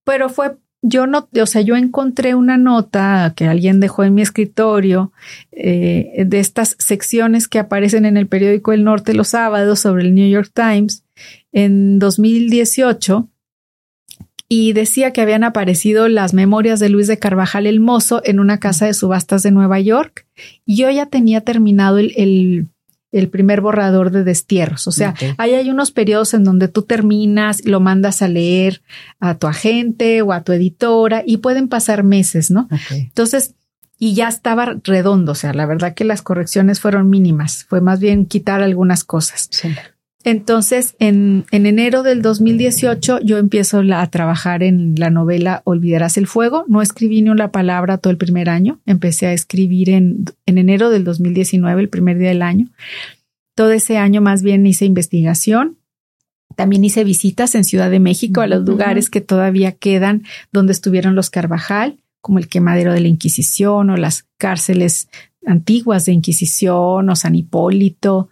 Pero 0.03 0.27
fue 0.27 0.57
yo 0.81 1.07
no, 1.07 1.27
o 1.41 1.45
sea, 1.45 1.61
yo 1.61 1.75
encontré 1.75 2.35
una 2.35 2.57
nota 2.57 3.33
que 3.35 3.47
alguien 3.47 3.79
dejó 3.79 4.03
en 4.03 4.15
mi 4.15 4.21
escritorio 4.21 5.11
eh, 5.51 6.23
de 6.25 6.39
estas 6.39 6.75
secciones 6.79 7.47
que 7.47 7.59
aparecen 7.59 8.05
en 8.05 8.15
el 8.15 8.27
periódico 8.27 8.71
El 8.71 8.85
Norte 8.85 9.13
los 9.13 9.29
sábados 9.29 9.79
sobre 9.79 10.03
el 10.03 10.15
New 10.15 10.29
York 10.29 10.51
Times 10.53 11.03
en 11.51 11.99
2018 11.99 13.27
y 14.47 14.73
decía 14.73 15.11
que 15.11 15.21
habían 15.21 15.43
aparecido 15.43 16.07
las 16.07 16.33
memorias 16.33 16.79
de 16.79 16.89
Luis 16.89 17.07
de 17.07 17.19
Carvajal 17.19 17.67
el 17.67 17.79
Mozo 17.79 18.21
en 18.23 18.39
una 18.39 18.59
casa 18.59 18.85
de 18.87 18.93
subastas 18.93 19.43
de 19.43 19.51
Nueva 19.51 19.79
York. 19.79 20.25
Y 20.65 20.77
yo 20.77 20.89
ya 20.89 21.05
tenía 21.05 21.41
terminado 21.41 21.99
el 21.99 22.13
el 22.15 22.67
primer 23.29 23.61
borrador 23.61 24.11
de 24.11 24.23
destierros. 24.23 24.87
O 24.87 24.91
sea, 24.91 25.15
ahí 25.37 25.55
hay 25.55 25.69
unos 25.69 25.91
periodos 25.91 26.33
en 26.33 26.43
donde 26.43 26.67
tú 26.67 26.83
terminas, 26.83 27.65
lo 27.65 27.79
mandas 27.79 28.21
a 28.21 28.27
leer 28.27 28.81
a 29.19 29.35
tu 29.35 29.47
agente 29.47 30.21
o 30.21 30.31
a 30.31 30.43
tu 30.43 30.51
editora 30.51 31.23
y 31.25 31.37
pueden 31.37 31.67
pasar 31.67 32.03
meses, 32.03 32.51
¿no? 32.51 32.67
Entonces, 32.91 33.55
y 33.97 34.13
ya 34.13 34.29
estaba 34.29 34.75
redondo, 34.83 35.33
o 35.33 35.35
sea, 35.35 35.53
la 35.53 35.65
verdad 35.65 35.93
que 35.93 36.05
las 36.05 36.21
correcciones 36.21 36.79
fueron 36.79 37.09
mínimas, 37.09 37.65
fue 37.67 37.81
más 37.81 37.99
bien 37.99 38.25
quitar 38.25 38.61
algunas 38.61 39.03
cosas. 39.03 39.49
Entonces, 40.25 40.95
en, 40.99 41.45
en, 41.51 41.65
enero 41.65 42.03
del 42.03 42.21
2018, 42.21 43.21
yo 43.21 43.37
empiezo 43.37 43.81
a 43.93 44.07
trabajar 44.07 44.63
en 44.63 44.95
la 44.97 45.09
novela 45.09 45.61
Olvidarás 45.63 46.17
el 46.17 46.27
Fuego. 46.27 46.65
No 46.67 46.81
escribí 46.81 47.21
ni 47.21 47.29
una 47.29 47.51
palabra 47.51 47.97
todo 47.97 48.11
el 48.11 48.17
primer 48.17 48.49
año. 48.49 48.81
Empecé 48.85 49.27
a 49.27 49.33
escribir 49.33 49.89
en, 49.89 50.25
en 50.45 50.57
enero 50.57 50.89
del 50.89 51.05
2019, 51.05 51.81
el 51.81 51.89
primer 51.89 52.17
día 52.17 52.29
del 52.29 52.41
año. 52.41 52.67
Todo 53.55 53.71
ese 53.71 53.97
año 53.97 54.21
más 54.21 54.43
bien 54.43 54.67
hice 54.67 54.85
investigación. 54.85 55.77
También 56.55 56.83
hice 56.83 57.05
visitas 57.05 57.55
en 57.55 57.63
Ciudad 57.63 57.89
de 57.89 58.01
México 58.01 58.41
a 58.41 58.47
los 58.47 58.65
lugares 58.65 59.09
que 59.09 59.21
todavía 59.21 59.71
quedan 59.71 60.23
donde 60.51 60.73
estuvieron 60.73 61.15
los 61.15 61.29
Carvajal, 61.29 62.03
como 62.19 62.39
el 62.39 62.49
quemadero 62.49 62.91
de 62.91 62.99
la 62.99 63.07
Inquisición 63.07 63.89
o 63.89 63.95
las 63.95 64.25
cárceles 64.37 65.07
antiguas 65.45 66.05
de 66.05 66.11
Inquisición 66.11 67.09
o 67.09 67.15
San 67.15 67.35
Hipólito, 67.35 68.29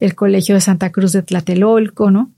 el 0.00 0.14
Colegio 0.14 0.54
de 0.54 0.60
Santa 0.60 0.92
Cruz 0.92 1.12
de 1.12 1.22
Tlatelolco, 1.22 2.10
¿no? 2.10 2.33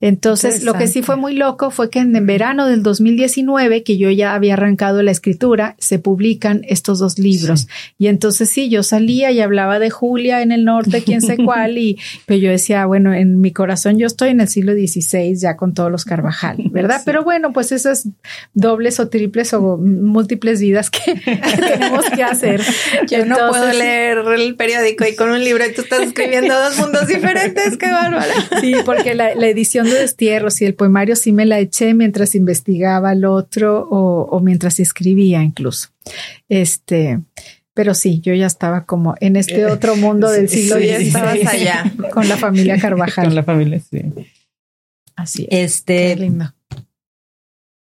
Entonces, 0.00 0.64
lo 0.64 0.74
que 0.74 0.88
sí 0.88 1.02
fue 1.02 1.14
muy 1.14 1.36
loco 1.36 1.70
fue 1.70 1.88
que 1.88 2.00
en 2.00 2.26
verano 2.26 2.66
del 2.66 2.82
2019, 2.82 3.84
que 3.84 3.98
yo 3.98 4.10
ya 4.10 4.34
había 4.34 4.54
arrancado 4.54 5.00
la 5.02 5.12
escritura, 5.12 5.76
se 5.78 6.00
publican 6.00 6.62
estos 6.66 6.98
dos 6.98 7.20
libros. 7.20 7.68
Y 7.98 8.08
entonces 8.08 8.50
sí, 8.50 8.68
yo 8.68 8.82
salía 8.82 9.30
y 9.30 9.40
hablaba 9.40 9.78
de 9.78 9.90
Julia 9.90 10.42
en 10.42 10.50
el 10.50 10.64
norte, 10.64 11.04
quién 11.04 11.22
sé 11.22 11.36
cuál, 11.44 11.78
y 11.78 12.00
pero 12.26 12.40
yo 12.40 12.50
decía, 12.50 12.84
bueno, 12.86 13.14
en 13.14 13.40
mi 13.40 13.52
corazón 13.52 13.96
yo 13.96 14.08
estoy 14.08 14.30
en 14.30 14.40
el 14.40 14.48
siglo 14.48 14.72
XVI 14.72 15.36
ya 15.36 15.56
con 15.56 15.72
todos 15.72 15.90
los 15.90 16.04
Carvajal, 16.04 16.56
¿verdad? 16.70 17.02
Pero 17.04 17.22
bueno, 17.22 17.52
pues 17.52 17.70
esas 17.70 18.08
dobles 18.54 18.98
o 18.98 19.08
triples 19.08 19.54
o 19.54 19.76
múltiples 19.76 20.60
vidas 20.60 20.90
que, 20.90 21.14
tenemos 21.60 22.04
que 22.10 22.24
hacer. 22.24 22.60
Yo 23.08 23.24
no 23.24 23.36
puedo 23.48 23.72
leer 23.72 24.18
el 24.36 24.56
periódico 24.56 25.04
y 25.06 25.14
con 25.14 25.30
un 25.30 25.44
libro 25.44 25.64
y 25.64 25.72
tú 25.72 25.82
estás 25.82 26.00
escribiendo 26.00 26.58
dos 26.58 26.78
mundos 26.78 27.06
diferentes, 27.06 27.76
qué 27.76 27.90
bárbara. 27.90 28.34
Sí, 28.60 28.74
porque 28.84 29.14
la, 29.14 29.32
la 29.42 29.48
edición 29.48 29.86
de 29.86 29.98
Destierros 29.98 30.62
y 30.62 30.66
el 30.66 30.74
poemario 30.74 31.16
sí 31.16 31.32
me 31.32 31.44
la 31.44 31.58
eché 31.58 31.94
mientras 31.94 32.36
investigaba 32.36 33.12
el 33.12 33.24
otro 33.24 33.88
o, 33.90 34.40
mientras 34.40 34.78
escribía 34.78 35.42
incluso. 35.42 35.88
Este, 36.48 37.20
pero 37.74 37.92
sí, 37.94 38.20
yo 38.20 38.32
ya 38.34 38.46
estaba 38.46 38.86
como 38.86 39.16
en 39.20 39.34
este 39.34 39.62
eh, 39.62 39.66
otro 39.66 39.96
mundo 39.96 40.30
del 40.30 40.48
siglo 40.48 40.76
XVI. 40.76 41.46
allá. 41.46 41.92
Con 42.12 42.28
la 42.28 42.36
familia 42.36 42.78
Carvajal. 42.78 43.24
Con 43.26 43.34
la 43.34 43.42
familia, 43.42 43.80
sí. 43.80 44.00
Así 45.16 45.48
es. 45.50 45.74
Este, 45.74 46.14
lindo. 46.14 46.54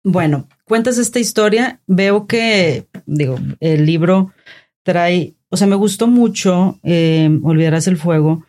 Bueno, 0.04 0.50
cuentas 0.64 0.98
esta 0.98 1.20
historia. 1.20 1.80
Veo 1.86 2.26
que, 2.26 2.88
digo, 3.06 3.38
el 3.60 3.86
libro 3.86 4.34
trae, 4.82 5.36
o 5.50 5.58
sea, 5.58 5.68
me 5.68 5.76
gustó 5.76 6.08
mucho 6.08 6.80
eh, 6.82 7.30
Olvidarás 7.44 7.86
el 7.86 7.98
Fuego, 7.98 8.44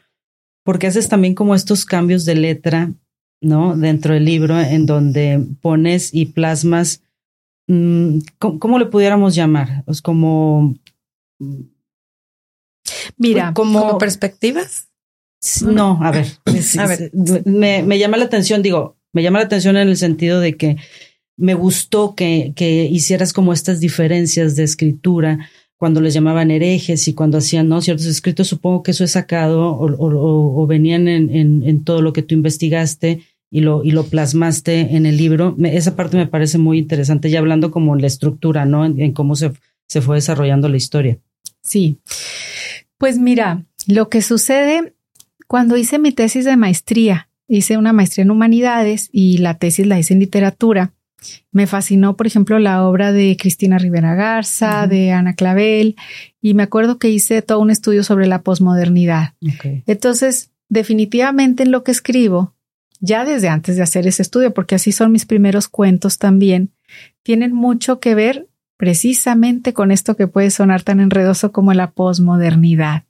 porque 0.66 0.88
haces 0.88 1.08
también 1.08 1.34
como 1.34 1.54
estos 1.54 1.86
cambios 1.86 2.26
de 2.26 2.34
letra 2.34 2.92
¿no? 3.40 3.76
Dentro 3.76 4.14
del 4.14 4.24
libro 4.24 4.58
en 4.60 4.86
donde 4.86 5.44
pones 5.60 6.12
y 6.12 6.26
plasmas, 6.26 7.02
mm, 7.68 8.18
¿cómo, 8.38 8.78
le 8.78 8.86
pudiéramos 8.86 9.34
llamar? 9.34 9.84
Es 9.86 10.02
como... 10.02 10.74
Mira, 13.16 13.52
como, 13.54 13.98
perspectivas. 13.98 14.88
No, 15.62 15.98
a 16.02 16.10
ver, 16.10 16.26
a 16.78 16.86
ver. 16.86 17.10
Me, 17.44 17.82
me, 17.82 17.98
llama 17.98 18.16
la 18.16 18.24
atención, 18.24 18.62
digo, 18.62 18.96
me 19.12 19.22
llama 19.22 19.38
la 19.40 19.46
atención 19.46 19.76
en 19.76 19.88
el 19.88 19.96
sentido 19.96 20.40
de 20.40 20.56
que 20.56 20.76
me 21.36 21.54
gustó 21.54 22.14
que, 22.14 22.52
que 22.56 22.84
hicieras 22.84 23.32
como 23.32 23.52
estas 23.52 23.80
diferencias 23.80 24.56
de 24.56 24.64
escritura 24.64 25.50
cuando 25.76 26.00
les 26.00 26.14
llamaban 26.14 26.50
herejes 26.50 27.06
y 27.08 27.14
cuando 27.14 27.38
hacían 27.38 27.68
¿no? 27.68 27.80
ciertos 27.80 28.06
escritos, 28.06 28.48
supongo 28.48 28.82
que 28.82 28.92
eso 28.92 29.04
es 29.04 29.12
sacado 29.12 29.76
o, 29.78 30.66
venían 30.66 31.08
en, 31.08 31.34
en, 31.34 31.62
en, 31.64 31.84
todo 31.84 32.00
lo 32.00 32.12
que 32.12 32.22
tú 32.22 32.34
investigaste 32.34 33.22
y 33.50 33.60
lo, 33.60 33.84
y 33.84 33.90
lo 33.90 34.04
plasmaste 34.04 34.96
en 34.96 35.06
el 35.06 35.16
libro. 35.16 35.56
esa 35.64 35.96
parte 35.96 36.16
me 36.16 36.26
parece 36.26 36.58
muy 36.58 36.78
interesante, 36.78 37.30
ya 37.30 37.38
hablando 37.38 37.70
como 37.70 37.94
la 37.96 38.06
estructura, 38.06 38.64
¿no? 38.64 38.84
En, 38.84 39.12
cómo 39.12 39.36
se, 39.36 39.52
se 39.86 40.00
fue 40.00 40.16
desarrollando 40.16 40.68
la 40.68 40.76
historia. 40.76 41.18
Sí. 41.62 41.98
Pues 42.98 43.18
mira, 43.18 43.64
lo 43.86 44.08
que 44.08 44.22
sucede 44.22 44.94
cuando 45.46 45.76
hice 45.76 45.98
mi 45.98 46.12
tesis 46.12 46.44
de 46.44 46.56
maestría, 46.56 47.28
hice 47.48 47.76
una 47.76 47.92
maestría 47.92 48.24
en 48.24 48.30
humanidades 48.30 49.08
y 49.12 49.38
la 49.38 49.58
tesis 49.58 49.86
la 49.86 49.98
hice 49.98 50.14
en 50.14 50.20
literatura. 50.20 50.92
Me 51.50 51.66
fascinó, 51.66 52.16
por 52.16 52.26
ejemplo, 52.26 52.58
la 52.58 52.86
obra 52.86 53.12
de 53.12 53.36
Cristina 53.38 53.78
Rivera 53.78 54.14
Garza, 54.14 54.86
de 54.86 55.12
Ana 55.12 55.34
Clavel, 55.34 55.96
y 56.40 56.54
me 56.54 56.62
acuerdo 56.62 56.98
que 56.98 57.10
hice 57.10 57.42
todo 57.42 57.60
un 57.60 57.70
estudio 57.70 58.04
sobre 58.04 58.26
la 58.26 58.42
posmodernidad. 58.42 59.34
Entonces, 59.86 60.50
definitivamente 60.68 61.62
en 61.62 61.70
lo 61.70 61.82
que 61.84 61.92
escribo, 61.92 62.54
ya 63.00 63.24
desde 63.24 63.48
antes 63.48 63.76
de 63.76 63.82
hacer 63.82 64.06
ese 64.06 64.22
estudio, 64.22 64.54
porque 64.54 64.74
así 64.74 64.92
son 64.92 65.12
mis 65.12 65.26
primeros 65.26 65.68
cuentos 65.68 66.18
también, 66.18 66.72
tienen 67.22 67.52
mucho 67.52 68.00
que 68.00 68.14
ver 68.14 68.48
precisamente 68.76 69.72
con 69.72 69.90
esto 69.90 70.16
que 70.16 70.28
puede 70.28 70.50
sonar 70.50 70.82
tan 70.82 71.00
enredoso 71.00 71.50
como 71.50 71.72
la 71.72 71.92
posmodernidad. 71.92 73.04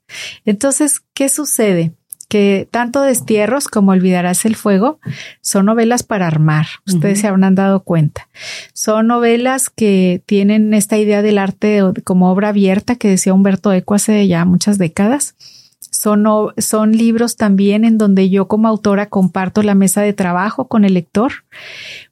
Entonces, 0.45 1.01
¿qué 1.13 1.29
sucede? 1.29 1.93
Que 2.29 2.69
tanto 2.71 3.03
Destierros 3.03 3.69
como 3.69 3.93
Olvidarás 3.93 4.45
el 4.45 4.57
Fuego 4.57 4.99
son 5.41 5.67
novelas 5.67 6.03
para 6.03 6.27
armar. 6.27 6.67
Ustedes 6.87 7.21
se 7.21 7.29
habrán 7.29 7.55
dado 7.55 7.81
cuenta. 7.81 8.29
Son 8.73 9.07
novelas 9.07 9.71
que 9.71 10.23
tienen 10.27 10.75
esta 10.75 10.99
idea 10.99 11.23
del 11.23 11.39
arte 11.39 11.83
como 12.05 12.31
obra 12.31 12.49
abierta 12.49 12.97
que 12.97 13.09
decía 13.09 13.35
Humberto 13.35 13.73
Eco 13.73 13.95
hace 13.95 14.27
ya 14.27 14.45
muchas 14.45 14.79
décadas. 14.79 15.37
Son, 15.79 16.25
son 16.59 16.93
libros 16.93 17.37
también 17.37 17.85
en 17.85 17.97
donde 17.97 18.29
yo 18.29 18.49
como 18.49 18.69
autora 18.69 19.09
comparto 19.09 19.63
la 19.63 19.75
mesa 19.75 20.03
de 20.03 20.13
trabajo 20.13 20.69
con 20.69 20.85
el 20.85 20.95
lector, 20.95 21.33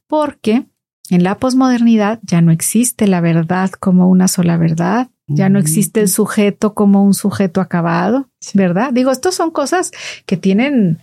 porque 0.07 0.65
en 1.09 1.23
la 1.23 1.37
posmodernidad 1.37 2.19
ya 2.23 2.41
no 2.41 2.51
existe 2.51 3.07
la 3.07 3.21
verdad 3.21 3.69
como 3.71 4.09
una 4.09 4.27
sola 4.27 4.57
verdad, 4.57 5.09
ya 5.27 5.49
no 5.49 5.57
existe 5.57 6.01
el 6.01 6.09
sujeto 6.09 6.73
como 6.73 7.03
un 7.03 7.13
sujeto 7.13 7.59
acabado, 7.59 8.29
¿verdad? 8.53 8.91
Digo, 8.93 9.11
estos 9.11 9.33
son 9.33 9.49
cosas 9.49 9.91
que 10.25 10.37
tienen 10.37 10.99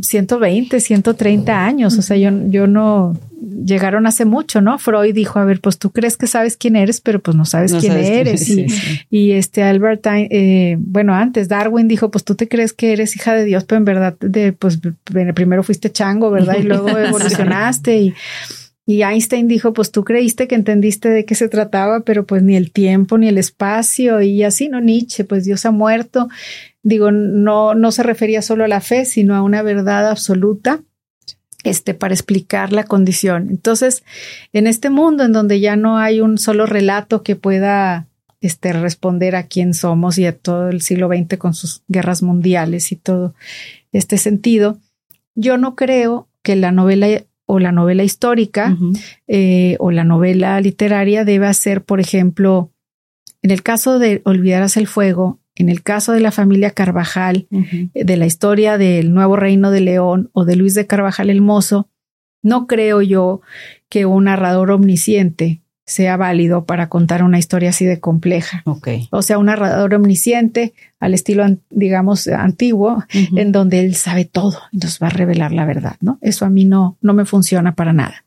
120, 0.00 0.80
130 0.80 1.64
años, 1.64 1.98
o 1.98 2.02
sea, 2.02 2.16
yo, 2.16 2.30
yo 2.48 2.66
no 2.66 3.14
llegaron 3.64 4.06
hace 4.06 4.24
mucho, 4.24 4.60
¿no? 4.60 4.78
Freud 4.78 5.14
dijo, 5.14 5.38
a 5.38 5.44
ver, 5.44 5.60
pues 5.60 5.78
tú 5.78 5.90
crees 5.90 6.16
que 6.16 6.26
sabes 6.26 6.56
quién 6.56 6.76
eres, 6.76 7.00
pero 7.00 7.20
pues 7.20 7.36
no 7.36 7.44
sabes 7.44 7.74
quién 7.74 7.92
eres. 7.92 8.50
y, 9.10 9.32
este 9.32 9.62
Albert, 9.62 10.06
eh, 10.06 10.76
bueno, 10.78 11.14
antes 11.14 11.48
Darwin 11.48 11.88
dijo, 11.88 12.10
pues 12.10 12.24
tú 12.24 12.34
te 12.34 12.48
crees 12.48 12.72
que 12.72 12.92
eres 12.92 13.16
hija 13.16 13.34
de 13.34 13.44
Dios, 13.44 13.64
pero 13.64 13.78
en 13.78 13.84
verdad, 13.84 14.16
de, 14.20 14.52
pues 14.52 14.80
primero 15.34 15.62
fuiste 15.62 15.90
chango, 15.90 16.30
¿verdad? 16.30 16.56
Y 16.58 16.62
luego 16.62 16.88
evolucionaste 16.98 17.98
y 17.98 18.14
y 18.90 19.04
Einstein 19.04 19.46
dijo, 19.46 19.72
pues 19.72 19.92
tú 19.92 20.02
creíste 20.02 20.48
que 20.48 20.56
entendiste 20.56 21.10
de 21.10 21.24
qué 21.24 21.36
se 21.36 21.48
trataba, 21.48 22.00
pero 22.00 22.26
pues 22.26 22.42
ni 22.42 22.56
el 22.56 22.72
tiempo 22.72 23.18
ni 23.18 23.28
el 23.28 23.38
espacio 23.38 24.20
y 24.20 24.42
así, 24.42 24.68
¿no? 24.68 24.80
Nietzsche, 24.80 25.22
pues 25.22 25.44
Dios 25.44 25.64
ha 25.64 25.70
muerto. 25.70 26.28
Digo, 26.82 27.12
no, 27.12 27.76
no 27.76 27.92
se 27.92 28.02
refería 28.02 28.42
solo 28.42 28.64
a 28.64 28.68
la 28.68 28.80
fe, 28.80 29.04
sino 29.04 29.36
a 29.36 29.42
una 29.42 29.62
verdad 29.62 30.10
absoluta 30.10 30.82
este, 31.62 31.94
para 31.94 32.14
explicar 32.14 32.72
la 32.72 32.82
condición. 32.82 33.46
Entonces, 33.48 34.02
en 34.52 34.66
este 34.66 34.90
mundo 34.90 35.22
en 35.22 35.32
donde 35.32 35.60
ya 35.60 35.76
no 35.76 35.96
hay 35.96 36.20
un 36.20 36.36
solo 36.36 36.66
relato 36.66 37.22
que 37.22 37.36
pueda 37.36 38.08
este, 38.40 38.72
responder 38.72 39.36
a 39.36 39.46
quién 39.46 39.72
somos 39.72 40.18
y 40.18 40.26
a 40.26 40.36
todo 40.36 40.68
el 40.68 40.82
siglo 40.82 41.06
XX 41.06 41.38
con 41.38 41.54
sus 41.54 41.84
guerras 41.86 42.24
mundiales 42.24 42.90
y 42.90 42.96
todo 42.96 43.36
este 43.92 44.18
sentido, 44.18 44.80
yo 45.36 45.58
no 45.58 45.76
creo 45.76 46.26
que 46.42 46.56
la 46.56 46.72
novela 46.72 47.06
o 47.50 47.58
la 47.58 47.72
novela 47.72 48.04
histórica 48.04 48.76
eh, 49.26 49.76
o 49.80 49.90
la 49.90 50.04
novela 50.04 50.60
literaria 50.60 51.24
debe 51.24 51.52
ser, 51.52 51.82
por 51.82 51.98
ejemplo, 51.98 52.72
en 53.42 53.50
el 53.50 53.62
caso 53.64 53.98
de 53.98 54.22
Olvidarás 54.24 54.76
el 54.76 54.86
Fuego, 54.86 55.40
en 55.56 55.68
el 55.68 55.82
caso 55.82 56.12
de 56.12 56.20
la 56.20 56.30
familia 56.30 56.70
Carvajal, 56.70 57.48
de 57.50 58.16
la 58.16 58.26
historia 58.26 58.78
del 58.78 59.12
nuevo 59.12 59.34
reino 59.34 59.72
de 59.72 59.80
León 59.80 60.30
o 60.32 60.44
de 60.44 60.54
Luis 60.54 60.74
de 60.74 60.86
Carvajal 60.86 61.28
el 61.28 61.40
Mozo, 61.40 61.88
no 62.42 62.68
creo 62.68 63.02
yo 63.02 63.40
que 63.88 64.06
un 64.06 64.24
narrador 64.24 64.70
omnisciente 64.70 65.59
sea 65.90 66.16
válido 66.16 66.64
para 66.64 66.88
contar 66.88 67.24
una 67.24 67.38
historia 67.38 67.70
así 67.70 67.84
de 67.84 67.98
compleja. 67.98 68.62
Okay. 68.64 69.08
O 69.10 69.22
sea, 69.22 69.38
un 69.38 69.46
narrador 69.46 69.92
omnisciente 69.92 70.72
al 71.00 71.14
estilo, 71.14 71.44
digamos, 71.70 72.28
antiguo, 72.28 73.02
en 73.12 73.50
donde 73.50 73.80
él 73.80 73.96
sabe 73.96 74.24
todo 74.24 74.58
y 74.70 74.78
nos 74.78 75.00
va 75.00 75.08
a 75.08 75.10
revelar 75.10 75.50
la 75.50 75.64
verdad, 75.64 75.96
¿no? 76.00 76.18
Eso 76.20 76.44
a 76.44 76.50
mí 76.50 76.64
no, 76.64 76.96
no 77.00 77.12
me 77.12 77.24
funciona 77.24 77.74
para 77.74 77.92
nada. 77.92 78.24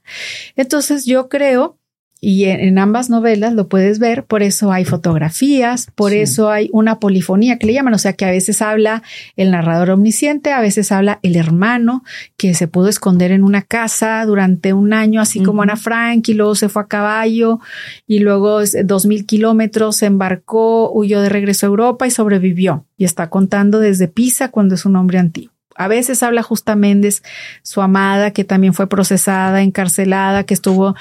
Entonces 0.57 1.05
yo 1.05 1.29
creo 1.29 1.77
y 2.25 2.45
en, 2.45 2.79
ambas 2.79 3.09
novelas 3.09 3.53
lo 3.53 3.67
puedes 3.67 3.99
ver, 3.99 4.23
por 4.23 4.43
eso 4.43 4.71
hay 4.71 4.85
fotografías, 4.85 5.91
por 5.93 6.13
eso 6.13 6.49
hay 6.49 6.69
una 6.71 6.97
polifonía 6.97 7.59
que 7.59 7.67
le 7.67 7.73
llaman, 7.73 7.93
o 7.95 7.97
sea 7.97 8.13
que 8.13 8.23
a 8.23 8.31
veces 8.31 8.61
habla 8.61 9.03
el 9.35 9.51
narrador 9.51 9.89
omnisciente, 9.89 10.53
a 10.53 10.61
veces 10.61 10.93
habla 10.93 11.19
el 11.21 11.35
hermano 11.35 12.05
que 12.37 12.53
se 12.53 12.69
pudo 12.69 12.87
esconder 12.87 13.31
en 13.31 13.43
una 13.43 13.61
casa 13.61 14.25
durante 14.25 14.71
un 14.71 14.93
año, 14.93 15.19
así 15.19 15.43
como 15.43 15.63
Ana 15.63 15.75
Frank, 15.75 16.29
y 16.29 16.33
luego 16.33 16.55
se 16.55 16.69
fue 16.69 16.83
a 16.83 16.87
caballo, 16.87 17.59
y 18.07 18.19
luego 18.19 18.61
dos 18.85 19.05
mil 19.05 19.25
kilómetros 19.25 19.97
se 19.97 20.05
embarcó, 20.05 20.93
huyó 20.93 21.19
de 21.19 21.27
regreso 21.27 21.65
a 21.65 21.71
Europa 21.71 22.07
y 22.07 22.11
sobrevivió. 22.11 22.85
Y 22.95 23.03
está 23.03 23.29
contando 23.29 23.81
desde 23.81 24.07
Pisa 24.07 24.47
cuando 24.47 24.75
es 24.75 24.85
un 24.85 24.95
hombre 24.95 25.17
antiguo. 25.19 25.51
A 25.75 25.87
veces 25.89 26.23
habla 26.23 26.43
Justa 26.43 26.75
Méndez, 26.75 27.23
su 27.63 27.81
amada, 27.81 28.31
que 28.31 28.43
también 28.43 28.73
fue 28.73 28.87
procesada, 28.87 29.61
encarcelada, 29.61 30.45
que 30.45 30.53
estuvo 30.53 30.95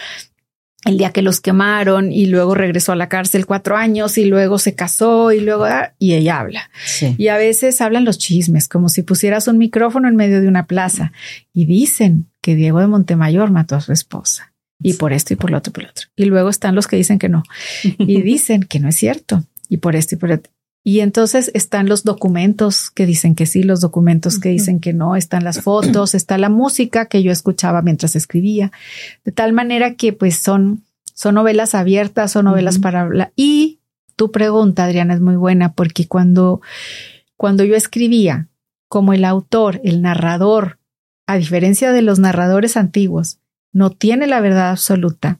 el 0.84 0.98
día 0.98 1.10
que 1.10 1.22
los 1.22 1.40
quemaron 1.40 2.10
y 2.10 2.26
luego 2.26 2.54
regresó 2.54 2.92
a 2.92 2.96
la 2.96 3.08
cárcel 3.08 3.46
cuatro 3.46 3.76
años 3.76 4.18
y 4.18 4.24
luego 4.24 4.58
se 4.58 4.74
casó 4.74 5.32
y 5.32 5.40
luego 5.40 5.64
ah, 5.64 5.92
y 5.98 6.14
ella 6.14 6.40
habla. 6.40 6.70
Y 7.18 7.28
a 7.28 7.36
veces 7.36 7.80
hablan 7.80 8.04
los 8.04 8.18
chismes 8.18 8.68
como 8.68 8.88
si 8.88 9.02
pusieras 9.02 9.46
un 9.48 9.58
micrófono 9.58 10.08
en 10.08 10.16
medio 10.16 10.40
de 10.40 10.48
una 10.48 10.66
plaza 10.66 11.12
y 11.52 11.66
dicen 11.66 12.30
que 12.40 12.56
Diego 12.56 12.80
de 12.80 12.88
Montemayor 12.88 13.50
mató 13.50 13.76
a 13.76 13.80
su 13.80 13.92
esposa 13.92 14.54
y 14.80 14.94
por 14.94 15.12
esto 15.12 15.34
y 15.34 15.36
por 15.36 15.50
lo 15.50 15.58
otro 15.58 15.70
y 15.70 15.74
por 15.74 15.84
lo 15.84 15.90
otro. 15.90 16.08
Y 16.16 16.24
luego 16.24 16.48
están 16.48 16.74
los 16.74 16.88
que 16.88 16.96
dicen 16.96 17.18
que 17.18 17.28
no 17.28 17.44
y 17.82 18.22
dicen 18.22 18.64
que 18.64 18.80
no 18.80 18.88
es 18.88 18.96
cierto 18.96 19.44
y 19.68 19.76
por 19.76 19.94
esto 19.94 20.16
y 20.16 20.18
por 20.18 20.32
otro. 20.32 20.52
Y 20.84 21.00
entonces 21.00 21.50
están 21.54 21.88
los 21.88 22.02
documentos 22.02 22.90
que 22.90 23.06
dicen 23.06 23.36
que 23.36 23.46
sí, 23.46 23.62
los 23.62 23.80
documentos 23.80 24.38
que 24.40 24.48
dicen 24.48 24.80
que 24.80 24.92
no, 24.92 25.14
están 25.14 25.44
las 25.44 25.60
fotos, 25.62 26.14
está 26.14 26.38
la 26.38 26.48
música 26.48 27.06
que 27.06 27.22
yo 27.22 27.30
escuchaba 27.30 27.82
mientras 27.82 28.16
escribía, 28.16 28.72
de 29.24 29.32
tal 29.32 29.52
manera 29.52 29.94
que 29.94 30.12
pues 30.12 30.38
son, 30.38 30.82
son 31.14 31.36
novelas 31.36 31.74
abiertas, 31.74 32.32
son 32.32 32.46
novelas 32.46 32.78
para 32.78 33.02
hablar. 33.02 33.32
Y 33.36 33.78
tu 34.16 34.32
pregunta, 34.32 34.84
Adriana, 34.84 35.14
es 35.14 35.20
muy 35.20 35.36
buena 35.36 35.72
porque 35.72 36.08
cuando, 36.08 36.60
cuando 37.36 37.62
yo 37.64 37.76
escribía 37.76 38.48
como 38.88 39.12
el 39.12 39.24
autor, 39.24 39.80
el 39.84 40.02
narrador, 40.02 40.78
a 41.26 41.36
diferencia 41.36 41.92
de 41.92 42.02
los 42.02 42.18
narradores 42.18 42.76
antiguos, 42.76 43.38
no 43.72 43.90
tiene 43.90 44.26
la 44.26 44.40
verdad 44.40 44.70
absoluta, 44.70 45.38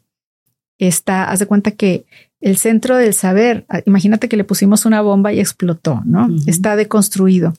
está, 0.79 1.25
hace 1.25 1.47
cuenta 1.47 1.73
que 1.73 2.07
el 2.43 2.59
centro 2.59 2.97
del 2.97 3.15
saber, 3.15 3.65
ah, 3.69 3.81
imagínate 3.87 4.29
que 4.29 4.37
le 4.37 4.45
pusimos 4.45 4.85
una 4.85 5.01
bomba 5.01 5.33
y 5.33 5.41
explotó, 5.41 6.03
¿no? 6.05 6.29
Está 6.47 6.77
deconstruido. 6.77 7.55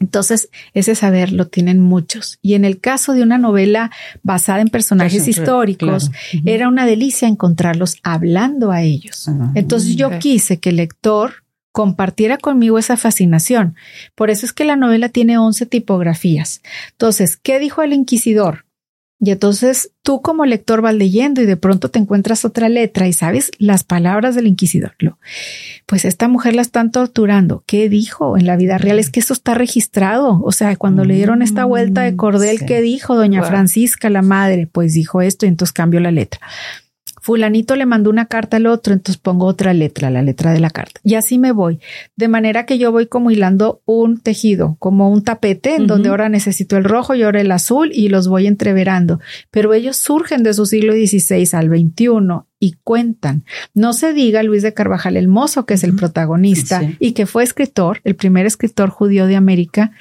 Entonces, 0.00 0.48
ese 0.74 0.94
saber 0.94 1.32
lo 1.32 1.48
tienen 1.48 1.80
muchos. 1.80 2.38
Y 2.40 2.54
en 2.54 2.64
el 2.64 2.80
caso 2.80 3.14
de 3.14 3.22
una 3.22 3.36
novela 3.36 3.90
basada 4.22 4.60
en 4.60 4.68
personajes 4.68 5.26
históricos, 5.26 6.12
era 6.44 6.68
una 6.68 6.86
delicia 6.86 7.26
encontrarlos 7.26 7.96
hablando 8.04 8.70
a 8.70 8.82
ellos. 8.82 9.28
Entonces, 9.54 9.96
yo 9.96 10.18
quise 10.20 10.60
que 10.60 10.70
el 10.70 10.76
lector 10.76 11.42
compartiera 11.72 12.38
conmigo 12.38 12.78
esa 12.78 12.96
fascinación. 12.96 13.74
Por 14.14 14.30
eso 14.30 14.46
es 14.46 14.52
que 14.52 14.64
la 14.64 14.76
novela 14.76 15.08
tiene 15.08 15.38
11 15.38 15.66
tipografías. 15.66 16.62
Entonces, 16.92 17.36
¿qué 17.36 17.58
dijo 17.58 17.82
el 17.82 17.92
inquisidor? 17.92 18.64
Y 19.20 19.32
entonces 19.32 19.90
tú 20.02 20.22
como 20.22 20.44
lector 20.46 20.80
vas 20.80 20.94
leyendo 20.94 21.42
y 21.42 21.46
de 21.46 21.56
pronto 21.56 21.90
te 21.90 21.98
encuentras 21.98 22.44
otra 22.44 22.68
letra 22.68 23.08
y 23.08 23.12
sabes 23.12 23.50
las 23.58 23.82
palabras 23.82 24.36
del 24.36 24.46
inquisidor. 24.46 24.94
Pues 25.86 26.04
esta 26.04 26.28
mujer 26.28 26.54
la 26.54 26.62
están 26.62 26.92
torturando. 26.92 27.64
¿Qué 27.66 27.88
dijo 27.88 28.38
en 28.38 28.46
la 28.46 28.56
vida 28.56 28.78
real? 28.78 29.00
Es 29.00 29.10
que 29.10 29.20
eso 29.20 29.32
está 29.32 29.54
registrado. 29.54 30.40
O 30.44 30.52
sea, 30.52 30.76
cuando 30.76 31.04
le 31.04 31.14
dieron 31.14 31.42
esta 31.42 31.64
vuelta 31.64 32.02
de 32.02 32.14
cordel, 32.14 32.64
¿qué 32.64 32.80
dijo 32.80 33.16
doña 33.16 33.42
Francisca, 33.42 34.08
la 34.08 34.22
madre? 34.22 34.68
Pues 34.70 34.94
dijo 34.94 35.20
esto 35.20 35.46
y 35.46 35.48
entonces 35.48 35.72
cambió 35.72 35.98
la 35.98 36.12
letra 36.12 36.40
fulanito 37.28 37.76
le 37.76 37.84
mandó 37.84 38.08
una 38.08 38.24
carta 38.24 38.56
al 38.56 38.66
otro, 38.66 38.94
entonces 38.94 39.20
pongo 39.20 39.44
otra 39.44 39.74
letra, 39.74 40.08
la 40.08 40.22
letra 40.22 40.54
de 40.54 40.60
la 40.60 40.70
carta. 40.70 40.98
Y 41.04 41.14
así 41.14 41.36
me 41.36 41.52
voy. 41.52 41.78
De 42.16 42.26
manera 42.26 42.64
que 42.64 42.78
yo 42.78 42.90
voy 42.90 43.06
como 43.06 43.30
hilando 43.30 43.82
un 43.84 44.18
tejido, 44.18 44.76
como 44.78 45.10
un 45.10 45.22
tapete, 45.22 45.74
en 45.74 45.86
donde 45.86 46.08
ahora 46.08 46.30
necesito 46.30 46.78
el 46.78 46.84
rojo 46.84 47.14
y 47.14 47.22
ahora 47.24 47.42
el 47.42 47.52
azul 47.52 47.90
y 47.92 48.08
los 48.08 48.28
voy 48.28 48.46
entreverando. 48.46 49.20
Pero 49.50 49.74
ellos 49.74 49.98
surgen 49.98 50.42
de 50.42 50.54
su 50.54 50.64
siglo 50.64 50.94
XVI 50.94 51.46
al 51.52 51.68
XXI 51.68 52.46
y 52.60 52.76
cuentan. 52.82 53.44
No 53.74 53.92
se 53.92 54.14
diga 54.14 54.42
Luis 54.42 54.62
de 54.62 54.72
Carvajal 54.72 55.18
el 55.18 55.28
Mozo, 55.28 55.66
que 55.66 55.74
es 55.74 55.84
el 55.84 55.94
protagonista 55.96 56.80
y 56.98 57.12
que 57.12 57.26
fue 57.26 57.44
escritor, 57.44 58.00
el 58.04 58.16
primer 58.16 58.46
escritor 58.46 58.88
judío 58.88 59.26
de 59.26 59.36
América 59.36 59.92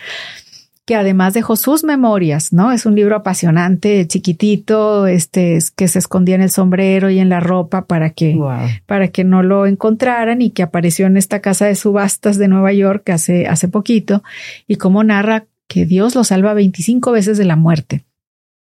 que 0.87 0.95
además 0.95 1.33
dejó 1.33 1.57
sus 1.57 1.83
memorias, 1.83 2.53
¿no? 2.53 2.71
Es 2.71 2.85
un 2.85 2.95
libro 2.95 3.17
apasionante, 3.17 4.07
chiquitito, 4.07 5.05
este, 5.05 5.59
que 5.75 5.89
se 5.89 5.99
escondía 5.99 6.35
en 6.35 6.41
el 6.41 6.49
sombrero 6.49 7.09
y 7.09 7.19
en 7.19 7.27
la 7.27 7.41
ropa 7.41 7.85
para 7.85 8.11
que, 8.11 8.39
para 8.85 9.09
que 9.09 9.25
no 9.25 9.43
lo 9.43 9.65
encontraran 9.65 10.41
y 10.41 10.51
que 10.51 10.63
apareció 10.63 11.05
en 11.05 11.17
esta 11.17 11.41
casa 11.41 11.65
de 11.65 11.75
subastas 11.75 12.37
de 12.37 12.47
Nueva 12.47 12.71
York 12.71 13.09
hace, 13.09 13.47
hace 13.47 13.67
poquito 13.67 14.23
y 14.65 14.77
cómo 14.77 15.03
narra 15.03 15.45
que 15.67 15.85
Dios 15.85 16.15
lo 16.15 16.23
salva 16.23 16.53
25 16.53 17.11
veces 17.11 17.37
de 17.37 17.43
la 17.43 17.57
muerte. 17.57 18.06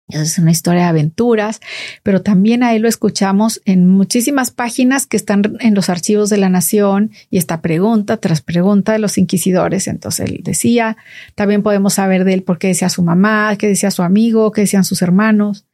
Es 0.08 0.38
una 0.38 0.52
historia 0.52 0.82
de 0.82 0.88
aventuras, 0.88 1.60
pero 2.04 2.22
también 2.22 2.62
ahí 2.62 2.78
lo 2.78 2.86
escuchamos 2.86 3.60
en 3.64 3.88
muchísimas 3.88 4.52
páginas 4.52 5.04
que 5.06 5.16
están 5.16 5.56
en 5.58 5.74
los 5.74 5.88
archivos 5.88 6.30
de 6.30 6.36
la 6.36 6.48
nación 6.48 7.10
y 7.28 7.38
esta 7.38 7.60
pregunta 7.60 8.16
tras 8.18 8.40
pregunta 8.40 8.92
de 8.92 9.00
los 9.00 9.18
inquisidores. 9.18 9.88
Entonces 9.88 10.30
él 10.30 10.40
decía, 10.44 10.96
también 11.34 11.64
podemos 11.64 11.94
saber 11.94 12.24
de 12.24 12.34
él 12.34 12.44
por 12.44 12.58
qué 12.58 12.68
decía 12.68 12.88
su 12.88 13.02
mamá, 13.02 13.56
qué 13.56 13.66
decía 13.66 13.90
su 13.90 14.04
amigo, 14.04 14.52
qué 14.52 14.60
decían 14.60 14.84
sus 14.84 15.02
hermanos. 15.02 15.66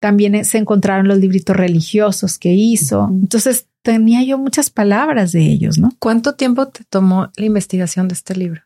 También 0.00 0.44
se 0.44 0.58
encontraron 0.58 1.08
los 1.08 1.18
libritos 1.18 1.56
religiosos 1.56 2.38
que 2.38 2.52
hizo. 2.52 3.08
Entonces 3.10 3.68
tenía 3.80 4.22
yo 4.22 4.36
muchas 4.36 4.68
palabras 4.68 5.32
de 5.32 5.46
ellos, 5.46 5.78
¿no? 5.78 5.92
¿Cuánto 5.98 6.34
tiempo 6.34 6.68
te 6.68 6.84
tomó 6.84 7.30
la 7.36 7.46
investigación 7.46 8.08
de 8.08 8.14
este 8.14 8.36
libro? 8.36 8.60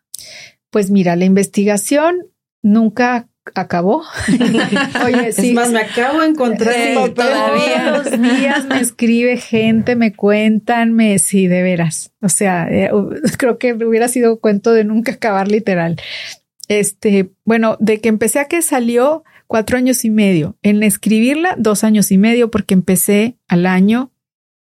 Pues 0.70 0.90
mira, 0.90 1.14
la 1.14 1.26
investigación 1.26 2.16
nunca 2.62 3.28
acabó. 3.54 4.02
Oye, 5.04 5.32
sí. 5.32 5.48
Es 5.48 5.54
más, 5.54 5.70
me 5.70 5.80
acabo 5.80 6.20
de 6.20 6.28
encontrar 6.28 6.74
todavía. 7.14 8.02
Todos 8.02 8.18
los 8.18 8.38
días 8.38 8.66
me 8.66 8.80
escribe 8.80 9.36
gente, 9.36 9.96
me 9.96 10.14
cuentan, 10.14 10.92
me, 10.92 11.18
sí, 11.18 11.46
de 11.46 11.62
veras. 11.62 12.12
O 12.20 12.28
sea, 12.28 12.68
eh, 12.70 12.90
creo 13.38 13.58
que 13.58 13.74
hubiera 13.74 14.08
sido 14.08 14.40
cuento 14.40 14.72
de 14.72 14.84
nunca 14.84 15.12
acabar 15.12 15.48
literal. 15.48 15.96
Este, 16.68 17.30
bueno, 17.44 17.76
de 17.80 18.00
que 18.00 18.08
empecé 18.08 18.40
a 18.40 18.46
que 18.46 18.62
salió 18.62 19.24
cuatro 19.46 19.78
años 19.78 20.04
y 20.04 20.10
medio. 20.10 20.56
En 20.62 20.82
escribirla, 20.82 21.54
dos 21.58 21.84
años 21.84 22.10
y 22.10 22.18
medio, 22.18 22.50
porque 22.50 22.74
empecé 22.74 23.36
al 23.48 23.66
año 23.66 24.10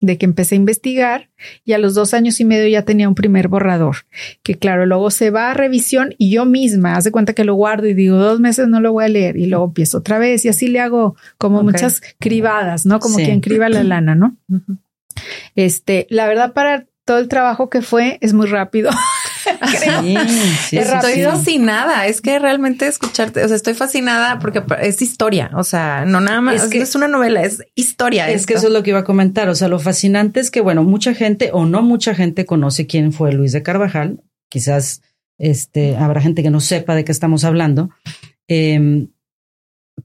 de 0.01 0.17
que 0.17 0.27
empecé 0.27 0.55
a 0.55 0.59
investigar 0.59 1.31
y 1.65 1.73
a 1.73 1.79
los 1.79 1.95
dos 1.95 2.15
años 2.15 2.39
y 2.41 2.45
medio 2.45 2.69
ya 2.69 2.85
tenía 2.85 3.09
un 3.09 3.15
primer 3.15 3.49
borrador, 3.49 3.97
que 4.43 4.57
claro, 4.57 4.87
luego 4.87 5.11
se 5.11 5.31
va 5.31 5.51
a 5.51 5.55
revisión 5.55 6.15
y 6.19 6.31
yo 6.31 6.45
misma 6.45 6.97
hace 6.97 7.11
cuenta 7.11 7.33
que 7.33 7.45
lo 7.45 7.55
guardo 7.55 7.87
y 7.87 7.95
digo 7.95 8.17
dos 8.17 8.41
meses 8.41 8.69
no 8.69 8.81
lo 8.81 8.93
voy 8.93 9.05
a 9.05 9.09
leer 9.09 9.37
y 9.37 9.47
luego 9.47 9.67
empiezo 9.67 9.99
otra 9.99 10.19
vez 10.19 10.45
y 10.45 10.49
así 10.49 10.69
le 10.69 10.81
hago 10.81 11.17
como 11.37 11.63
muchas 11.63 12.01
cribadas, 12.19 12.87
¿no? 12.87 13.01
Como 13.01 13.17
quien 13.17 13.41
criba 13.41 13.69
la 13.69 13.83
lana, 13.85 14.15
¿no? 14.15 14.37
Este, 15.57 16.07
la 16.11 16.29
verdad 16.29 16.53
para 16.53 16.87
todo 17.05 17.19
el 17.19 17.29
trabajo 17.29 17.71
que 17.71 17.83
fue 17.83 18.19
es 18.21 18.35
muy 18.35 18.47
rápido. 18.47 18.91
estoy 20.73 21.23
fascinada. 21.23 22.07
Es 22.07 22.21
que 22.21 22.39
realmente 22.39 22.87
escucharte, 22.87 23.45
o 23.45 23.49
sea, 23.49 23.57
estoy 23.57 23.75
fascinada 23.75 24.39
porque 24.39 24.63
es 24.81 25.03
historia. 25.03 25.51
O 25.55 25.65
sea, 25.65 26.05
no 26.07 26.21
nada 26.21 26.41
más 26.41 26.63
es, 26.63 26.71
que, 26.71 26.79
es 26.79 26.95
una 26.95 27.09
novela, 27.09 27.43
es 27.43 27.63
historia. 27.75 28.31
Es 28.31 28.47
que 28.47 28.55
eso 28.55 28.69
es 28.69 28.73
lo 28.73 28.83
que 28.83 28.91
iba 28.91 29.01
a 29.01 29.05
comentar. 29.05 29.49
O 29.49 29.55
sea, 29.55 29.69
lo 29.69 29.79
fascinante 29.79 30.41
es 30.41 30.51
que, 30.51 30.61
bueno, 30.61 30.85
mucha 30.85 31.15
gente 31.15 31.51
o 31.53 31.67
no 31.67 31.83
mucha 31.83 32.15
gente 32.15 32.47
conoce 32.47 32.87
quién 32.87 33.13
fue 33.13 33.33
Luis 33.33 33.53
de 33.53 33.63
Carvajal. 33.63 34.23
Quizás 34.49 35.03
este, 35.39 35.97
habrá 35.97 36.21
gente 36.21 36.43
que 36.43 36.51
no 36.51 36.61
sepa 36.61 36.95
de 36.95 37.05
qué 37.05 37.13
estamos 37.13 37.45
hablando. 37.45 37.91
Em, 38.49 39.09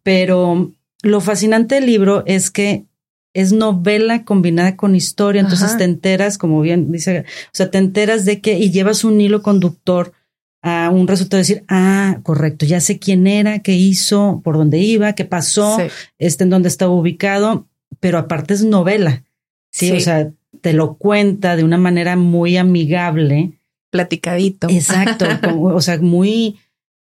pero 0.04 0.72
lo 1.02 1.22
fascinante 1.22 1.76
del 1.76 1.86
libro 1.86 2.24
es 2.26 2.52
que 2.52 2.86
es 3.34 3.52
novela 3.52 4.26
combinada 4.26 4.76
con 4.76 4.96
historia, 4.96 5.42
entonces 5.42 5.78
te 5.78 5.84
enteras, 5.84 6.38
como 6.38 6.62
bien 6.62 6.92
dice, 6.92 7.22
o 7.22 7.52
sea, 7.52 7.72
te 7.72 7.80
enteras 7.80 8.26
de 8.26 8.42
que 8.42 8.60
y 8.60 8.72
llevas 8.72 9.04
un 9.04 9.20
hilo 9.20 9.42
conductor 9.42 10.14
a 10.62 10.90
un 10.90 11.08
resultado 11.08 11.40
de 11.40 11.42
decir, 11.42 11.64
ah, 11.68 12.20
correcto, 12.24 12.66
ya 12.66 12.80
sé 12.80 13.00
quién 13.00 13.28
era, 13.28 13.60
qué 13.60 13.74
hizo, 13.74 14.42
por 14.44 14.56
dónde 14.56 14.78
iba, 14.80 15.14
qué 15.14 15.26
pasó, 15.26 15.78
este 16.20 16.44
en 16.44 16.52
dónde 16.52 16.70
estaba 16.70 16.94
ubicado, 16.94 17.68
pero 18.00 18.18
aparte 18.18 18.54
es 18.54 18.64
novela, 18.64 19.24
¿sí? 19.72 19.92
o 19.92 20.00
sea, 20.00 20.32
te 20.62 20.74
lo 20.74 20.96
cuenta 20.96 21.56
de 21.56 21.64
una 21.64 21.78
manera 21.78 22.16
muy 22.16 22.58
amigable. 22.58 23.54
Platicadito. 23.90 24.68
Exacto, 24.70 25.26
o 25.60 25.82
sea, 25.82 26.00
muy, 26.00 26.60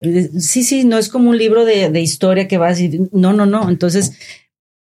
eh, 0.02 0.30
sí, 0.40 0.64
sí, 0.64 0.84
no 0.84 0.98
es 0.98 1.10
como 1.10 1.30
un 1.30 1.38
libro 1.38 1.66
de, 1.66 1.90
de 1.90 2.02
historia 2.02 2.48
que 2.48 2.58
vas 2.58 2.80
y, 2.80 3.08
no, 3.12 3.34
no, 3.34 3.46
no, 3.46 3.70
entonces 3.70 4.14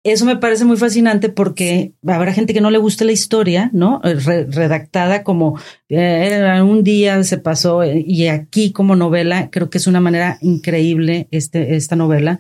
eso 0.04 0.26
me 0.26 0.38
parece 0.38 0.66
muy 0.66 0.78
fascinante 0.78 1.30
porque 1.30 1.94
habrá 2.08 2.34
gente 2.34 2.54
que 2.54 2.62
no 2.62 2.72
le 2.72 2.78
guste 2.78 3.06
la 3.06 3.12
historia, 3.12 3.70
¿no? 3.74 4.00
Eh, 4.04 4.16
redactada 4.16 5.24
como 5.24 5.60
eh, 5.90 6.62
un 6.64 6.84
día 6.84 7.22
se 7.24 7.38
pasó 7.38 7.84
eh, 7.84 8.04
y 8.06 8.28
aquí 8.28 8.72
como 8.72 8.96
novela 8.96 9.50
creo 9.52 9.70
que 9.70 9.78
es 9.78 9.88
una 9.88 10.00
manera 10.00 10.38
increíble 10.42 11.28
este, 11.32 11.76
esta 11.76 11.96
novela 11.98 12.40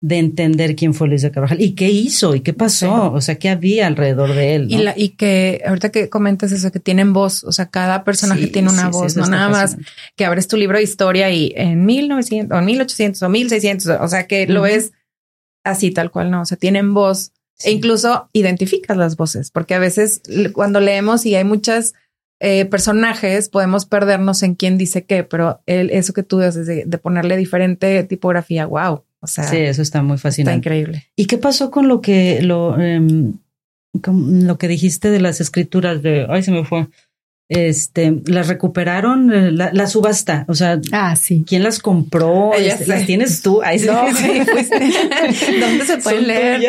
de 0.00 0.18
entender 0.18 0.76
quién 0.76 0.94
fue 0.94 1.08
Luis 1.08 1.22
de 1.22 1.30
Carvajal 1.30 1.60
y 1.60 1.74
qué 1.74 1.88
hizo 1.88 2.34
y 2.34 2.40
qué 2.40 2.52
pasó, 2.52 3.12
o 3.12 3.20
sea, 3.20 3.36
qué 3.36 3.48
había 3.48 3.86
alrededor 3.86 4.34
de 4.34 4.54
él. 4.54 4.66
Y, 4.68 4.78
la, 4.78 4.94
y 4.96 5.10
que 5.10 5.62
ahorita 5.66 5.90
que 5.90 6.10
comentas 6.10 6.52
eso, 6.52 6.70
que 6.70 6.80
tienen 6.80 7.12
voz, 7.12 7.44
o 7.44 7.52
sea, 7.52 7.70
cada 7.70 8.04
personaje 8.04 8.48
tiene 8.48 8.68
una 8.68 8.88
voz, 8.88 9.16
no 9.16 9.26
nada 9.26 9.48
más 9.48 9.76
que 10.14 10.24
abres 10.24 10.48
tu 10.48 10.56
libro 10.56 10.76
de 10.76 10.84
historia 10.84 11.30
y 11.30 11.52
en 11.56 11.86
1900 11.86 12.56
o 12.56 12.62
1800 12.62 13.22
o 13.22 13.28
1600, 13.28 13.86
o 14.00 14.08
sea, 14.08 14.26
que 14.26 14.46
lo 14.46 14.62
ves 14.62 14.92
así 15.66 15.90
tal 15.90 16.10
cual, 16.10 16.30
no, 16.30 16.42
o 16.42 16.44
sea, 16.44 16.56
tienen 16.56 16.94
voz 16.94 17.32
e 17.64 17.70
incluso 17.70 18.28
identificas 18.32 18.96
las 18.96 19.16
voces, 19.16 19.50
porque 19.50 19.74
a 19.74 19.78
veces 19.78 20.22
cuando 20.52 20.80
leemos 20.80 21.24
y 21.24 21.34
hay 21.34 21.44
muchas 21.44 21.94
eh, 22.38 22.66
personajes, 22.66 23.48
podemos 23.48 23.86
perdernos 23.86 24.42
en 24.42 24.54
quién 24.54 24.76
dice 24.76 25.04
qué, 25.04 25.24
pero 25.24 25.62
el, 25.64 25.90
eso 25.90 26.12
que 26.12 26.22
tú 26.22 26.40
dices 26.40 26.66
de, 26.66 26.98
ponerle 26.98 27.36
diferente 27.36 28.02
tipografía, 28.04 28.66
wow. 28.66 29.04
O 29.20 29.26
sea, 29.26 29.44
sí, 29.44 29.56
eso 29.56 29.80
está 29.80 30.02
muy 30.02 30.18
fascinante. 30.18 30.58
Está 30.58 30.58
increíble. 30.58 31.06
¿Y 31.16 31.26
qué 31.26 31.38
pasó 31.38 31.70
con 31.70 31.88
lo 31.88 32.02
que 32.02 32.42
lo, 32.42 32.78
em, 32.78 33.32
lo 34.04 34.58
que 34.58 34.68
dijiste 34.68 35.10
de 35.10 35.20
las 35.20 35.40
escrituras 35.40 36.02
de, 36.02 36.26
ay, 36.28 36.42
se 36.42 36.52
me 36.52 36.64
fue, 36.64 36.88
este, 37.48 38.22
las 38.26 38.48
recuperaron, 38.48 39.32
eh, 39.32 39.52
la, 39.52 39.86
subasta, 39.86 40.44
o 40.48 40.54
sea, 40.54 40.80
ah, 40.90 41.14
sí. 41.14 41.44
¿quién 41.46 41.62
las 41.62 41.78
compró? 41.78 42.52
Este, 42.54 42.86
¿Las 42.86 43.06
tienes 43.06 43.40
tú? 43.40 43.62
Ahí 43.64 43.78
no, 43.80 43.92
¿Dónde 44.04 45.84
se 45.86 45.98
pueden 45.98 46.26
leer? 46.26 46.60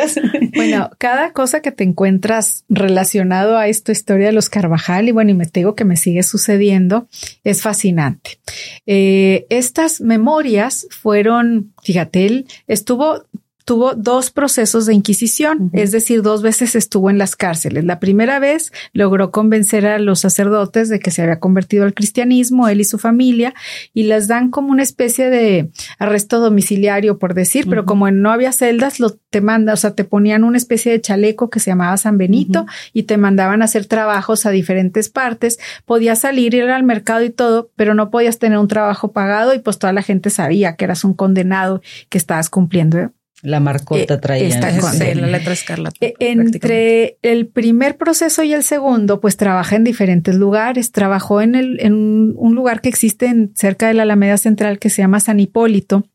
Bueno, 0.53 0.91
cada 0.99 1.33
cosa 1.33 1.61
que 1.61 1.71
te 1.71 1.83
encuentras 1.83 2.63
relacionado 2.69 3.57
a 3.57 3.67
esta 3.67 3.91
historia 3.91 4.27
de 4.27 4.33
los 4.33 4.49
Carvajal, 4.49 5.09
y 5.09 5.11
bueno, 5.11 5.31
y 5.31 5.33
me 5.33 5.45
digo 5.51 5.75
que 5.75 5.85
me 5.85 5.97
sigue 5.97 6.21
sucediendo, 6.21 7.07
es 7.43 7.61
fascinante. 7.61 8.39
Eh, 8.85 9.47
estas 9.49 10.01
memorias 10.01 10.87
fueron, 10.91 11.73
fíjate, 11.81 12.25
él 12.25 12.47
estuvo 12.67 13.23
tuvo 13.67 13.95
dos 13.95 14.31
procesos 14.31 14.85
de 14.85 14.93
inquisición, 14.93 15.71
es 15.73 15.91
decir, 15.91 16.21
dos 16.21 16.41
veces 16.41 16.73
estuvo 16.73 17.09
en 17.09 17.17
las 17.17 17.35
cárceles. 17.35 17.83
La 17.83 17.99
primera 17.99 18.39
vez 18.39 18.71
logró 18.93 19.29
convencer 19.29 19.85
a 19.85 19.99
los 19.99 20.21
sacerdotes 20.21 20.87
de 20.87 20.99
que 20.99 21.11
se 21.11 21.21
había 21.21 21.41
convertido 21.41 21.83
al 21.83 21.93
cristianismo, 21.93 22.69
él 22.69 22.79
y 22.79 22.85
su 22.85 22.97
familia, 22.97 23.53
y 23.93 24.03
les 24.03 24.29
dan 24.29 24.51
como 24.51 24.71
una 24.71 24.83
especie 24.83 25.29
de 25.29 25.69
arresto 25.99 26.39
domiciliario, 26.39 27.19
por 27.19 27.33
decir, 27.33 27.67
pero 27.69 27.85
como 27.85 28.09
no 28.09 28.31
había 28.31 28.53
celdas, 28.53 29.01
lo 29.01 29.17
te 29.29 29.41
manda, 29.41 29.73
o 29.73 29.77
sea, 29.77 29.91
te 29.91 30.05
ponían 30.05 30.45
una 30.45 30.57
especie 30.57 30.93
de 30.93 31.01
chaleco 31.01 31.49
que 31.49 31.59
se 31.59 31.71
llamaba 31.71 31.97
San 31.97 32.17
Benito 32.17 32.65
y 32.93 33.03
te 33.03 33.17
mandaban 33.17 33.61
a 33.61 33.65
hacer 33.65 33.85
trabajos 33.85 34.45
a 34.45 34.51
diferentes 34.51 35.09
partes. 35.09 35.59
Podías 35.83 36.19
salir, 36.19 36.53
ir 36.53 36.69
al 36.69 36.83
mercado 36.83 37.25
y 37.25 37.31
todo, 37.31 37.69
pero 37.75 37.95
no 37.95 38.11
podías 38.11 38.39
tener 38.39 38.59
un 38.59 38.69
trabajo 38.69 39.11
pagado 39.11 39.53
y 39.53 39.59
pues 39.59 39.77
toda 39.77 39.91
la 39.91 40.03
gente 40.03 40.29
sabía 40.29 40.77
que 40.77 40.85
eras 40.85 41.03
un 41.03 41.13
condenado 41.13 41.81
que 42.07 42.17
estabas 42.17 42.49
cumpliendo 42.49 43.11
la 43.43 43.59
marcota 43.59 44.15
eh, 44.15 44.17
traía 44.17 44.47
esta 44.47 44.71
la 44.71 45.27
letra 45.27 45.53
escarlata. 45.53 45.95
Eh, 46.01 46.13
entre 46.19 47.17
el 47.21 47.47
primer 47.47 47.97
proceso 47.97 48.43
y 48.43 48.53
el 48.53 48.63
segundo, 48.63 49.19
pues 49.19 49.37
trabaja 49.37 49.75
en 49.75 49.83
diferentes 49.83 50.35
lugares. 50.35 50.91
Trabajó 50.91 51.41
en, 51.41 51.55
el, 51.55 51.79
en 51.79 52.33
un 52.35 52.55
lugar 52.55 52.81
que 52.81 52.89
existe 52.89 53.27
en, 53.27 53.51
cerca 53.55 53.87
de 53.87 53.93
la 53.93 54.03
Alameda 54.03 54.37
Central 54.37 54.79
que 54.79 54.89
se 54.89 55.01
llama 55.01 55.19
San 55.19 55.39
Hipólito 55.39 56.07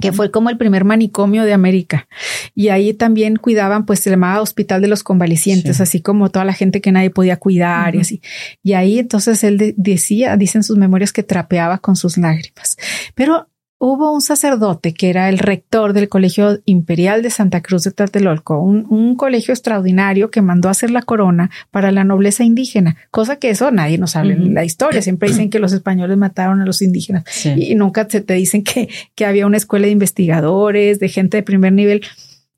que 0.00 0.12
fue 0.12 0.30
como 0.30 0.50
el 0.50 0.56
primer 0.56 0.84
manicomio 0.84 1.44
de 1.44 1.52
América. 1.52 2.06
Y 2.54 2.68
ahí 2.68 2.94
también 2.94 3.36
cuidaban, 3.36 3.86
pues 3.86 4.00
se 4.00 4.10
llamaba 4.10 4.40
Hospital 4.40 4.80
de 4.80 4.88
los 4.88 5.02
Convalecientes, 5.02 5.80
así 5.80 6.00
como 6.00 6.30
toda 6.30 6.44
la 6.44 6.52
gente 6.52 6.80
que 6.80 6.92
nadie 6.92 7.10
podía 7.10 7.38
cuidar 7.38 7.94
y 7.96 8.00
así. 8.00 8.22
Y 8.62 8.74
ahí 8.74 8.98
entonces 8.98 9.42
él 9.42 9.74
decía, 9.76 10.36
dicen 10.36 10.62
sus 10.62 10.76
memorias 10.76 11.12
que 11.12 11.22
trapeaba 11.22 11.78
con 11.78 11.96
sus 11.96 12.16
lágrimas. 12.16 12.76
Pero 13.14 13.48
hubo 13.84 14.12
un 14.12 14.22
sacerdote 14.22 14.94
que 14.94 15.10
era 15.10 15.28
el 15.28 15.38
rector 15.38 15.92
del 15.92 16.08
Colegio 16.08 16.58
Imperial 16.64 17.22
de 17.22 17.28
Santa 17.28 17.60
Cruz 17.60 17.82
de 17.82 17.90
Tlatelolco, 17.90 18.58
un, 18.58 19.14
colegio 19.16 19.52
extraordinario 19.52 20.30
que 20.30 20.40
mandó 20.42 20.68
a 20.68 20.72
hacer 20.72 20.90
la 20.90 21.02
corona 21.02 21.50
para 21.70 21.92
la 21.92 22.02
nobleza 22.02 22.44
indígena, 22.44 22.96
cosa 23.10 23.36
que 23.36 23.50
eso 23.50 23.70
nadie 23.70 23.98
nos 23.98 24.16
habla 24.16 24.32
en 24.32 24.54
la 24.54 24.64
historia. 24.64 25.02
Siempre 25.02 25.28
dicen 25.28 25.50
que 25.50 25.58
los 25.58 25.72
españoles 25.72 26.16
mataron 26.16 26.60
a 26.62 26.66
los 26.66 26.82
indígenas 26.82 27.24
y 27.44 27.74
nunca 27.74 28.08
se 28.08 28.22
te 28.22 28.34
dicen 28.34 28.64
que, 28.64 28.88
que 29.14 29.26
había 29.26 29.46
una 29.46 29.58
escuela 29.58 29.86
de 29.86 29.92
investigadores, 29.92 30.98
de 30.98 31.08
gente 31.08 31.36
de 31.36 31.42
primer 31.42 31.72
nivel 31.72 32.02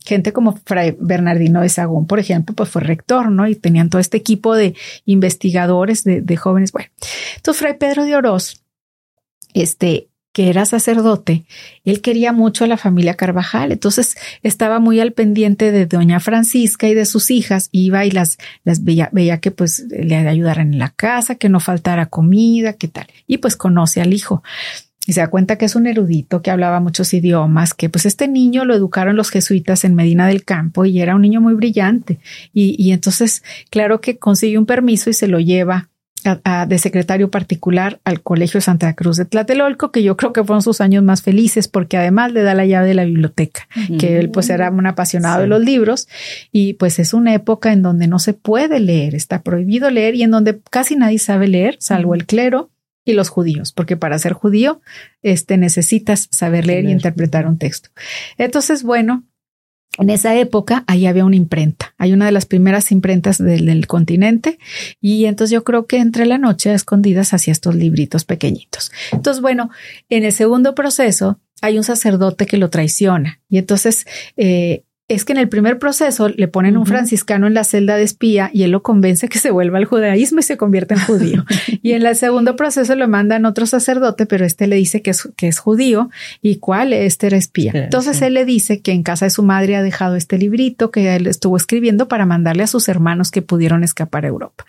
gente 0.05 0.33
como 0.33 0.57
Fray 0.65 0.97
Bernardino 1.01 1.63
de 1.63 1.69
Sagún, 1.69 2.07
por 2.07 2.21
ejemplo, 2.21 2.55
pues 2.55 2.69
fue 2.69 2.81
rector, 2.81 3.33
¿no? 3.33 3.49
Y 3.49 3.57
tenían 3.57 3.91
todo 3.91 4.01
este 4.01 4.17
equipo 4.17 4.55
de 4.55 4.77
investigadores, 5.05 6.05
de, 6.05 6.21
de 6.21 6.37
jóvenes. 6.37 6.71
Bueno, 6.71 6.89
entonces 7.35 7.61
Fray 7.61 7.77
Pedro 7.77 8.05
de 8.05 8.15
Oroz, 8.15 8.63
este, 9.53 10.09
que 10.37 10.51
era 10.51 10.67
sacerdote, 10.67 11.47
él 11.83 12.03
quería 12.03 12.31
mucho 12.31 12.65
a 12.65 12.67
la 12.67 12.77
familia 12.77 13.15
Carvajal, 13.15 13.73
entonces 13.73 14.19
estaba 14.43 14.81
muy 14.81 15.01
al 15.01 15.13
pendiente 15.13 15.73
de 15.73 15.87
doña 15.87 16.21
Francisca 16.21 16.87
y 16.87 16.93
de 16.93 17.07
sus 17.07 17.31
hijas, 17.31 17.71
iba 17.73 18.05
y 18.05 18.11
las, 18.11 18.37
las 18.63 18.85
veía, 18.85 19.09
veía 19.13 19.41
que 19.41 19.51
pues 19.51 19.87
le 19.89 20.15
ayudaran 20.15 20.75
en 20.75 20.79
la 20.79 20.91
casa, 20.91 21.37
que 21.37 21.49
no 21.49 21.59
faltara 21.59 22.05
comida, 22.11 22.75
qué 22.75 22.87
tal, 22.87 23.07
y 23.27 23.39
pues 23.39 23.57
conoce 23.57 24.03
al 24.03 24.13
hijo. 24.13 24.43
Y 25.07 25.15
se 25.15 25.21
da 25.21 25.29
cuenta 25.29 25.57
que 25.57 25.65
es 25.65 25.75
un 25.75 25.87
erudito 25.87 26.43
que 26.43 26.51
hablaba 26.51 26.81
muchos 26.81 27.15
idiomas, 27.15 27.73
que 27.73 27.89
pues 27.89 28.05
este 28.05 28.29
niño 28.29 28.67
lo 28.67 28.75
educaron 28.75 29.17
los 29.17 29.31
jesuitas 29.31 29.85
en 29.85 29.95
Medina 29.95 30.27
del 30.27 30.45
Campo 30.45 30.85
y 30.85 31.01
era 31.01 31.15
un 31.15 31.23
niño 31.23 31.41
muy 31.41 31.55
brillante. 31.55 32.19
Y 32.53 32.91
entonces, 32.93 33.43
claro 33.71 34.03
que 34.03 34.19
consigue 34.19 34.59
un 34.59 34.67
permiso 34.67 35.09
y 35.09 35.15
se 35.15 35.29
lo 35.29 35.41
lleva 35.41 35.89
de 36.35 36.79
secretario 36.79 37.31
particular 37.31 38.01
al 38.05 38.23
Colegio 38.23 38.61
Santa 38.61 38.95
Cruz 38.95 39.17
de 39.17 39.25
Tlatelolco, 39.25 39.93
que 39.93 40.03
yo 40.03 40.17
creo 40.17 40.33
que 40.33 40.45
fueron 40.45 40.63
sus 40.63 40.81
años 40.81 41.03
más 41.03 41.23
felices 41.23 41.69
porque 41.69 41.97
además 41.97 42.33
le 42.33 42.43
da 42.43 42.55
la 42.55 42.67
llave 42.67 42.89
de 42.89 42.95
la 42.95 43.05
biblioteca, 43.05 43.69
que 43.99 44.19
él 44.19 44.31
pues 44.31 44.51
era 44.51 44.71
un 44.71 44.87
apasionado 44.87 45.43
de 45.43 45.47
los 45.47 45.61
libros 45.61 46.09
y 46.53 46.75
pues 46.75 46.99
es 46.99 47.15
una 47.15 47.35
época 47.35 47.73
en 47.73 47.83
donde 47.83 48.07
no 48.07 48.19
se 48.19 48.35
puede 48.35 48.81
leer, 48.81 49.15
está 49.15 49.43
prohibido 49.43 49.91
leer 49.91 50.15
y 50.15 50.23
en 50.23 50.31
donde 50.31 50.61
casi 50.71 50.97
nadie 50.97 51.19
sabe 51.19 51.49
leer, 51.49 51.77
salvo 51.79 52.15
el 52.15 52.27
clero 52.27 52.71
y 53.05 53.13
los 53.13 53.29
judíos, 53.29 53.73
porque 53.73 53.97
para 53.97 54.19
ser 54.19 54.33
judío 54.33 54.81
este, 55.23 55.57
necesitas 55.57 56.29
saber 56.31 56.67
leer 56.67 56.85
y 56.87 56.91
interpretar 56.91 57.47
un 57.47 57.57
texto. 57.57 57.91
Entonces, 58.37 58.83
bueno, 58.83 59.25
en 59.99 60.11
esa 60.11 60.35
época, 60.37 60.85
ahí 60.87 61.07
había 61.07 61.25
una 61.25 61.37
imprenta. 61.37 61.95
Hay 61.99 62.13
una 62.13 62.27
de 62.27 62.33
las 62.33 62.47
primeras 62.47 62.93
imprentas 62.93 63.39
del, 63.39 63.87
continente. 63.87 64.59
Y 65.01 65.27
entonces 65.27 65.53
yo 65.53 65.65
creo 65.65 65.87
que 65.87 65.99
entre 65.99 66.27
la 66.27 66.39
noche 66.39 66.71
a 66.71 66.75
escondidas 66.75 67.35
hacía 67.35 67.53
estos 67.53 67.75
libritos 67.75 68.25
pequeñitos. 68.25 68.91
Entonces, 69.13 69.41
bueno, 69.41 69.71
en 70.09 70.25
el 70.25 70.33
segundo 70.33 70.75
proceso 70.75 71.41
hay 71.63 71.79
un 71.79 71.85
sacerdote 71.85 72.47
que 72.47 72.57
lo 72.57 72.71
traiciona. 72.71 73.41
Y 73.49 73.59
entonces 73.59 74.07
eh, 74.37 74.85
es 75.09 75.25
que 75.25 75.33
en 75.33 75.39
el 75.39 75.49
primer 75.49 75.79
proceso 75.79 76.29
le 76.29 76.49
ponen 76.49 76.77
un 76.77 76.85
franciscano 76.85 77.47
en 77.47 77.55
la 77.55 77.63
celda 77.63 77.95
de 77.95 78.03
espía 78.03 78.51
y 78.53 78.65
él 78.65 78.73
lo 78.73 78.83
convence 78.83 79.29
que 79.29 79.39
se 79.39 79.53
vuelva 79.53 79.79
al 79.79 79.85
judaísmo 79.85 80.41
y 80.41 80.43
se 80.43 80.57
convierte 80.57 80.95
en 80.95 81.01
judío. 81.01 81.45
y 81.83 81.93
en 81.93 82.05
el 82.05 82.17
segundo 82.17 82.57
proceso 82.57 82.97
lo 82.97 83.07
mandan 83.07 83.47
otro 83.47 83.67
sacerdote, 83.67 84.27
pero 84.27 84.45
este 84.45 84.67
le 84.67 84.75
dice 84.75 85.03
que 85.03 85.11
es, 85.11 85.29
que 85.37 85.47
es 85.47 85.61
judío 85.61 86.11
y 86.43 86.57
cuál 86.57 86.93
este 86.93 87.29
era 87.29 87.37
espía. 87.37 87.71
Entonces 87.75 88.21
él 88.21 88.35
le 88.35 88.45
dice 88.45 88.81
que 88.81 88.93
en 88.93 89.05
casa 89.05 89.27
de 89.27 89.31
su 89.31 89.45
madre 89.45 89.77
ha 89.77 89.83
dejado 89.83 90.17
este 90.17 90.39
librito 90.39 90.91
que 90.91 91.15
él 91.15 91.29
estuvo 91.29 91.57
escribiendo 91.57 92.09
para 92.09 92.27
mandarle 92.27 92.65
a 92.65 92.67
sus 92.67 92.89
hermanos 92.89 93.31
que 93.31 93.43
pudieron 93.43 93.85
escapar 93.85 94.25
a 94.25 94.29
Europa. 94.29 94.65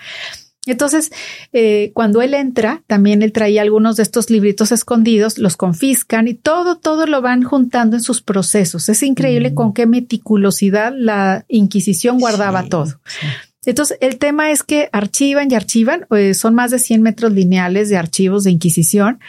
Entonces, 0.71 1.11
eh, 1.53 1.91
cuando 1.93 2.21
él 2.21 2.33
entra, 2.33 2.83
también 2.87 3.21
él 3.21 3.31
traía 3.31 3.61
algunos 3.61 3.95
de 3.95 4.03
estos 4.03 4.29
libritos 4.29 4.71
escondidos, 4.71 5.37
los 5.37 5.57
confiscan 5.57 6.27
y 6.27 6.33
todo, 6.33 6.77
todo 6.77 7.05
lo 7.05 7.21
van 7.21 7.43
juntando 7.43 7.95
en 7.95 8.03
sus 8.03 8.21
procesos. 8.21 8.89
Es 8.89 9.03
increíble 9.03 9.53
con 9.53 9.73
qué 9.73 9.85
meticulosidad 9.85 10.93
la 10.95 11.45
Inquisición 11.47 12.19
guardaba 12.19 12.63
todo. 12.63 12.99
Entonces, 13.65 13.97
el 13.99 14.17
tema 14.17 14.51
es 14.51 14.63
que 14.63 14.89
archivan 14.93 15.51
y 15.51 15.55
archivan, 15.55 16.05
eh, 16.11 16.33
son 16.33 16.55
más 16.55 16.71
de 16.71 16.79
100 16.79 17.01
metros 17.01 17.33
lineales 17.33 17.89
de 17.89 17.97
archivos 17.97 18.45
de 18.45 18.51
Inquisición 18.51 19.19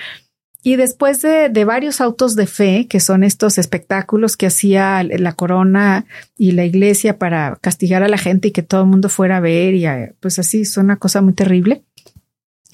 y 0.63 0.77
después 0.77 1.23
de, 1.23 1.65
varios 1.65 2.01
autos 2.01 2.35
de 2.35 2.47
fe, 2.47 2.87
que 2.89 3.01
son 3.01 3.23
estos 3.25 3.59
espectáculos 3.59 4.37
que 4.37 4.47
hacía 4.47 5.03
la 5.05 5.33
corona 5.33 6.07
y 6.37 6.53
la 6.53 6.65
iglesia 6.65 7.19
para 7.19 7.57
castigar 7.61 8.03
a 8.03 8.09
la 8.09 8.19
gente 8.19 8.49
y 8.49 8.51
que 8.51 8.63
todo 8.63 8.83
el 8.83 8.89
mundo 8.89 9.09
fuera 9.09 9.39
a 9.39 9.41
ver, 9.41 9.75
y 9.75 9.87
pues 10.21 10.39
así, 10.39 10.63
es 10.63 10.77
una 10.77 10.97
cosa 10.97 11.21
muy 11.21 11.33
terrible 11.33 11.85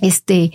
este, 0.00 0.52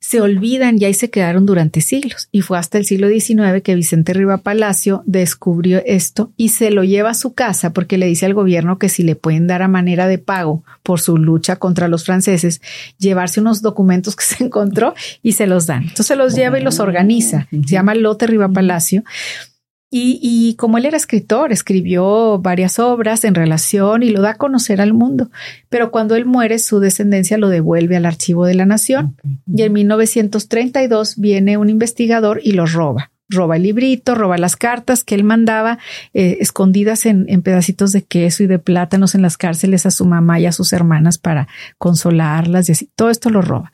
se 0.00 0.20
olvidan 0.20 0.80
y 0.80 0.84
ahí 0.84 0.94
se 0.94 1.10
quedaron 1.10 1.44
durante 1.44 1.80
siglos. 1.80 2.28
Y 2.32 2.42
fue 2.42 2.58
hasta 2.58 2.78
el 2.78 2.86
siglo 2.86 3.08
XIX 3.08 3.62
que 3.62 3.74
Vicente 3.74 4.14
Riva 4.14 4.38
Palacio 4.38 5.02
descubrió 5.04 5.82
esto 5.84 6.32
y 6.36 6.50
se 6.50 6.70
lo 6.70 6.84
lleva 6.84 7.10
a 7.10 7.14
su 7.14 7.34
casa 7.34 7.72
porque 7.72 7.98
le 7.98 8.06
dice 8.06 8.24
al 8.24 8.34
gobierno 8.34 8.78
que 8.78 8.88
si 8.88 9.02
le 9.02 9.16
pueden 9.16 9.46
dar 9.46 9.62
a 9.62 9.68
manera 9.68 10.06
de 10.06 10.18
pago 10.18 10.64
por 10.82 11.00
su 11.00 11.18
lucha 11.18 11.56
contra 11.56 11.88
los 11.88 12.04
franceses, 12.04 12.62
llevarse 12.98 13.40
unos 13.40 13.60
documentos 13.60 14.16
que 14.16 14.24
se 14.36 14.44
encontró 14.44 14.94
y 15.22 15.32
se 15.32 15.46
los 15.46 15.66
dan. 15.66 15.82
Entonces 15.82 16.16
los 16.16 16.34
lleva 16.34 16.58
y 16.58 16.62
los 16.62 16.80
organiza. 16.80 17.48
Se 17.50 17.58
llama 17.74 17.94
Lote 17.94 18.26
Riva 18.26 18.48
Palacio 18.48 19.04
y, 19.90 20.54
como 20.58 20.76
él 20.76 20.84
era 20.84 20.98
escritor, 20.98 21.50
escribió 21.50 22.38
varias 22.38 22.78
obras 22.78 23.24
en 23.24 23.34
relación 23.34 24.02
y 24.02 24.10
lo 24.10 24.20
da 24.20 24.30
a 24.30 24.36
conocer 24.36 24.82
al 24.82 24.92
mundo. 24.92 25.30
Pero 25.70 25.90
cuando 25.90 26.14
él 26.14 26.26
muere, 26.26 26.58
su 26.58 26.78
descendencia 26.78 27.38
lo 27.38 27.48
devuelve 27.48 27.96
al 27.96 28.04
archivo 28.04 28.44
de 28.44 28.54
la 28.54 28.66
nación. 28.66 29.16
Y 29.46 29.62
en 29.62 29.72
1932 29.72 31.16
viene 31.16 31.56
un 31.56 31.70
investigador 31.70 32.40
y 32.42 32.52
lo 32.52 32.66
roba. 32.66 33.12
Roba 33.30 33.56
el 33.56 33.62
librito, 33.62 34.14
roba 34.14 34.36
las 34.36 34.56
cartas 34.56 35.04
que 35.04 35.14
él 35.14 35.24
mandaba 35.24 35.78
eh, 36.12 36.36
escondidas 36.40 37.06
en, 37.06 37.26
pedacitos 37.42 37.92
de 37.92 38.02
queso 38.02 38.42
y 38.42 38.46
de 38.46 38.58
plátanos 38.58 39.14
en 39.14 39.22
las 39.22 39.38
cárceles 39.38 39.86
a 39.86 39.90
su 39.90 40.04
mamá 40.04 40.38
y 40.38 40.46
a 40.46 40.52
sus 40.52 40.72
hermanas 40.74 41.16
para 41.16 41.48
consolarlas 41.78 42.68
y 42.68 42.72
así. 42.72 42.90
Todo 42.94 43.08
esto 43.08 43.30
lo 43.30 43.40
roba. 43.40 43.72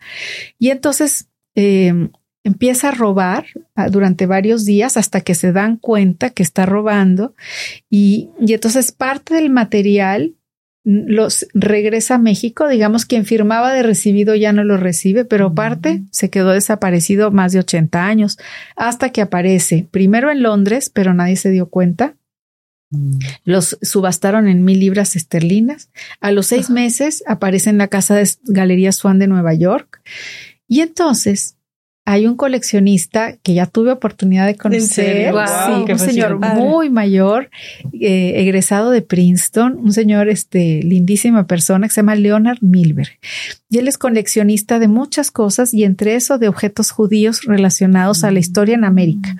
Y 0.60 0.70
entonces 0.70 1.28
eh, 1.56 2.08
empieza 2.44 2.90
a 2.90 2.92
robar 2.92 3.46
ah, 3.74 3.88
durante 3.88 4.26
varios 4.26 4.64
días 4.64 4.96
hasta 4.96 5.22
que 5.22 5.34
se 5.34 5.50
dan 5.50 5.78
cuenta 5.78 6.30
que 6.30 6.42
está 6.42 6.66
robando 6.66 7.34
y, 7.90 8.28
entonces 8.38 8.92
parte 8.92 9.34
del 9.34 9.50
material 9.50 10.34
los 10.84 11.46
regresa 11.54 12.16
a 12.16 12.18
México, 12.18 12.68
digamos 12.68 13.06
quien 13.06 13.24
firmaba 13.24 13.72
de 13.72 13.82
recibido 13.82 14.34
ya 14.34 14.52
no 14.52 14.64
lo 14.64 14.76
recibe, 14.76 15.24
pero 15.24 15.54
parte 15.54 16.02
se 16.10 16.28
quedó 16.28 16.50
desaparecido 16.50 17.30
más 17.30 17.52
de 17.52 17.60
80 17.60 18.06
años 18.06 18.38
hasta 18.76 19.08
que 19.08 19.22
aparece 19.22 19.88
primero 19.90 20.30
en 20.30 20.42
Londres, 20.42 20.90
pero 20.92 21.14
nadie 21.14 21.36
se 21.36 21.50
dio 21.50 21.70
cuenta. 21.70 22.16
Mm. 22.90 23.16
Los 23.44 23.78
subastaron 23.80 24.46
en 24.46 24.62
mil 24.62 24.78
libras 24.78 25.16
esterlinas. 25.16 25.88
A 26.20 26.30
los 26.32 26.48
seis 26.48 26.68
meses 26.68 27.24
aparece 27.26 27.70
en 27.70 27.78
la 27.78 27.88
casa 27.88 28.14
de 28.14 28.28
Galería 28.44 28.92
Swan 28.92 29.18
de 29.18 29.26
Nueva 29.26 29.54
York. 29.54 30.02
Y 30.68 30.80
entonces 30.80 31.56
hay 32.06 32.26
un 32.26 32.36
coleccionista 32.36 33.36
que 33.42 33.54
ya 33.54 33.66
tuve 33.66 33.90
oportunidad 33.90 34.46
de 34.46 34.56
conocer, 34.56 35.32
un 35.32 35.98
señor 35.98 36.38
muy 36.38 36.90
mayor, 36.90 37.50
eh, 37.92 38.34
egresado 38.36 38.90
de 38.90 39.00
Princeton, 39.00 39.78
un 39.78 39.92
señor, 39.92 40.28
este, 40.28 40.82
lindísima 40.82 41.46
persona 41.46 41.88
que 41.88 41.94
se 41.94 42.00
llama 42.00 42.14
Leonard 42.14 42.58
Milberg. 42.60 43.18
Y 43.70 43.78
él 43.78 43.88
es 43.88 43.96
coleccionista 43.96 44.78
de 44.78 44.88
muchas 44.88 45.30
cosas 45.30 45.72
y 45.72 45.84
entre 45.84 46.14
eso 46.14 46.38
de 46.38 46.48
objetos 46.48 46.90
judíos 46.90 47.42
relacionados 47.44 48.22
a 48.22 48.30
la 48.30 48.38
historia 48.38 48.74
en 48.74 48.84
América. 48.84 49.36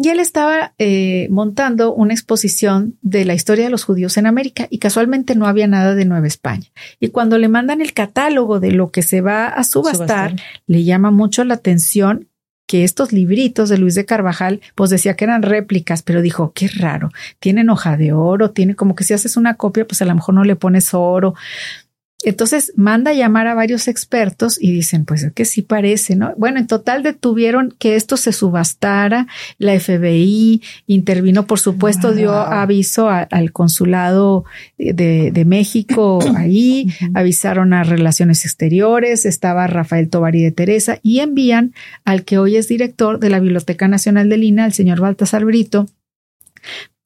Y 0.00 0.10
él 0.10 0.20
estaba 0.20 0.74
eh, 0.78 1.26
montando 1.28 1.92
una 1.92 2.14
exposición 2.14 2.96
de 3.02 3.24
la 3.24 3.34
historia 3.34 3.64
de 3.64 3.70
los 3.70 3.82
judíos 3.82 4.16
en 4.16 4.26
América 4.26 4.68
y 4.70 4.78
casualmente 4.78 5.34
no 5.34 5.46
había 5.48 5.66
nada 5.66 5.96
de 5.96 6.04
Nueva 6.04 6.28
España. 6.28 6.66
Y 7.00 7.08
cuando 7.08 7.36
le 7.36 7.48
mandan 7.48 7.80
el 7.80 7.92
catálogo 7.92 8.60
de 8.60 8.70
lo 8.70 8.92
que 8.92 9.02
se 9.02 9.20
va 9.20 9.48
a 9.48 9.64
subastar, 9.64 10.36
le 10.68 10.84
llama 10.84 11.10
mucho 11.10 11.42
la 11.42 11.54
atención 11.54 12.28
que 12.68 12.84
estos 12.84 13.12
libritos 13.12 13.70
de 13.70 13.78
Luis 13.78 13.96
de 13.96 14.04
Carvajal, 14.04 14.60
pues 14.74 14.90
decía 14.90 15.16
que 15.16 15.24
eran 15.24 15.42
réplicas, 15.42 16.02
pero 16.02 16.20
dijo, 16.20 16.52
qué 16.54 16.68
raro, 16.68 17.10
tienen 17.40 17.70
hoja 17.70 17.96
de 17.96 18.12
oro, 18.12 18.50
tiene 18.50 18.76
como 18.76 18.94
que 18.94 19.04
si 19.04 19.14
haces 19.14 19.36
una 19.38 19.54
copia, 19.54 19.86
pues 19.86 20.02
a 20.02 20.04
lo 20.04 20.14
mejor 20.14 20.34
no 20.34 20.44
le 20.44 20.54
pones 20.54 20.92
oro. 20.92 21.34
Entonces 22.24 22.72
manda 22.74 23.12
a 23.12 23.14
llamar 23.14 23.46
a 23.46 23.54
varios 23.54 23.86
expertos 23.86 24.60
y 24.60 24.72
dicen, 24.72 25.04
pues 25.04 25.22
es 25.22 25.32
que 25.32 25.44
sí 25.44 25.62
parece, 25.62 26.16
¿no? 26.16 26.34
Bueno, 26.36 26.58
en 26.58 26.66
total 26.66 27.04
detuvieron 27.04 27.72
que 27.78 27.94
esto 27.94 28.16
se 28.16 28.32
subastara, 28.32 29.28
la 29.58 29.78
FBI 29.78 30.60
intervino, 30.88 31.46
por 31.46 31.60
supuesto, 31.60 32.12
dio 32.12 32.34
aviso 32.34 33.08
al 33.08 33.52
consulado 33.52 34.44
de, 34.78 35.30
de 35.30 35.44
México 35.44 36.18
ahí, 36.36 36.92
avisaron 37.14 37.72
a 37.72 37.84
Relaciones 37.84 38.44
Exteriores, 38.44 39.24
estaba 39.24 39.68
Rafael 39.68 40.08
Tovari 40.08 40.42
de 40.42 40.50
Teresa 40.50 40.98
y 41.04 41.20
envían 41.20 41.72
al 42.04 42.24
que 42.24 42.38
hoy 42.38 42.56
es 42.56 42.66
director 42.66 43.20
de 43.20 43.30
la 43.30 43.38
Biblioteca 43.38 43.86
Nacional 43.86 44.28
de 44.28 44.38
Lina, 44.38 44.66
el 44.66 44.72
señor 44.72 45.00
Baltasar 45.00 45.44
Brito, 45.44 45.86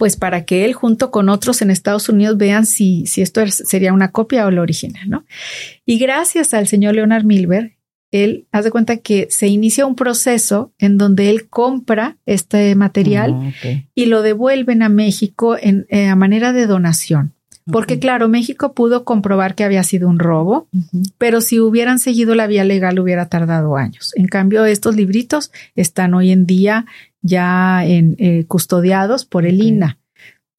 pues 0.02 0.16
para 0.16 0.44
que 0.44 0.64
él 0.64 0.72
junto 0.72 1.12
con 1.12 1.28
otros 1.28 1.62
en 1.62 1.70
Estados 1.70 2.08
Unidos 2.08 2.36
vean 2.36 2.66
si, 2.66 3.06
si 3.06 3.22
esto 3.22 3.40
sería 3.46 3.92
una 3.92 4.10
copia 4.10 4.44
o 4.44 4.50
la 4.50 4.60
original, 4.60 5.08
¿no? 5.08 5.24
Y 5.86 5.98
gracias 5.98 6.54
al 6.54 6.66
señor 6.66 6.96
Leonard 6.96 7.22
Milberg, 7.22 7.76
él 8.10 8.48
hace 8.50 8.72
cuenta 8.72 8.96
que 8.96 9.28
se 9.30 9.46
inicia 9.46 9.86
un 9.86 9.94
proceso 9.94 10.72
en 10.78 10.98
donde 10.98 11.30
él 11.30 11.48
compra 11.48 12.16
este 12.26 12.74
material 12.74 13.54
ah, 13.64 13.68
y 13.94 14.06
lo 14.06 14.22
devuelven 14.22 14.82
a 14.82 14.88
México 14.88 15.56
en, 15.56 15.86
eh, 15.88 16.08
a 16.08 16.16
manera 16.16 16.52
de 16.52 16.66
donación. 16.66 17.34
Porque 17.70 18.00
claro, 18.00 18.28
México 18.28 18.72
pudo 18.74 19.04
comprobar 19.04 19.54
que 19.54 19.62
había 19.62 19.84
sido 19.84 20.08
un 20.08 20.18
robo, 20.18 20.66
pero 21.16 21.40
si 21.40 21.60
hubieran 21.60 22.00
seguido 22.00 22.34
la 22.34 22.48
vía 22.48 22.64
legal 22.64 22.98
hubiera 22.98 23.26
tardado 23.26 23.76
años. 23.76 24.12
En 24.16 24.26
cambio, 24.26 24.64
estos 24.64 24.96
libritos 24.96 25.52
están 25.76 26.14
hoy 26.14 26.32
en 26.32 26.44
día 26.44 26.86
ya 27.22 27.84
en, 27.86 28.16
eh, 28.18 28.44
custodiados 28.46 29.24
por 29.24 29.46
el 29.46 29.62
INA. 29.62 29.98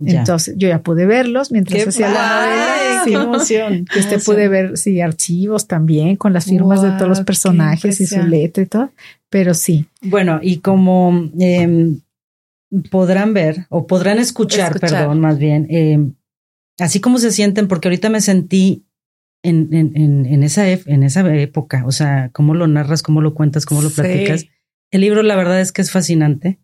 Entonces 0.06 0.56
yo 0.58 0.68
ya 0.68 0.82
pude 0.82 1.06
verlos 1.06 1.52
mientras 1.52 1.88
hacía 1.88 2.10
la 2.10 2.46
novela. 2.46 3.04
Sí, 3.06 3.14
emoción. 3.14 3.86
Este 3.96 4.20
pude 4.20 4.48
ver, 4.50 4.78
sí, 4.78 5.00
archivos 5.02 5.68
también 5.68 6.16
con 6.16 6.34
las 6.34 6.46
firmas 6.46 6.82
de 6.82 6.92
todos 6.92 7.08
los 7.08 7.22
personajes 7.22 8.02
y 8.02 8.08
su 8.08 8.22
letra 8.24 8.64
y 8.64 8.66
todo. 8.66 8.92
Pero 9.30 9.54
sí. 9.54 9.88
Bueno, 10.02 10.40
y 10.42 10.58
como 10.58 11.30
em, 11.40 12.02
podrán 12.92 13.34
ver 13.34 13.66
o 13.70 13.88
podrán 13.88 14.20
escuchar, 14.20 14.80
perdón, 14.80 15.20
más 15.20 15.38
bien, 15.38 15.68
em, 15.70 16.14
así 16.80 17.00
como 17.00 17.18
se 17.18 17.32
sienten, 17.32 17.68
porque 17.68 17.88
ahorita 17.88 18.10
me 18.10 18.22
sentí 18.22 18.86
en, 19.44 19.74
en, 19.74 20.26
en, 20.26 20.44
esa, 20.44 20.70
en 20.70 21.04
esa 21.04 21.36
época, 21.36 21.84
o 21.86 21.92
sea, 21.92 22.30
cómo 22.32 22.54
lo 22.56 22.68
narras, 22.68 23.04
cómo 23.04 23.22
lo 23.22 23.34
cuentas, 23.34 23.66
cómo 23.66 23.82
lo 23.82 23.90
platicas. 23.90 24.46
El 24.94 25.02
libro, 25.02 25.24
la 25.24 25.36
verdad 25.36 25.60
es 25.60 25.72
que 25.72 25.82
es 25.82 25.90
fascinante. 25.90 26.60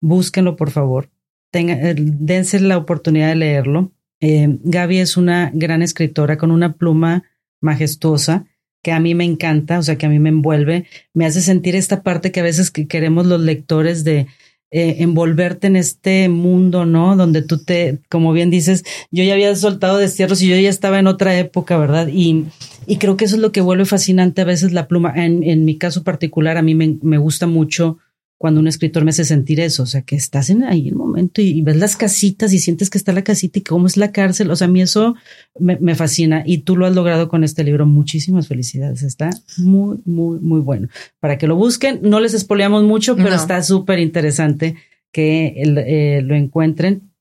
Búsquenlo, 0.00 0.54
por 0.54 0.70
favor. 0.70 1.10
Tenga, 1.50 1.74
eh, 1.74 1.96
dense 1.98 2.60
la 2.60 2.78
oportunidad 2.78 3.30
de 3.30 3.34
leerlo. 3.34 3.90
Eh, 4.20 4.56
Gaby 4.62 4.98
es 4.98 5.16
una 5.16 5.50
gran 5.52 5.82
escritora 5.82 6.38
con 6.38 6.52
una 6.52 6.74
pluma 6.74 7.24
majestuosa 7.60 8.46
que 8.84 8.92
a 8.92 9.00
mí 9.00 9.16
me 9.16 9.24
encanta, 9.24 9.80
o 9.80 9.82
sea, 9.82 9.98
que 9.98 10.06
a 10.06 10.08
mí 10.08 10.20
me 10.20 10.28
envuelve, 10.28 10.86
me 11.12 11.26
hace 11.26 11.40
sentir 11.40 11.74
esta 11.74 12.04
parte 12.04 12.30
que 12.30 12.38
a 12.38 12.44
veces 12.44 12.70
que 12.70 12.86
queremos 12.86 13.26
los 13.26 13.40
lectores 13.40 14.04
de 14.04 14.28
eh, 14.70 14.96
envolverte 15.00 15.66
en 15.66 15.74
este 15.74 16.28
mundo, 16.28 16.86
¿no? 16.86 17.16
Donde 17.16 17.42
tú 17.42 17.64
te, 17.64 17.98
como 18.08 18.32
bien 18.32 18.50
dices, 18.50 18.84
yo 19.10 19.24
ya 19.24 19.34
había 19.34 19.56
soltado 19.56 19.98
destierros 19.98 20.40
y 20.40 20.48
yo 20.48 20.56
ya 20.56 20.70
estaba 20.70 21.00
en 21.00 21.08
otra 21.08 21.36
época, 21.36 21.76
¿verdad? 21.78 22.06
Y, 22.12 22.46
Y 22.86 22.96
creo 22.96 23.16
que 23.16 23.24
eso 23.24 23.36
es 23.36 23.42
lo 23.42 23.52
que 23.52 23.60
vuelve 23.60 23.84
fascinante 23.84 24.42
a 24.42 24.44
veces 24.44 24.72
la 24.72 24.88
pluma. 24.88 25.12
En, 25.14 25.42
en 25.42 25.64
mi 25.64 25.78
caso 25.78 26.02
particular, 26.02 26.56
a 26.56 26.62
mí 26.62 26.74
me, 26.74 26.98
me 27.02 27.18
gusta 27.18 27.46
mucho 27.46 27.98
cuando 28.42 28.58
un 28.58 28.66
escritor 28.66 29.04
me 29.04 29.10
hace 29.10 29.24
sentir 29.24 29.60
eso, 29.60 29.84
o 29.84 29.86
sea, 29.86 30.02
que 30.02 30.16
estás 30.16 30.50
en 30.50 30.64
ahí 30.64 30.88
el 30.88 30.96
momento 30.96 31.40
y, 31.40 31.62
ves 31.62 31.76
las 31.76 31.96
casitas 31.96 32.52
y 32.52 32.58
sientes 32.58 32.90
que 32.90 32.98
está 32.98 33.12
la 33.12 33.22
casita 33.22 33.60
y 33.60 33.62
cómo 33.62 33.86
es 33.86 33.96
la 33.96 34.10
cárcel, 34.10 34.50
o 34.50 34.56
sea, 34.56 34.66
a 34.66 34.68
mí 34.68 34.82
eso 34.82 35.14
me, 35.60 35.94
fascina 35.94 36.42
y 36.44 36.58
tú 36.58 36.76
lo 36.76 36.86
has 36.86 36.92
logrado 36.92 37.28
con 37.28 37.44
este 37.44 37.62
libro. 37.62 37.86
Muchísimas 37.86 38.48
felicidades, 38.48 39.04
está 39.04 39.30
muy, 39.58 39.98
muy, 40.04 40.40
muy 40.40 40.58
bueno. 40.58 40.88
Para 41.20 41.38
que 41.38 41.46
lo 41.46 41.54
busquen, 41.54 42.00
no 42.02 42.18
les 42.18 42.34
espoleamos 42.34 42.82
mucho, 42.82 43.14
pero 43.14 43.32
está 43.32 43.62
súper 43.62 44.00
interesante 44.00 44.74
que 45.12 45.62
eh, 45.64 46.22
lo 46.22 46.34
encuentren. 46.34 47.12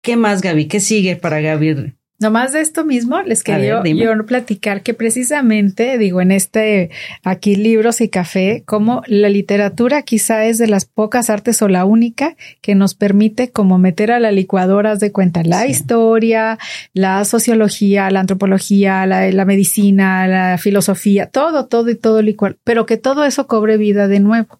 ¿Qué 0.00 0.16
más, 0.16 0.40
Gaby? 0.40 0.64
¿Qué 0.64 0.80
sigue 0.80 1.16
para 1.16 1.42
Gaby 1.42 1.92
Nomás 2.18 2.52
de 2.52 2.62
esto 2.62 2.82
mismo 2.82 3.20
les 3.20 3.44
quería 3.44 3.82
yo 3.84 4.26
platicar 4.26 4.82
que 4.82 4.94
precisamente, 4.94 5.98
digo, 5.98 6.22
en 6.22 6.32
este 6.32 6.88
aquí 7.22 7.56
libros 7.56 8.00
y 8.00 8.08
café, 8.08 8.62
como 8.64 9.02
la 9.06 9.28
literatura 9.28 10.00
quizá 10.00 10.46
es 10.46 10.56
de 10.56 10.66
las 10.66 10.86
pocas 10.86 11.28
artes 11.28 11.60
o 11.60 11.68
la 11.68 11.84
única 11.84 12.34
que 12.62 12.74
nos 12.74 12.94
permite 12.94 13.50
como 13.50 13.76
meter 13.76 14.12
a 14.12 14.18
la 14.18 14.32
licuadora 14.32 14.96
de 14.96 15.12
cuenta 15.12 15.42
la 15.44 15.66
historia, 15.66 16.58
la 16.94 17.22
sociología, 17.26 18.10
la 18.10 18.20
antropología, 18.20 19.04
la, 19.04 19.44
medicina, 19.44 20.26
la 20.26 20.56
filosofía, 20.56 21.26
todo, 21.26 21.66
todo 21.66 21.90
y 21.90 21.96
todo 21.96 22.22
licuar, 22.22 22.56
pero 22.64 22.86
que 22.86 22.96
todo 22.96 23.24
eso 23.24 23.46
cobre 23.46 23.76
vida 23.76 24.08
de 24.08 24.20
nuevo. 24.20 24.58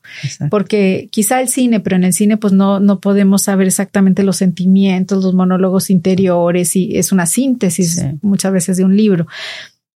Porque 0.51 1.09
quizá 1.11 1.41
el 1.41 1.49
cine, 1.49 1.81
pero 1.81 1.97
en 1.97 2.05
el 2.05 2.13
cine 2.13 2.37
pues 2.37 2.53
no, 2.53 2.81
no 2.81 3.01
podemos 3.01 3.45
saber 3.45 3.67
exactamente 3.67 4.23
los 4.23 4.37
sentimientos, 4.37 5.25
los 5.25 5.33
monólogos 5.33 5.89
interiores 5.89 6.77
y 6.77 6.99
es 6.99 7.13
una 7.13 7.25
cine 7.25 7.46
síntesis 7.47 8.05
muchas 8.23 8.53
veces 8.53 8.77
de 8.77 8.85
un 8.85 8.97
libro. 8.97 9.27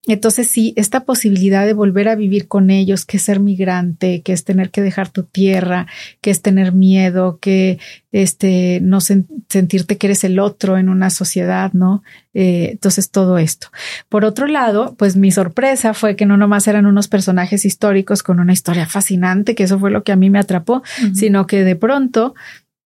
Entonces, 0.07 0.49
sí, 0.49 0.73
esta 0.77 1.05
posibilidad 1.05 1.67
de 1.67 1.75
volver 1.75 2.09
a 2.09 2.15
vivir 2.15 2.49
con 2.49 2.71
ellos, 2.71 3.05
que 3.05 3.19
es 3.19 3.23
ser 3.23 3.39
migrante, 3.39 4.23
que 4.23 4.33
es 4.33 4.45
tener 4.45 4.71
que 4.71 4.81
dejar 4.81 5.11
tu 5.11 5.25
tierra, 5.25 5.87
que 6.23 6.31
es 6.31 6.41
tener 6.41 6.73
miedo, 6.73 7.39
que 7.39 7.79
este, 8.11 8.81
no 8.83 9.03
sentirte 9.03 9.99
que 9.99 10.07
eres 10.07 10.25
el 10.25 10.39
otro 10.39 10.79
en 10.79 10.89
una 10.89 11.11
sociedad, 11.11 11.75
¿no? 11.75 12.03
Eh, 12.33 12.71
entonces, 12.73 13.11
todo 13.11 13.37
esto. 13.37 13.69
Por 14.09 14.25
otro 14.25 14.47
lado, 14.47 14.95
pues 14.99 15.17
mi 15.17 15.31
sorpresa 15.31 15.93
fue 15.93 16.17
que 16.17 16.25
no 16.25 16.39
nomás 16.39 16.67
eran 16.67 16.87
unos 16.87 17.07
personajes 17.09 17.67
históricos 17.67 18.23
con 18.23 18.41
una 18.41 18.55
historia 18.55 18.87
fascinante, 18.87 19.55
que 19.55 19.65
eso 19.65 19.79
fue 19.79 19.91
lo 19.91 20.03
que 20.03 20.13
a 20.13 20.17
mí 20.17 20.31
me 20.31 20.39
atrapó, 20.39 20.83
sino 21.13 21.47
que 21.47 21.63
de 21.63 21.77
pronto 21.77 22.35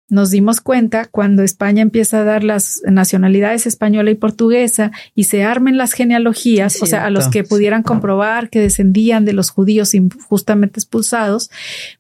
nos 0.09 0.31
dimos 0.31 0.59
cuenta 0.61 1.05
cuando 1.05 1.43
España 1.43 1.81
empieza 1.81 2.21
a 2.21 2.23
dar 2.23 2.43
las 2.43 2.81
nacionalidades 2.85 3.67
española 3.67 4.11
y 4.11 4.15
portuguesa 4.15 4.91
y 5.15 5.25
se 5.25 5.43
armen 5.43 5.77
las 5.77 5.93
genealogías, 5.93 6.81
o 6.81 6.85
sea, 6.85 7.05
a 7.05 7.09
los 7.09 7.27
que 7.27 7.43
pudieran 7.43 7.83
comprobar 7.83 8.49
que 8.49 8.59
descendían 8.59 9.25
de 9.25 9.33
los 9.33 9.51
judíos 9.51 9.93
injustamente 9.93 10.79
expulsados, 10.79 11.51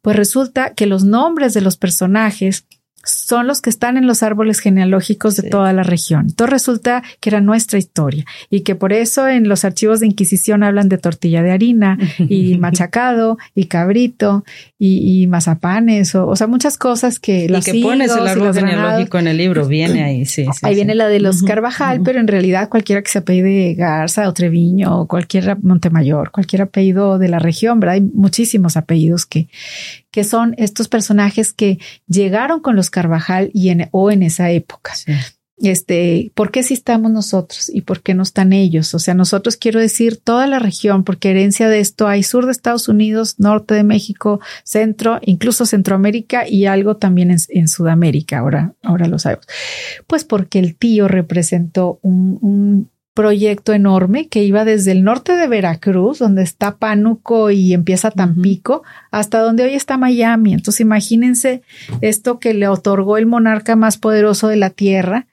pues 0.01 0.15
resulta 0.15 0.73
que 0.73 0.87
los 0.87 1.03
nombres 1.03 1.53
de 1.53 1.61
los 1.61 1.77
personajes 1.77 2.65
son 3.05 3.47
los 3.47 3.61
que 3.61 3.69
están 3.69 3.97
en 3.97 4.07
los 4.07 4.23
árboles 4.23 4.59
genealógicos 4.59 5.35
de 5.35 5.49
toda 5.49 5.71
la 5.73 5.83
región. 5.83 6.27
Entonces 6.29 6.51
resulta 6.51 7.03
que 7.19 7.29
era 7.29 7.41
nuestra 7.41 7.79
historia 7.79 8.25
y 8.49 8.61
que 8.61 8.75
por 8.75 8.93
eso 8.93 9.27
en 9.27 9.47
los 9.47 9.63
archivos 9.65 9.99
de 9.99 10.07
Inquisición 10.07 10.63
hablan 10.63 10.89
de 10.89 10.97
tortilla 10.97 11.41
de 11.41 11.51
harina 11.51 11.97
y 12.19 12.57
machacado 12.57 13.37
y 13.55 13.65
cabrito 13.65 14.43
y, 14.81 15.27
mazapanes 15.27 16.15
o, 16.15 16.25
o, 16.25 16.35
sea, 16.37 16.47
muchas 16.47 16.77
cosas 16.77 17.19
que... 17.19 17.47
Y 17.49 17.61
que 17.61 17.81
pones 17.81 18.11
el 18.15 18.25
árbol 18.25 18.53
genealógico 18.53 19.19
en 19.19 19.27
el 19.27 19.35
libro, 19.35 19.67
viene 19.67 20.03
ahí, 20.03 20.25
sí. 20.25 20.45
ahí 20.61 20.73
viene 20.73 20.95
la 20.95 21.09
de 21.09 21.19
los 21.19 21.43
Carvajal, 21.43 22.01
pero 22.01 22.21
en 22.21 22.27
realidad 22.27 22.69
cualquiera 22.69 23.01
que 23.01 23.09
se 23.11 23.19
apellide 23.19 23.73
Garza 23.73 24.29
o 24.29 24.33
Treviño 24.33 25.01
o 25.01 25.07
cualquier 25.07 25.57
Montemayor, 25.61 26.31
cualquier 26.31 26.61
apellido 26.61 27.19
de 27.19 27.27
la 27.27 27.39
región, 27.39 27.81
¿verdad? 27.81 27.95
Hay 27.95 28.01
muchísimos 28.01 28.77
apellidos 28.77 29.25
que, 29.25 29.49
que 30.11 30.23
son 30.23 30.55
estos 30.57 30.87
personajes 30.87 31.51
que 31.51 31.77
llegaron 32.07 32.61
con 32.61 32.77
los 32.77 32.89
Carvajal 32.89 33.51
y 33.53 33.69
en, 33.69 33.89
o 33.91 34.11
en 34.11 34.23
esa 34.23 34.49
época. 34.49 34.93
Este, 35.61 36.31
¿por 36.35 36.51
qué 36.51 36.63
sí 36.63 36.73
estamos 36.73 37.11
nosotros 37.11 37.69
y 37.73 37.81
por 37.81 38.01
qué 38.01 38.13
no 38.13 38.23
están 38.23 38.53
ellos? 38.53 38.93
O 38.93 38.99
sea, 38.99 39.13
nosotros 39.13 39.57
quiero 39.57 39.79
decir 39.79 40.17
toda 40.17 40.47
la 40.47 40.59
región, 40.59 41.03
porque 41.03 41.31
herencia 41.31 41.67
de 41.67 41.79
esto 41.79 42.07
hay 42.07 42.23
sur 42.23 42.45
de 42.45 42.51
Estados 42.51 42.87
Unidos, 42.87 43.35
norte 43.39 43.73
de 43.73 43.83
México, 43.83 44.39
centro, 44.63 45.19
incluso 45.21 45.65
Centroamérica 45.65 46.47
y 46.47 46.65
algo 46.65 46.97
también 46.97 47.35
en, 47.49 47.67
Sudamérica. 47.67 48.39
Ahora, 48.39 48.73
ahora 48.83 49.07
lo 49.07 49.19
sabemos. 49.19 49.45
Pues 50.07 50.23
porque 50.23 50.59
el 50.59 50.75
tío 50.75 51.07
representó 51.07 51.99
un, 52.01 52.39
un 52.41 52.89
proyecto 53.19 53.73
enorme 53.73 54.29
que 54.29 54.45
iba 54.45 54.63
desde 54.63 54.93
el 54.93 55.03
norte 55.03 55.33
de 55.35 55.49
Veracruz, 55.49 56.19
donde 56.19 56.41
está 56.41 56.77
Pánuco 56.77 57.51
y 57.51 57.73
empieza 57.73 58.11
Tampico, 58.11 58.83
hasta 59.11 59.39
donde 59.39 59.63
hoy 59.63 59.73
está 59.73 59.97
Miami. 59.97 60.53
Entonces 60.53 60.79
imagínense 60.79 61.61
esto 61.99 62.39
que 62.39 62.53
le 62.53 62.69
otorgó 62.69 63.17
el 63.17 63.25
monarca 63.25 63.75
más 63.75 63.97
poderoso 63.97 64.47
de 64.47 64.55
la 64.55 64.69
tierra 64.69 65.27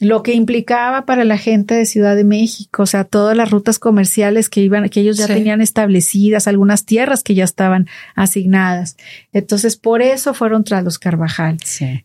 lo 0.00 0.22
que 0.22 0.34
implicaba 0.34 1.04
para 1.04 1.24
la 1.24 1.36
gente 1.36 1.74
de 1.74 1.84
Ciudad 1.84 2.16
de 2.16 2.24
México, 2.24 2.82
o 2.82 2.86
sea, 2.86 3.04
todas 3.04 3.36
las 3.36 3.50
rutas 3.50 3.78
comerciales 3.78 4.48
que 4.48 4.60
iban, 4.60 4.88
que 4.88 5.00
ellos 5.00 5.16
ya 5.16 5.26
tenían 5.26 5.60
establecidas, 5.60 6.48
algunas 6.48 6.84
tierras 6.84 7.22
que 7.22 7.34
ya 7.34 7.44
estaban 7.44 7.86
asignadas. 8.14 8.96
Entonces, 9.32 9.76
por 9.76 10.02
eso 10.02 10.34
fueron 10.34 10.64
tras 10.64 10.84
los 10.84 10.98
Carvajal. 10.98 11.58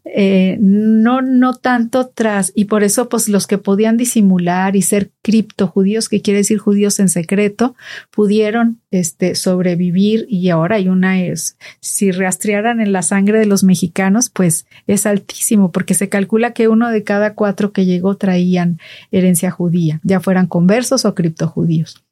Eh, 0.05 0.57
no, 0.59 1.21
no 1.21 1.55
tanto 1.55 2.07
tras, 2.07 2.51
y 2.55 2.65
por 2.65 2.83
eso, 2.83 3.09
pues 3.09 3.29
los 3.29 3.47
que 3.47 3.57
podían 3.57 3.97
disimular 3.97 4.75
y 4.75 4.81
ser 4.81 5.11
cripto 5.21 5.67
judíos, 5.67 6.09
que 6.09 6.21
quiere 6.21 6.39
decir 6.39 6.57
judíos 6.57 6.99
en 6.99 7.09
secreto, 7.09 7.75
pudieron 8.11 8.81
este, 8.95 9.35
sobrevivir 9.35 10.25
y 10.29 10.49
ahora 10.49 10.77
hay 10.77 10.89
una 10.89 11.21
es, 11.21 11.57
si 11.79 12.11
rastrearan 12.11 12.79
en 12.79 12.91
la 12.91 13.01
sangre 13.01 13.39
de 13.39 13.45
los 13.45 13.63
mexicanos, 13.63 14.29
pues 14.29 14.65
es 14.87 15.05
altísimo, 15.05 15.71
porque 15.71 15.93
se 15.93 16.09
calcula 16.09 16.53
que 16.53 16.67
uno 16.67 16.89
de 16.89 17.03
cada 17.03 17.33
cuatro 17.35 17.71
que 17.71 17.85
llegó 17.85 18.15
traían 18.15 18.79
herencia 19.11 19.51
judía, 19.51 19.99
ya 20.03 20.19
fueran 20.19 20.47
conversos 20.47 21.05
o 21.05 21.15
criptojudíos. 21.15 22.05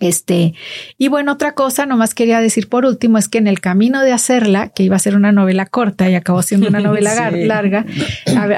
Este, 0.00 0.54
y 0.96 1.08
bueno, 1.08 1.32
otra 1.32 1.52
cosa, 1.52 1.84
nomás 1.84 2.14
quería 2.14 2.40
decir 2.40 2.68
por 2.68 2.86
último, 2.86 3.18
es 3.18 3.28
que 3.28 3.36
en 3.36 3.46
el 3.46 3.60
camino 3.60 4.00
de 4.02 4.12
hacerla, 4.12 4.70
que 4.70 4.82
iba 4.82 4.96
a 4.96 4.98
ser 4.98 5.14
una 5.14 5.30
novela 5.30 5.66
corta 5.66 6.08
y 6.08 6.14
acabó 6.14 6.42
siendo 6.42 6.68
una 6.68 6.80
novela 6.80 7.30
larga, 7.30 7.84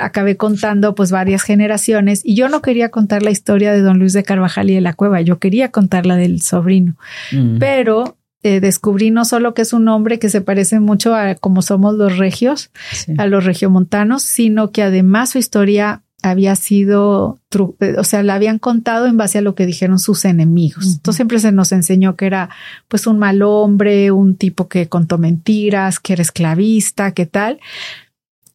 acabé 0.01 0.37
contando 0.37 0.95
pues 0.95 1.11
varias 1.11 1.43
generaciones 1.43 2.23
y 2.25 2.37
yo 2.37 2.49
no 2.49 2.63
quería 2.63 2.91
contar 2.91 3.23
la 3.23 3.33
historia 3.33 3.73
de 3.73 3.81
don 3.81 3.99
Luis 3.99 4.13
de 4.13 4.23
Carvajal 4.23 4.71
y 4.71 4.75
de 4.75 4.81
la 4.81 4.95
cueva, 4.95 5.21
yo 5.21 5.41
quería 5.41 5.73
contar 5.73 6.07
la 6.07 6.17
del 6.17 6.41
sobrino, 6.41 6.97
mm. 7.33 7.59
pero 7.59 8.17
eh, 8.45 8.61
descubrí 8.61 9.11
no 9.11 9.25
solo 9.25 9.53
que 9.53 9.63
es 9.63 9.73
un 9.73 9.89
hombre 9.89 10.19
que 10.19 10.29
se 10.29 10.41
parece 10.41 10.79
mucho 10.79 11.15
a 11.15 11.35
como 11.35 11.63
somos 11.63 11.95
los 11.95 12.19
regios, 12.19 12.71
a 13.19 13.27
los 13.27 13.45
regiomontanos, 13.45 14.23
sino 14.23 14.71
que 14.71 14.83
además 14.83 15.31
su 15.31 15.39
historia 15.39 16.03
había 16.23 16.57
sido, 16.57 17.39
eh, 17.81 17.95
o 17.99 18.05
sea, 18.05 18.23
la 18.23 18.35
habían 18.35 18.59
contado 18.59 19.07
en 19.07 19.17
base 19.17 19.39
a 19.39 19.43
lo 19.43 19.55
que 19.55 19.67
dijeron 19.67 19.99
sus 19.99 20.25
enemigos. 20.25 20.87
Entonces 20.87 21.17
siempre 21.17 21.41
se 21.41 21.53
nos 21.53 21.73
enseñó 21.73 22.17
que 22.17 22.27
era 22.27 22.51
pues 22.89 23.07
un 23.07 23.19
mal 23.19 23.43
hombre, 23.43 24.11
un 24.13 24.37
tipo 24.37 24.69
que 24.69 24.89
contó 24.89 25.19
mentiras, 25.19 25.99
que 25.99 26.15
era 26.15 26.23
esclavista, 26.23 27.13
que 27.13 27.27
tal. 27.27 27.61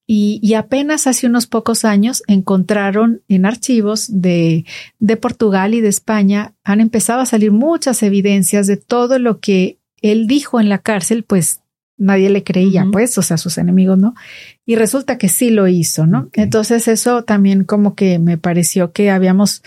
Y, 0.10 0.40
y, 0.42 0.54
apenas 0.54 1.06
hace 1.06 1.28
unos 1.28 1.48
pocos 1.48 1.84
años 1.84 2.24
encontraron 2.28 3.24
en 3.28 3.46
archivos 3.46 4.08
de, 4.10 4.66
de 5.00 5.18
Portugal 5.18 5.74
y 5.74 5.82
de 5.82 5.90
España, 5.90 6.54
han 6.64 6.80
empezado 6.80 7.20
a 7.20 7.26
salir 7.26 7.52
muchas 7.52 8.02
evidencias 8.04 8.68
de 8.68 8.78
todo 8.78 9.20
lo 9.20 9.42
que 9.42 9.80
él 10.02 10.28
dijo 10.28 10.62
en 10.62 10.70
la 10.70 10.78
cárcel, 10.78 11.26
pues 11.26 11.60
nadie 11.98 12.30
le 12.30 12.44
creía, 12.44 12.86
pues, 12.92 13.18
o 13.18 13.22
sea, 13.22 13.38
sus 13.38 13.58
enemigos, 13.58 13.98
¿no? 13.98 14.16
Y 14.66 14.76
resulta 14.76 15.18
que 15.18 15.30
sí 15.30 15.50
lo 15.50 15.68
hizo, 15.68 16.06
¿no? 16.06 16.30
Entonces 16.34 16.88
eso 16.88 17.24
también 17.24 17.64
como 17.64 17.96
que 17.96 18.20
me 18.20 18.38
pareció 18.38 18.92
que 18.92 19.10
habíamos 19.10 19.64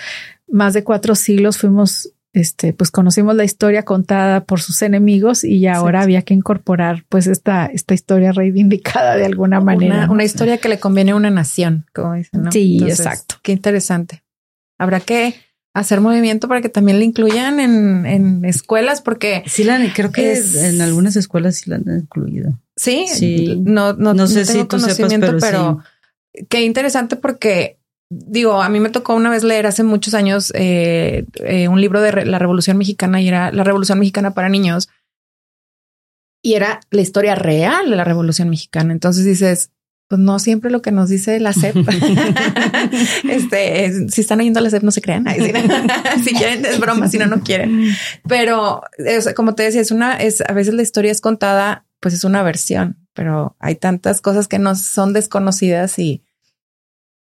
más 0.48 0.74
de 0.74 0.84
cuatro 0.84 1.14
siglos, 1.14 1.58
fuimos, 1.58 2.12
este, 2.32 2.72
pues 2.72 2.90
conocimos 2.90 3.34
la 3.34 3.44
historia 3.44 3.84
contada 3.84 4.44
por 4.44 4.60
sus 4.60 4.82
enemigos 4.82 5.42
y 5.42 5.66
ahora 5.66 6.02
había 6.02 6.22
que 6.22 6.34
incorporar 6.34 7.04
pues 7.08 7.26
esta, 7.26 7.66
esta 7.66 7.94
historia 7.94 8.32
reivindicada 8.32 9.16
de 9.16 9.26
alguna 9.26 9.60
manera. 9.60 10.08
Una, 10.10 10.24
historia 10.24 10.58
que 10.58 10.68
le 10.68 10.78
conviene 10.78 11.10
a 11.12 11.16
una 11.16 11.30
nación, 11.30 11.86
como 11.92 12.14
dicen, 12.14 12.42
¿no? 12.44 12.52
Sí, 12.52 12.78
exacto. 12.82 13.36
Qué 13.42 13.52
interesante. 13.52 14.22
Habrá 14.78 15.00
que 15.00 15.34
hacer 15.74 16.00
movimiento 16.00 16.48
para 16.48 16.60
que 16.60 16.68
también 16.68 16.98
la 16.98 17.04
incluyan 17.04 17.60
en, 17.60 18.06
en 18.06 18.44
escuelas, 18.44 19.00
porque 19.00 19.42
sí 19.46 19.64
la 19.64 19.80
creo 19.94 20.10
que 20.10 20.36
en 20.36 20.80
algunas 20.80 21.16
escuelas 21.16 21.56
sí 21.56 21.70
la 21.70 21.76
han 21.76 21.84
incluido. 21.88 22.58
Sí, 22.76 23.06
sí. 23.08 23.60
No, 23.64 23.92
no, 23.92 24.14
no 24.14 24.26
sé 24.26 24.44
si 24.44 24.64
conocimiento, 24.66 25.36
pero, 25.40 25.82
qué 26.48 26.62
interesante 26.62 27.16
porque 27.16 27.78
digo, 28.10 28.60
a 28.60 28.68
mí 28.68 28.80
me 28.80 28.90
tocó 28.90 29.14
una 29.14 29.30
vez 29.30 29.44
leer 29.44 29.66
hace 29.66 29.84
muchos 29.84 30.14
años 30.14 30.52
eh, 30.56 31.24
eh, 31.44 31.68
un 31.68 31.80
libro 31.80 32.00
de 32.00 32.24
la 32.24 32.38
Revolución 32.38 32.76
Mexicana 32.76 33.20
y 33.20 33.28
era 33.28 33.52
la 33.52 33.62
Revolución 33.62 34.00
Mexicana 34.00 34.34
para 34.34 34.48
niños 34.48 34.88
y 36.42 36.54
era 36.54 36.80
la 36.90 37.02
historia 37.02 37.34
real 37.34 37.90
de 37.90 37.96
la 37.96 38.04
Revolución 38.04 38.48
Mexicana. 38.48 38.92
Entonces 38.92 39.24
dices, 39.24 39.70
pues 40.10 40.20
no 40.20 40.40
siempre 40.40 40.72
lo 40.72 40.82
que 40.82 40.90
nos 40.90 41.08
dice 41.08 41.38
la 41.38 41.52
SEP. 41.52 41.76
este, 43.30 44.08
si 44.08 44.20
están 44.22 44.40
yendo 44.40 44.58
a 44.58 44.62
la 44.62 44.68
SEP, 44.68 44.82
no 44.82 44.90
se 44.90 45.00
crean. 45.00 45.24
si 46.24 46.34
quieren, 46.34 46.64
es 46.64 46.80
broma, 46.80 47.08
si 47.08 47.16
no, 47.16 47.26
no 47.26 47.44
quieren. 47.44 47.94
Pero 48.26 48.82
como 49.36 49.54
te 49.54 49.62
decía, 49.62 49.80
es 49.80 49.92
una, 49.92 50.16
es 50.16 50.40
a 50.40 50.52
veces 50.52 50.74
la 50.74 50.82
historia 50.82 51.12
es 51.12 51.20
contada, 51.20 51.86
pues 52.00 52.12
es 52.12 52.24
una 52.24 52.42
versión, 52.42 52.98
pero 53.14 53.54
hay 53.60 53.76
tantas 53.76 54.20
cosas 54.20 54.48
que 54.48 54.58
nos 54.58 54.80
son 54.80 55.12
desconocidas 55.12 55.96
y 56.00 56.24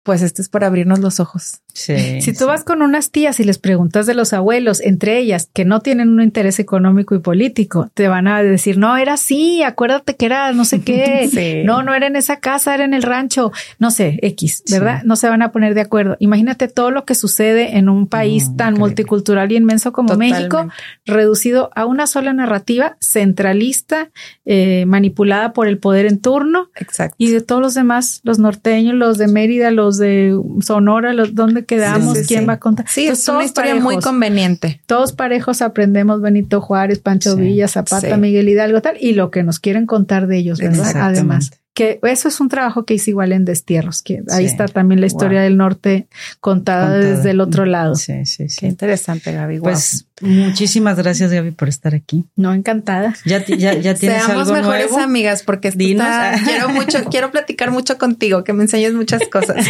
pues 0.03 0.21
esto 0.21 0.41
es 0.41 0.49
para 0.49 0.67
abrirnos 0.67 0.99
los 0.99 1.21
ojos. 1.21 1.61
Sí, 1.75 2.21
si 2.21 2.31
tú 2.31 2.45
vas 2.45 2.63
con 2.63 2.81
unas 2.81 3.11
tías 3.11 3.37
y 3.41 3.43
les 3.43 3.57
preguntas 3.57 4.05
de 4.05 4.13
los 4.13 4.31
abuelos, 4.31 4.79
entre 4.79 5.17
ellas 5.17 5.49
que 5.51 5.65
no 5.65 5.81
tienen 5.81 6.07
un 6.07 6.21
interés 6.21 6.57
económico 6.59 7.15
y 7.15 7.19
político, 7.19 7.89
te 7.93 8.07
van 8.07 8.27
a 8.27 8.41
decir, 8.41 8.77
no, 8.77 8.95
era 8.95 9.13
así, 9.13 9.61
acuérdate 9.61 10.15
que 10.15 10.25
era 10.25 10.53
no 10.53 10.63
sé 10.63 10.81
qué, 10.81 11.63
no, 11.65 11.83
no 11.83 11.93
era 11.93 12.07
en 12.07 12.15
esa 12.15 12.39
casa, 12.39 12.73
era 12.73 12.85
en 12.85 12.93
el 12.93 13.03
rancho, 13.03 13.51
no 13.77 13.91
sé, 13.91 14.19
X, 14.21 14.63
¿verdad? 14.71 15.03
No 15.03 15.17
se 15.17 15.27
van 15.27 15.41
a 15.41 15.51
poner 15.51 15.73
de 15.73 15.81
acuerdo. 15.81 16.15
Imagínate 16.19 16.69
todo 16.69 16.91
lo 16.91 17.03
que 17.03 17.13
sucede 17.13 17.77
en 17.77 17.89
un 17.89 18.07
país 18.07 18.55
tan 18.55 18.75
multicultural 18.75 19.51
y 19.51 19.57
inmenso 19.57 19.91
como 19.91 20.15
México, 20.15 20.69
reducido 21.05 21.71
a 21.75 21.85
una 21.85 22.07
sola 22.07 22.31
narrativa 22.31 22.95
centralista, 23.01 24.11
eh, 24.45 24.85
manipulada 24.87 25.51
por 25.51 25.67
el 25.67 25.77
poder 25.77 26.05
en 26.05 26.21
turno. 26.21 26.69
Exacto. 26.75 27.15
Y 27.17 27.31
de 27.31 27.41
todos 27.41 27.61
los 27.61 27.73
demás, 27.73 28.21
los 28.23 28.39
norteños, 28.39 28.95
los 28.95 29.17
de 29.17 29.27
Mérida, 29.27 29.71
los 29.71 29.97
de 29.97 30.39
Sonora, 30.61 31.13
los, 31.13 31.33
¿dónde 31.65 31.83
quedamos? 31.83 32.17
¿Quién 32.27 32.47
va 32.47 32.53
a 32.53 32.59
contar? 32.59 32.85
Sí, 32.87 33.07
es 33.07 33.27
una 33.27 33.43
historia 33.43 33.75
muy 33.75 33.99
conveniente. 33.99 34.81
Todos 34.85 35.13
parejos 35.13 35.61
aprendemos 35.61 36.21
Benito 36.21 36.61
Juárez, 36.61 36.99
Pancho 36.99 37.35
Villa, 37.35 37.67
Zapata, 37.67 38.17
Miguel 38.17 38.49
Hidalgo, 38.49 38.81
tal, 38.81 38.97
y 38.99 39.13
lo 39.13 39.31
que 39.31 39.43
nos 39.43 39.59
quieren 39.59 39.85
contar 39.85 40.27
de 40.27 40.37
ellos, 40.37 40.59
¿verdad? 40.59 40.95
Además 41.01 41.51
que 41.75 41.99
eso 42.03 42.29
es 42.29 42.39
un 42.39 42.47
trabajo 42.47 42.85
que 42.85 42.93
hice 42.93 43.11
igual 43.11 43.33
en 43.33 43.43
Destierros, 43.43 44.01
que 44.01 44.23
ahí 44.31 44.45
está 44.45 44.65
también 44.65 45.01
la 45.01 45.07
historia 45.07 45.41
del 45.41 45.57
norte 45.57 46.07
contada, 46.39 46.97
desde 46.97 47.31
el 47.31 47.41
otro 47.41 47.65
lado. 47.65 47.95
Sí, 47.95 48.25
sí, 48.25 48.47
sí. 48.47 48.61
Qué 48.61 48.67
interesante, 48.67 49.33
Gaby. 49.33 49.59
Pues 49.59 50.07
muchísimas 50.21 50.95
gracias, 50.95 51.33
Gaby, 51.33 51.51
por 51.51 51.67
estar 51.67 51.93
aquí. 51.93 52.27
No, 52.37 52.53
encantada. 52.53 53.13
Ya, 53.25 53.45
ya, 53.45 53.73
ya 53.73 53.93
tienes 53.93 54.23
Seamos 54.23 54.49
mejores 54.53 54.93
amigas 54.93 55.43
porque 55.43 55.73
quiero 55.73 56.69
mucho, 56.69 57.03
quiero 57.11 57.29
platicar 57.29 57.71
mucho 57.71 57.97
contigo, 57.97 58.45
que 58.45 58.53
me 58.53 58.63
enseñes 58.63 58.93
muchas 58.93 59.27
cosas. 59.27 59.67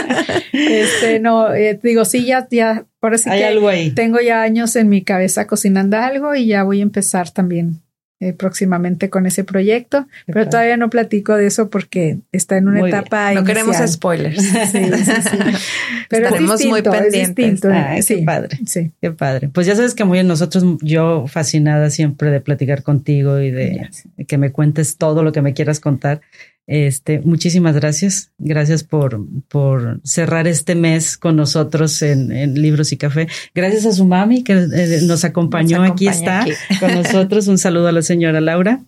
este, 0.52 1.18
no, 1.18 1.54
eh, 1.54 1.80
digo, 1.82 2.04
sí, 2.04 2.26
ya, 2.26 2.46
ya, 2.50 2.84
por 3.00 3.14
eso 3.14 3.30
Hay 3.30 3.42
algo 3.42 3.68
ahí. 3.68 3.90
tengo 3.92 4.20
ya 4.20 4.42
años 4.42 4.76
en 4.76 4.90
mi 4.90 5.02
cabeza 5.02 5.46
cocinando 5.46 5.96
algo 5.96 6.34
y 6.34 6.46
ya 6.46 6.62
voy 6.62 6.80
a 6.80 6.82
empezar 6.82 7.30
también 7.30 7.80
eh, 8.20 8.32
próximamente 8.32 9.10
con 9.10 9.26
ese 9.26 9.44
proyecto, 9.44 10.08
pero 10.26 10.48
todavía 10.48 10.76
no 10.76 10.90
platico 10.90 11.36
de 11.36 11.46
eso 11.46 11.70
porque 11.70 12.18
está 12.32 12.56
en 12.56 12.66
una 12.66 12.88
etapa. 12.88 13.32
No 13.32 13.44
queremos 13.44 13.76
spoilers. 13.86 14.42
Sí, 14.42 14.90
Pero 16.08 16.24
Estaremos 16.26 16.64
muy 16.64 16.82
pendientes. 16.82 17.62
Es 17.64 18.06
qué 18.06 18.22
padre. 18.24 18.58
Sí. 18.66 18.90
Qué 19.00 19.12
padre. 19.12 19.50
Pues 19.50 19.68
ya 19.68 19.76
sabes 19.76 19.94
que 19.94 20.04
muy 20.04 20.22
nosotros, 20.24 20.64
yo 20.80 21.26
fascinada 21.28 21.90
siempre 21.90 22.30
de 22.30 22.40
platicar 22.40 22.82
contigo 22.82 23.38
y 23.38 23.52
de 23.52 23.88
que 24.26 24.36
me 24.36 24.50
cuentes 24.50 24.96
todo 24.96 25.22
lo 25.22 25.30
que 25.30 25.42
me 25.42 25.54
quieras 25.54 25.78
contar. 25.78 26.20
Este, 26.68 27.20
muchísimas 27.22 27.74
gracias. 27.74 28.30
Gracias 28.36 28.84
por, 28.84 29.26
por 29.48 30.02
cerrar 30.04 30.46
este 30.46 30.74
mes 30.74 31.16
con 31.16 31.34
nosotros 31.34 32.02
en, 32.02 32.28
Libros 32.60 32.92
y 32.92 32.98
Café. 32.98 33.26
Gracias 33.54 33.86
a 33.86 33.92
su 33.92 34.04
mami 34.04 34.44
que 34.44 34.52
eh, 34.52 35.00
nos, 35.02 35.24
acompañó. 35.24 35.82
aquí 35.82 36.06
está 36.06 36.46
con 36.78 36.94
nosotros. 37.02 37.48
Un 37.48 37.56
saludo 37.56 37.88
a 37.88 37.92
la 37.92 38.02
señora 38.02 38.42
Laura. 38.42 38.82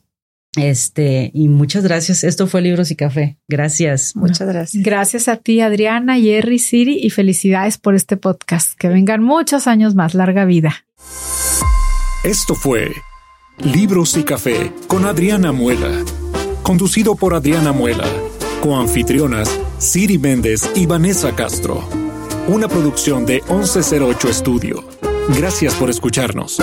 Este, 0.57 1.31
y 1.33 1.49
muchas 1.49 1.83
gracias. 1.83 2.23
Esto 2.23 2.47
fue 2.47 2.61
Libros 2.61 2.91
y 2.91 2.97
Café. 2.97 3.39
Gracias. 3.49 4.15
Muchas 4.15 4.47
gracias. 4.47 4.83
Gracias 4.83 5.29
a 5.29 5.37
ti, 5.37 5.63
Adriana, 5.63 6.21
Jerry, 6.21 6.59
Siri, 6.59 6.99
y 7.03 7.09
felicidades 7.09 7.79
por 7.79 7.95
este 7.95 8.19
podcast. 8.19 8.77
Que 8.79 8.89
vengan 8.89 9.23
muchos 9.23 9.67
años 9.67 9.95
más. 9.95 10.15
Larga 10.15 10.45
vida. 10.45 10.85
Esto 12.25 12.55
fue 12.55 12.93
Libros 13.65 14.19
y 14.19 14.23
Café 14.25 14.71
con 14.87 15.07
Adriana 15.07 15.53
Muela 15.53 16.05
conducido 16.63 17.15
por 17.15 17.35
Adriana 17.35 17.73
Muela, 17.73 18.05
coanfitrionas 18.63 19.51
Siri 19.79 20.19
Méndez 20.19 20.71
y 20.75 20.87
Vanessa 20.87 21.35
Castro. 21.35 21.83
Una 22.49 22.69
producción 22.69 23.27
de 23.27 23.43
1108 23.49 24.29
Estudio. 24.29 24.85
Gracias 25.37 25.75
por 25.75 25.91
escucharnos. 25.91 26.59